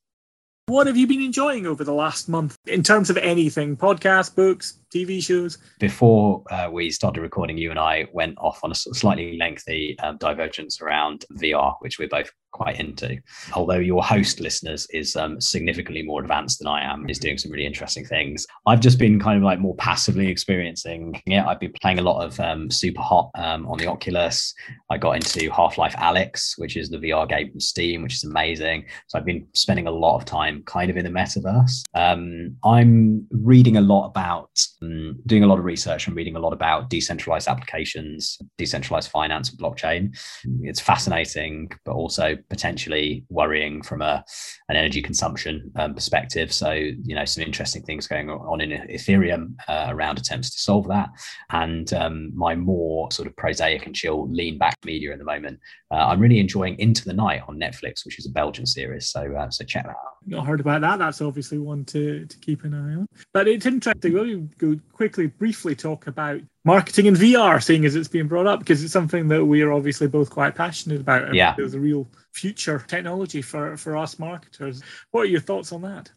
What 0.70 0.88
have 0.88 0.98
you 0.98 1.08
been 1.08 1.22
enjoying 1.22 1.66
over 1.66 1.86
the 1.86 1.94
last 1.94 2.28
month 2.28 2.58
in 2.66 2.84
terms 2.84 3.10
of 3.10 3.16
anything? 3.16 3.78
Podcasts, 3.78 4.36
books, 4.36 4.78
TV 4.94 5.24
shows? 5.24 5.58
Before 5.80 6.44
uh, 6.52 6.70
we 6.70 6.90
started 6.92 7.22
recording, 7.22 7.58
you 7.58 7.70
and 7.70 7.80
I 7.80 8.10
went 8.12 8.38
off 8.38 8.60
on 8.64 8.72
a 8.72 8.76
slightly 8.76 9.38
lengthy 9.38 9.98
um, 10.00 10.18
divergence 10.18 10.82
around 10.82 11.24
VR, 11.32 11.76
which 11.80 12.00
we're 12.00 12.10
both 12.10 12.34
quite 12.58 12.80
into. 12.80 13.20
Although 13.54 13.78
your 13.78 14.04
host, 14.04 14.40
listeners, 14.40 14.88
is 14.92 15.16
um, 15.16 15.40
significantly 15.40 16.02
more 16.02 16.22
advanced 16.22 16.60
than 16.60 16.68
I 16.68 16.84
am, 16.92 17.08
is 17.10 17.20
doing 17.20 17.38
some 17.38 17.52
really 17.52 17.66
interesting 17.66 18.04
things. 18.04 18.46
I've 18.66 18.80
just 18.80 18.98
been 18.98 19.20
kind 19.20 19.38
of 19.38 19.44
like 19.44 19.60
more 19.60 19.76
passively 19.76 20.28
experiencing 20.28 21.22
it. 21.26 21.46
I've 21.46 21.60
been 21.60 21.74
playing 21.82 22.00
a 22.00 22.02
lot 22.02 22.26
of 22.26 22.40
um, 22.40 22.70
Superhot 22.70 23.30
um, 23.36 23.68
on 23.68 23.78
the 23.78 23.88
Oculus. 23.88 24.54
I 24.90 24.98
got 24.98 25.12
into 25.12 25.52
Half 25.52 25.78
Life 25.78 25.96
Alyx, 25.96 26.54
which 26.58 26.76
is 26.76 26.90
the 26.90 26.98
VR 26.98 27.30
game 27.30 27.52
from 27.52 27.60
Steam, 27.60 28.02
which 28.02 28.16
is 28.16 28.24
amazing. 28.24 28.86
So 29.08 29.20
I've 29.20 29.26
been 29.26 29.48
spending 29.54 29.88
a 29.88 29.92
lot 29.92 30.18
of 30.18 30.26
time 30.26 30.64
kind 30.66 30.90
of 30.90 30.98
in 30.98 31.06
the 31.06 31.12
metaverse. 31.12 31.84
Um, 31.94 32.58
I'm 32.64 33.28
reading 33.32 33.78
a 33.78 33.82
lot 33.82 34.08
about, 34.08 34.50
um, 34.82 35.20
doing 35.28 35.44
a 35.44 35.48
lot 35.48 35.60
of 35.60 35.66
research 35.66 36.08
and 36.08 36.16
reading 36.16 36.36
a 36.36 36.40
lot 36.40 36.54
about 36.54 36.90
decentralized 36.90 37.48
applications, 37.48 38.40
decentralized 38.58 39.12
finance, 39.12 39.50
and 39.50 39.60
blockchain. 39.60 40.18
It's 40.62 40.80
fascinating, 40.80 41.70
but 41.86 41.94
also 41.94 42.38
potentially 42.50 43.26
worrying 43.30 43.82
from 43.82 44.02
a 44.02 44.24
an 44.70 44.76
energy 44.76 45.02
consumption 45.02 45.72
um, 45.76 45.94
perspective. 45.94 46.54
So 46.54 46.72
you 46.72 47.16
know 47.16 47.26
some 47.26 47.44
interesting 47.44 47.84
things 47.84 48.08
going 48.08 48.30
on 48.30 48.62
in 48.62 48.72
Ethereum 48.88 49.56
uh, 49.68 49.88
around 49.90 50.18
attempts 50.18 50.50
to 50.52 50.60
solve 50.60 50.88
that. 50.88 51.10
And 51.50 51.92
um, 51.94 52.32
my 52.36 52.56
more 52.56 53.12
sort 53.12 53.28
of 53.28 53.36
prosaic 53.36 53.86
and 53.86 53.96
chill 53.96 54.30
lean 54.32 54.58
back 54.58 54.78
media 54.86 55.12
at 55.14 55.20
the 55.20 55.26
moment. 55.26 55.60
Uh, 55.92 56.08
I'm 56.08 56.20
really 56.20 56.40
enjoying 56.40 56.78
Into 56.80 57.06
the 57.06 57.14
Night 57.14 57.42
on 57.48 57.60
Netflix, 57.60 58.06
which 58.06 58.20
is 58.20 58.26
a 58.26 58.32
Belgian 58.32 58.66
series. 58.66 59.08
So 59.08 59.36
uh, 59.36 59.50
so 59.50 59.64
check 59.64 59.84
that 59.84 59.92
out. 59.92 60.18
Not 60.26 60.46
heard 60.46 60.60
about 60.60 60.82
that. 60.82 61.00
That's 61.00 61.22
obviously 61.22 61.58
one 61.58 61.86
to 61.86 62.26
to 62.26 62.38
keep 62.40 62.64
an 62.64 62.74
eye 62.74 63.00
on. 63.00 63.08
But 63.34 63.48
it's 63.48 63.66
interesting. 63.66 64.14
We'll 64.14 64.48
go 64.58 64.80
quickly, 64.94 65.28
briefly 65.28 65.76
talk 65.76 66.08
about 66.08 66.42
marketing 66.68 67.06
in 67.06 67.16
VR, 67.16 67.64
seeing 67.64 67.86
as 67.86 67.96
it's 67.96 68.10
being 68.10 68.28
brought 68.28 68.46
up, 68.46 68.60
because 68.60 68.84
it's 68.84 68.94
something 68.94 69.30
that 69.30 69.46
we 69.46 69.62
are 69.62 69.72
obviously 69.72 70.08
both 70.08 70.30
quite 70.30 70.54
passionate 70.54 71.00
about. 71.00 71.34
Yeah, 71.34 71.56
there's 71.58 71.74
a 71.74 71.80
real 71.80 72.08
future 72.34 72.84
technology 72.88 73.42
for 73.42 73.78
for 73.78 73.98
us 73.98 74.20
marketers. 74.20 74.84
What 75.12 75.22
are 75.22 75.26
your 75.26 75.40
thoughts 75.40 75.72
on 75.72 75.82
that? 75.84 76.12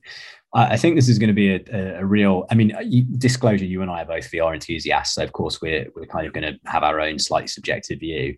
I 0.52 0.76
think 0.76 0.96
this 0.96 1.08
is 1.08 1.20
going 1.20 1.28
to 1.28 1.34
be 1.34 1.54
a, 1.54 2.00
a, 2.00 2.04
real. 2.04 2.44
I 2.50 2.56
mean, 2.56 2.72
disclosure: 3.16 3.64
you 3.64 3.82
and 3.82 3.90
I 3.90 4.02
are 4.02 4.06
both 4.06 4.30
VR 4.30 4.52
enthusiasts, 4.52 5.14
so 5.14 5.22
of 5.22 5.32
course 5.32 5.62
we're 5.62 5.86
we're 5.94 6.06
kind 6.06 6.26
of 6.26 6.32
going 6.32 6.52
to 6.52 6.58
have 6.70 6.82
our 6.82 7.00
own 7.00 7.20
slightly 7.20 7.46
subjective 7.46 8.00
view. 8.00 8.34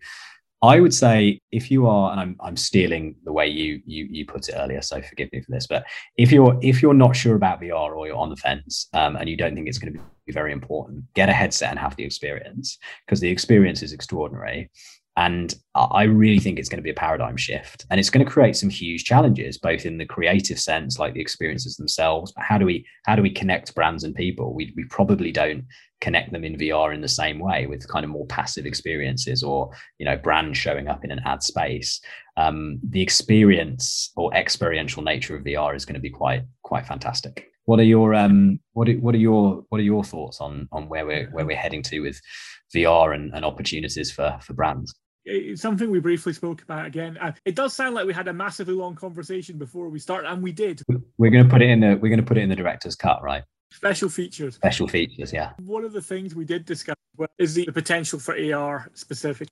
I 0.63 0.79
would 0.79 0.93
say 0.93 1.41
if 1.51 1.69
you 1.69 1.87
are, 1.87 2.11
and 2.11 2.21
I'm 2.21 2.37
I'm 2.39 2.55
stealing 2.55 3.15
the 3.25 3.33
way 3.33 3.47
you 3.47 3.81
you 3.85 4.07
you 4.09 4.25
put 4.25 4.47
it 4.47 4.55
earlier, 4.55 4.81
so 4.81 5.01
forgive 5.01 5.29
me 5.33 5.41
for 5.41 5.51
this, 5.51 5.67
but 5.67 5.83
if 6.17 6.31
you're 6.31 6.57
if 6.61 6.81
you're 6.81 6.93
not 6.93 7.17
sure 7.17 7.35
about 7.35 7.59
VR 7.59 7.93
or 7.93 8.07
you're 8.07 8.15
on 8.15 8.29
the 8.29 8.37
fence 8.37 8.87
um, 8.93 9.17
and 9.17 9.27
you 9.27 9.35
don't 9.35 9.55
think 9.55 9.67
it's 9.67 9.77
going 9.77 9.93
to 9.93 9.99
be 10.25 10.31
very 10.31 10.53
important, 10.53 11.03
get 11.15 11.27
a 11.27 11.33
headset 11.33 11.71
and 11.71 11.79
have 11.79 11.97
the 11.97 12.05
experience 12.05 12.77
because 13.05 13.19
the 13.19 13.29
experience 13.29 13.83
is 13.83 13.91
extraordinary. 13.91 14.71
And 15.15 15.53
I 15.75 16.03
really 16.03 16.39
think 16.39 16.57
it's 16.57 16.69
going 16.69 16.79
to 16.79 16.83
be 16.83 16.89
a 16.89 16.95
paradigm 16.95 17.37
shift 17.37 17.85
and 17.91 17.99
it's 17.99 18.09
going 18.09 18.25
to 18.25 18.31
create 18.31 18.55
some 18.55 18.69
huge 18.69 19.03
challenges, 19.03 19.59
both 19.59 19.85
in 19.85 19.99
the 19.99 20.07
creative 20.07 20.59
sense, 20.59 20.97
like 20.97 21.13
the 21.13 21.21
experiences 21.21 21.77
themselves, 21.77 22.31
but 22.31 22.43
how 22.43 22.57
do 22.57 22.65
we 22.65 22.85
how 23.05 23.15
do 23.15 23.21
we 23.21 23.29
connect 23.29 23.75
brands 23.75 24.03
and 24.03 24.15
people? 24.15 24.55
We, 24.55 24.73
we 24.75 24.85
probably 24.85 25.31
don't 25.31 25.65
connect 26.01 26.31
them 26.31 26.43
in 26.43 26.57
VR 26.57 26.93
in 26.93 27.01
the 27.01 27.07
same 27.07 27.39
way 27.39 27.67
with 27.67 27.87
kind 27.87 28.03
of 28.03 28.09
more 28.09 28.25
passive 28.25 28.65
experiences 28.65 29.43
or, 29.43 29.69
you 29.99 30.05
know, 30.05 30.17
brands 30.17 30.57
showing 30.57 30.87
up 30.87 31.05
in 31.05 31.11
an 31.11 31.21
ad 31.25 31.43
space. 31.43 32.01
Um, 32.35 32.79
the 32.89 33.01
experience 33.01 34.11
or 34.15 34.33
experiential 34.33 35.03
nature 35.03 35.35
of 35.35 35.43
VR 35.43 35.75
is 35.75 35.85
going 35.85 35.95
to 35.95 36.01
be 36.01 36.09
quite, 36.09 36.43
quite 36.63 36.87
fantastic. 36.87 37.49
What 37.65 37.79
are 37.79 37.83
your 37.83 38.13
um 38.13 38.59
what 38.73 38.89
are, 38.89 38.93
what 38.93 39.15
are 39.15 39.19
your 39.19 39.63
what 39.69 39.79
are 39.79 39.83
your 39.83 40.03
thoughts 40.03 40.41
on 40.41 40.67
on 40.71 40.89
where 40.89 41.05
we're 41.05 41.29
where 41.31 41.45
we're 41.45 41.55
heading 41.55 41.81
to 41.83 42.01
with 42.01 42.19
VR 42.75 43.15
and, 43.15 43.33
and 43.33 43.45
opportunities 43.45 44.11
for 44.11 44.37
for 44.41 44.53
brands? 44.53 44.93
It's 45.25 45.61
something 45.61 45.89
we 45.89 45.99
briefly 45.99 46.33
spoke 46.33 46.61
about 46.61 46.85
again. 46.85 47.17
Uh, 47.19 47.31
it 47.45 47.55
does 47.55 47.73
sound 47.73 47.95
like 47.95 48.05
we 48.05 48.13
had 48.13 48.27
a 48.27 48.33
massively 48.33 48.73
long 48.73 48.95
conversation 48.95 49.57
before 49.57 49.89
we 49.89 49.99
start, 49.99 50.25
and 50.25 50.43
we 50.43 50.51
did. 50.51 50.81
We're 51.17 51.31
going 51.31 51.45
to 51.45 51.49
put 51.49 51.61
it 51.61 51.69
in 51.69 51.79
the 51.79 51.95
we're 51.95 52.09
going 52.09 52.17
to 52.17 52.25
put 52.25 52.37
it 52.37 52.41
in 52.41 52.49
the 52.49 52.55
director's 52.55 52.95
cut, 52.95 53.23
right? 53.23 53.43
Special 53.71 54.09
features. 54.09 54.55
Special 54.55 54.87
features, 54.87 55.33
yeah. 55.33 55.53
One 55.59 55.83
of 55.83 55.93
the 55.93 56.01
things 56.01 56.35
we 56.35 56.45
did 56.45 56.65
discuss 56.65 56.95
is 57.37 57.55
the 57.55 57.65
potential 57.65 58.19
for 58.19 58.35
AR 58.35 58.89
specific 58.93 59.47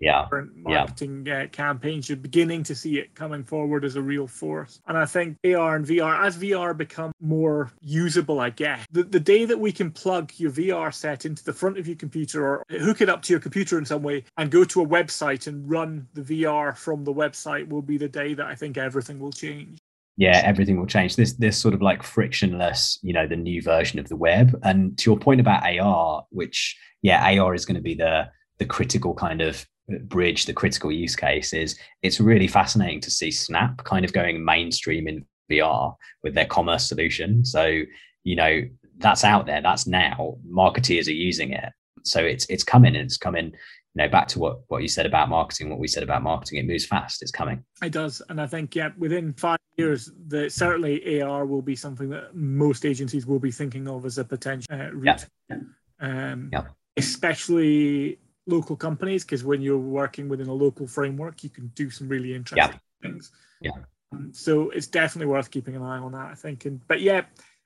yeah. 0.00 0.26
marketing 0.30 1.24
yeah. 1.26 1.42
Uh, 1.42 1.46
campaigns. 1.48 2.08
You're 2.08 2.16
beginning 2.16 2.64
to 2.64 2.74
see 2.74 2.98
it 2.98 3.14
coming 3.14 3.44
forward 3.44 3.84
as 3.84 3.96
a 3.96 4.02
real 4.02 4.26
force. 4.26 4.80
And 4.86 4.96
I 4.96 5.06
think 5.06 5.38
AR 5.44 5.76
and 5.76 5.86
VR, 5.86 6.24
as 6.24 6.36
VR 6.36 6.76
become 6.76 7.12
more 7.20 7.72
usable, 7.80 8.40
I 8.40 8.50
guess, 8.50 8.84
the, 8.90 9.02
the 9.02 9.20
day 9.20 9.44
that 9.44 9.58
we 9.58 9.72
can 9.72 9.90
plug 9.90 10.32
your 10.36 10.50
VR 10.50 10.92
set 10.92 11.24
into 11.24 11.44
the 11.44 11.52
front 11.52 11.78
of 11.78 11.86
your 11.86 11.96
computer 11.96 12.44
or 12.44 12.64
hook 12.70 13.00
it 13.00 13.08
up 13.08 13.22
to 13.22 13.32
your 13.32 13.40
computer 13.40 13.78
in 13.78 13.84
some 13.84 14.02
way 14.02 14.24
and 14.36 14.50
go 14.50 14.64
to 14.64 14.82
a 14.82 14.86
website 14.86 15.46
and 15.46 15.68
run 15.68 16.08
the 16.14 16.22
VR 16.22 16.76
from 16.76 17.04
the 17.04 17.12
website 17.12 17.68
will 17.68 17.82
be 17.82 17.98
the 17.98 18.08
day 18.08 18.34
that 18.34 18.46
I 18.46 18.54
think 18.54 18.76
everything 18.76 19.18
will 19.18 19.32
change 19.32 19.78
yeah 20.16 20.40
everything 20.44 20.78
will 20.78 20.86
change 20.86 21.16
this 21.16 21.34
this 21.34 21.58
sort 21.58 21.74
of 21.74 21.82
like 21.82 22.02
frictionless 22.02 22.98
you 23.02 23.12
know 23.12 23.26
the 23.26 23.36
new 23.36 23.60
version 23.60 23.98
of 23.98 24.08
the 24.08 24.16
web 24.16 24.58
and 24.62 24.96
to 24.96 25.10
your 25.10 25.18
point 25.18 25.40
about 25.40 25.62
ar 25.62 26.24
which 26.30 26.76
yeah 27.02 27.22
ar 27.38 27.54
is 27.54 27.66
going 27.66 27.76
to 27.76 27.82
be 27.82 27.94
the 27.94 28.26
the 28.58 28.66
critical 28.66 29.14
kind 29.14 29.40
of 29.40 29.66
bridge, 29.88 30.46
the 30.46 30.52
critical 30.52 30.90
use 30.90 31.14
case 31.14 31.52
is 31.52 31.78
it's 32.02 32.20
really 32.20 32.48
fascinating 32.48 33.00
to 33.02 33.10
see 33.10 33.30
Snap 33.30 33.84
kind 33.84 34.04
of 34.04 34.12
going 34.12 34.44
mainstream 34.44 35.06
in 35.06 35.24
VR 35.50 35.94
with 36.22 36.34
their 36.34 36.46
commerce 36.46 36.88
solution. 36.88 37.44
So, 37.44 37.82
you 38.24 38.36
know, 38.36 38.62
that's 38.98 39.24
out 39.24 39.46
there, 39.46 39.62
that's 39.62 39.86
now. 39.86 40.36
Marketeers 40.50 41.06
are 41.06 41.12
using 41.12 41.52
it. 41.52 41.72
So 42.02 42.20
it's 42.20 42.46
it's 42.46 42.64
coming 42.64 42.96
and 42.96 43.04
it's 43.04 43.18
coming, 43.18 43.46
you 43.46 43.52
know, 43.94 44.08
back 44.08 44.28
to 44.28 44.38
what 44.38 44.60
what 44.68 44.82
you 44.82 44.88
said 44.88 45.06
about 45.06 45.28
marketing, 45.28 45.70
what 45.70 45.78
we 45.78 45.88
said 45.88 46.02
about 46.02 46.22
marketing, 46.22 46.58
it 46.58 46.66
moves 46.66 46.86
fast, 46.86 47.22
it's 47.22 47.32
coming. 47.32 47.64
It 47.82 47.92
does. 47.92 48.22
And 48.28 48.40
I 48.40 48.46
think 48.46 48.74
yeah, 48.74 48.90
within 48.96 49.32
five 49.34 49.58
years, 49.76 50.10
the 50.28 50.48
certainly 50.48 51.20
AR 51.20 51.44
will 51.44 51.62
be 51.62 51.76
something 51.76 52.10
that 52.10 52.34
most 52.34 52.84
agencies 52.86 53.26
will 53.26 53.40
be 53.40 53.50
thinking 53.50 53.88
of 53.88 54.04
as 54.06 54.18
a 54.18 54.24
potential 54.24 54.72
uh, 54.72 54.90
route. 54.92 55.26
Yeah. 55.50 55.56
Um, 55.98 56.50
yeah. 56.52 56.64
especially 56.96 58.18
local 58.46 58.76
companies 58.76 59.24
because 59.24 59.44
when 59.44 59.60
you're 59.60 59.78
working 59.78 60.28
within 60.28 60.48
a 60.48 60.52
local 60.52 60.86
framework, 60.86 61.42
you 61.44 61.50
can 61.50 61.68
do 61.68 61.90
some 61.90 62.08
really 62.08 62.34
interesting 62.34 62.72
yeah. 62.72 63.08
things. 63.08 63.30
Yeah. 63.60 63.72
Um, 64.12 64.32
so 64.32 64.70
it's 64.70 64.86
definitely 64.86 65.32
worth 65.32 65.50
keeping 65.50 65.74
an 65.76 65.82
eye 65.82 65.98
on 65.98 66.12
that, 66.12 66.26
I 66.26 66.34
think. 66.34 66.64
And 66.64 66.80
but 66.86 67.00
yeah, 67.00 67.22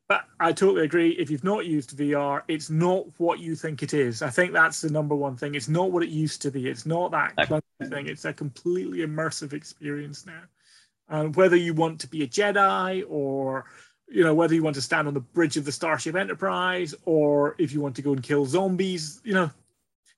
but 0.08 0.24
I 0.40 0.52
totally 0.52 0.84
agree. 0.84 1.10
If 1.10 1.30
you've 1.30 1.44
not 1.44 1.66
used 1.66 1.96
VR, 1.96 2.42
it's 2.48 2.70
not 2.70 3.06
what 3.18 3.38
you 3.38 3.54
think 3.54 3.82
it 3.82 3.94
is. 3.94 4.22
I 4.22 4.30
think 4.30 4.52
that's 4.52 4.80
the 4.80 4.90
number 4.90 5.14
one 5.14 5.36
thing. 5.36 5.54
It's 5.54 5.68
not 5.68 5.92
what 5.92 6.02
it 6.02 6.08
used 6.08 6.42
to 6.42 6.50
be. 6.50 6.66
It's 6.66 6.86
not 6.86 7.12
that 7.12 7.34
no. 7.48 7.60
thing. 7.88 8.06
It's 8.06 8.24
a 8.24 8.32
completely 8.32 8.98
immersive 8.98 9.52
experience 9.52 10.26
now. 10.26 10.42
And 11.08 11.36
whether 11.36 11.56
you 11.56 11.74
want 11.74 12.00
to 12.00 12.08
be 12.08 12.22
a 12.22 12.28
Jedi 12.28 13.04
or 13.08 13.66
you 14.08 14.24
know 14.24 14.34
whether 14.34 14.54
you 14.54 14.62
want 14.62 14.76
to 14.76 14.82
stand 14.82 15.06
on 15.06 15.14
the 15.14 15.20
bridge 15.20 15.56
of 15.56 15.64
the 15.64 15.72
Starship 15.72 16.16
Enterprise 16.16 16.94
or 17.04 17.54
if 17.58 17.72
you 17.72 17.80
want 17.80 17.96
to 17.96 18.02
go 18.02 18.12
and 18.12 18.22
kill 18.22 18.46
zombies, 18.46 19.20
you 19.22 19.34
know 19.34 19.50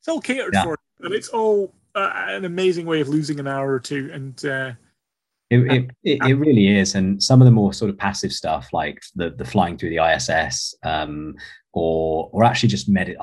it's 0.03 0.09
all 0.09 0.21
catered 0.21 0.53
yeah. 0.53 0.65
for, 0.65 0.77
and 1.01 1.15
it's 1.15 1.29
all 1.29 1.73
uh, 1.95 2.11
an 2.13 2.45
amazing 2.45 2.87
way 2.87 3.01
of 3.01 3.09
losing 3.09 3.39
an 3.39 3.47
hour 3.47 3.73
or 3.73 3.79
two. 3.79 4.11
And 4.13 4.45
uh, 4.45 4.73
it, 5.49 5.59
it, 5.71 5.91
it, 6.03 6.19
it, 6.29 6.35
really 6.35 6.77
is. 6.77 6.97
And 6.97 7.23
some 7.23 7.41
of 7.41 7.45
the 7.45 7.53
more 7.53 7.73
sort 7.73 7.89
of 7.89 7.97
passive 7.97 8.33
stuff, 8.33 8.69
like 8.73 9.01
the 9.15 9.31
the 9.31 9.45
flying 9.45 9.79
through 9.79 9.91
the 9.91 10.05
ISS, 10.05 10.75
um, 10.83 11.37
or 11.73 12.29
or 12.33 12.43
actually 12.43 12.71
just 12.71 12.93
medit. 12.93 13.15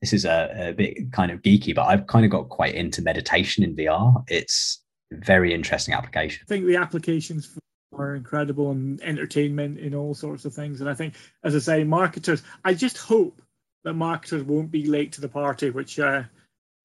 this 0.00 0.14
is 0.14 0.24
a, 0.24 0.68
a 0.68 0.72
bit 0.72 1.12
kind 1.12 1.30
of 1.30 1.42
geeky, 1.42 1.74
but 1.74 1.84
I've 1.84 2.06
kind 2.06 2.24
of 2.24 2.30
got 2.30 2.48
quite 2.48 2.74
into 2.74 3.02
meditation 3.02 3.62
in 3.62 3.76
VR. 3.76 4.24
It's 4.28 4.82
very 5.12 5.52
interesting 5.52 5.92
application. 5.92 6.46
I 6.46 6.48
think 6.48 6.64
the 6.64 6.76
applications 6.76 7.58
are 7.92 8.14
incredible 8.14 8.70
and 8.70 9.02
entertainment 9.02 9.78
in 9.78 9.94
all 9.94 10.14
sorts 10.14 10.46
of 10.46 10.54
things. 10.54 10.80
And 10.80 10.88
I 10.88 10.94
think, 10.94 11.14
as 11.44 11.54
I 11.54 11.58
say, 11.58 11.84
marketers, 11.84 12.42
I 12.64 12.72
just 12.72 12.96
hope 12.96 13.42
that 13.86 13.94
marketers 13.94 14.42
won't 14.42 14.72
be 14.72 14.84
late 14.84 15.12
to 15.12 15.20
the 15.20 15.28
party, 15.28 15.70
which 15.70 16.00
uh, 16.00 16.24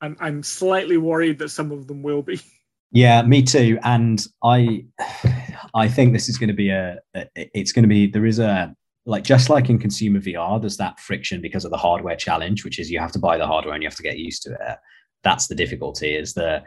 I'm, 0.02 0.16
I'm 0.20 0.44
slightly 0.44 0.98
worried 0.98 1.40
that 1.40 1.50
some 1.50 1.72
of 1.72 1.88
them 1.88 2.02
will 2.04 2.22
be. 2.22 2.40
Yeah, 2.94 3.22
me 3.22 3.42
too. 3.42 3.80
And 3.84 4.22
I, 4.44 4.84
I 5.74 5.88
think 5.88 6.12
this 6.12 6.28
is 6.28 6.38
going 6.38 6.50
to 6.50 6.54
be 6.54 6.72
a. 6.72 6.98
It's 7.36 7.72
going 7.72 7.84
to 7.84 7.88
be 7.88 8.08
there 8.08 8.26
is 8.26 8.38
a 8.38 8.76
like 9.06 9.24
just 9.24 9.50
like 9.50 9.70
in 9.70 9.80
consumer 9.80 10.20
VR, 10.20 10.60
there's 10.60 10.76
that 10.76 11.00
friction 11.00 11.40
because 11.40 11.64
of 11.64 11.72
the 11.72 11.78
hardware 11.78 12.18
challenge, 12.18 12.66
which 12.66 12.80
is 12.80 12.92
you 12.92 13.00
have 13.00 13.14
to 13.14 13.20
buy 13.20 13.38
the 13.38 13.48
hardware 13.48 13.74
and 13.76 13.82
you 13.82 13.88
have 13.88 13.96
to 13.96 14.04
get 14.04 14.18
used 14.18 14.44
to 14.44 14.52
it. 14.52 14.78
That's 15.24 15.48
the 15.48 15.56
difficulty. 15.56 16.14
Is 16.14 16.34
the 16.34 16.66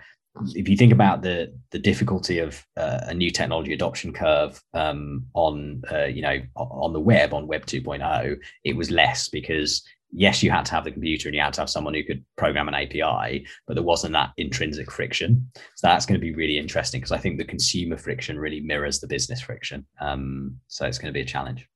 if 0.55 0.66
you 0.66 0.78
think 0.78 0.95
about 0.95 1.20
the 1.20 1.55
the 1.72 1.78
difficulty 1.78 2.39
of 2.39 2.64
uh, 2.78 3.01
a 3.03 3.12
new 3.12 3.30
technology 3.30 3.74
adoption 3.74 4.14
curve 4.14 4.62
um, 4.72 5.26
on 5.35 5.82
uh, 5.93 6.05
you 6.05 6.22
know 6.22 6.41
on 6.57 6.95
the 6.95 7.01
web 7.01 7.35
on 7.35 7.47
Web 7.47 7.66
2.0, 7.66 8.39
it 8.64 8.76
was 8.76 8.91
less 8.91 9.28
because 9.28 9.85
yes, 10.15 10.43
you 10.43 10.51
had 10.51 10.65
to 10.67 10.73
have 10.73 10.85
the 10.85 10.93
computer 10.93 11.29
and 11.29 11.35
you 11.35 11.43
had 11.43 11.53
to 11.55 11.61
have 11.61 11.69
someone 11.69 11.93
who 11.93 12.05
could 12.05 12.25
program 12.37 12.69
an 12.69 12.75
API, 12.75 13.47
but 13.67 13.75
there 13.75 13.83
wasn't 13.83 14.12
that 14.12 14.31
intrinsic 14.37 14.91
friction. 14.91 15.51
So 15.75 15.89
that's 15.89 16.07
going 16.07 16.19
to 16.19 16.25
be 16.25 16.35
really 16.35 16.57
interesting 16.57 17.01
because 17.01 17.12
I 17.12 17.19
think 17.19 17.37
the 17.37 17.45
consumer 17.45 17.97
friction 17.97 18.39
really 18.39 18.61
mirrors 18.61 19.01
the 19.01 19.09
business 19.09 19.41
friction. 19.41 19.87
Um, 20.01 20.59
so 20.69 20.87
it's 20.87 20.99
going 20.99 21.12
to 21.12 21.12
be 21.12 21.21
a 21.21 21.27
challenge. 21.27 21.69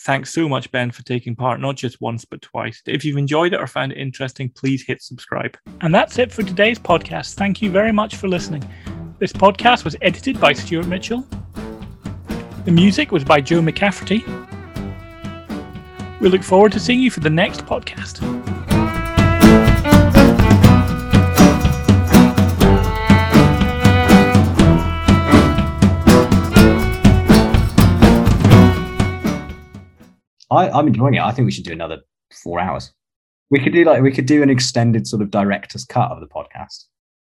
Thanks 0.00 0.32
so 0.32 0.48
much, 0.48 0.70
Ben, 0.70 0.90
for 0.90 1.02
taking 1.02 1.36
part 1.36 1.60
not 1.60 1.76
just 1.76 2.00
once 2.00 2.24
but 2.24 2.42
twice. 2.42 2.82
If 2.86 3.04
you've 3.04 3.16
enjoyed 3.16 3.52
it 3.52 3.60
or 3.60 3.66
found 3.66 3.92
it 3.92 3.98
interesting, 3.98 4.48
please 4.50 4.84
hit 4.84 5.02
subscribe. 5.02 5.56
And 5.80 5.94
that's 5.94 6.18
it 6.18 6.32
for 6.32 6.42
today's 6.42 6.78
podcast. 6.78 7.34
Thank 7.34 7.62
you 7.62 7.70
very 7.70 7.92
much 7.92 8.16
for 8.16 8.28
listening. 8.28 8.68
This 9.18 9.32
podcast 9.32 9.84
was 9.84 9.96
edited 10.02 10.40
by 10.40 10.52
Stuart 10.52 10.86
Mitchell. 10.86 11.26
The 12.64 12.72
music 12.72 13.12
was 13.12 13.24
by 13.24 13.40
Joe 13.40 13.60
McCafferty 13.60 14.53
we 16.24 16.30
look 16.30 16.42
forward 16.42 16.72
to 16.72 16.80
seeing 16.80 17.00
you 17.00 17.10
for 17.10 17.20
the 17.20 17.28
next 17.28 17.66
podcast. 17.66 18.22
I, 30.50 30.70
I'm 30.70 30.86
enjoying 30.86 31.14
it. 31.14 31.20
I 31.20 31.30
think 31.32 31.44
we 31.44 31.52
should 31.52 31.64
do 31.64 31.72
another 31.72 31.98
four 32.32 32.58
hours. 32.58 32.90
We 33.50 33.60
could 33.60 33.74
do 33.74 33.84
like 33.84 34.00
we 34.00 34.10
could 34.10 34.24
do 34.24 34.42
an 34.42 34.48
extended 34.48 35.06
sort 35.06 35.20
of 35.20 35.30
director's 35.30 35.84
cut 35.84 36.10
of 36.10 36.20
the 36.20 36.26
podcast. 36.26 36.84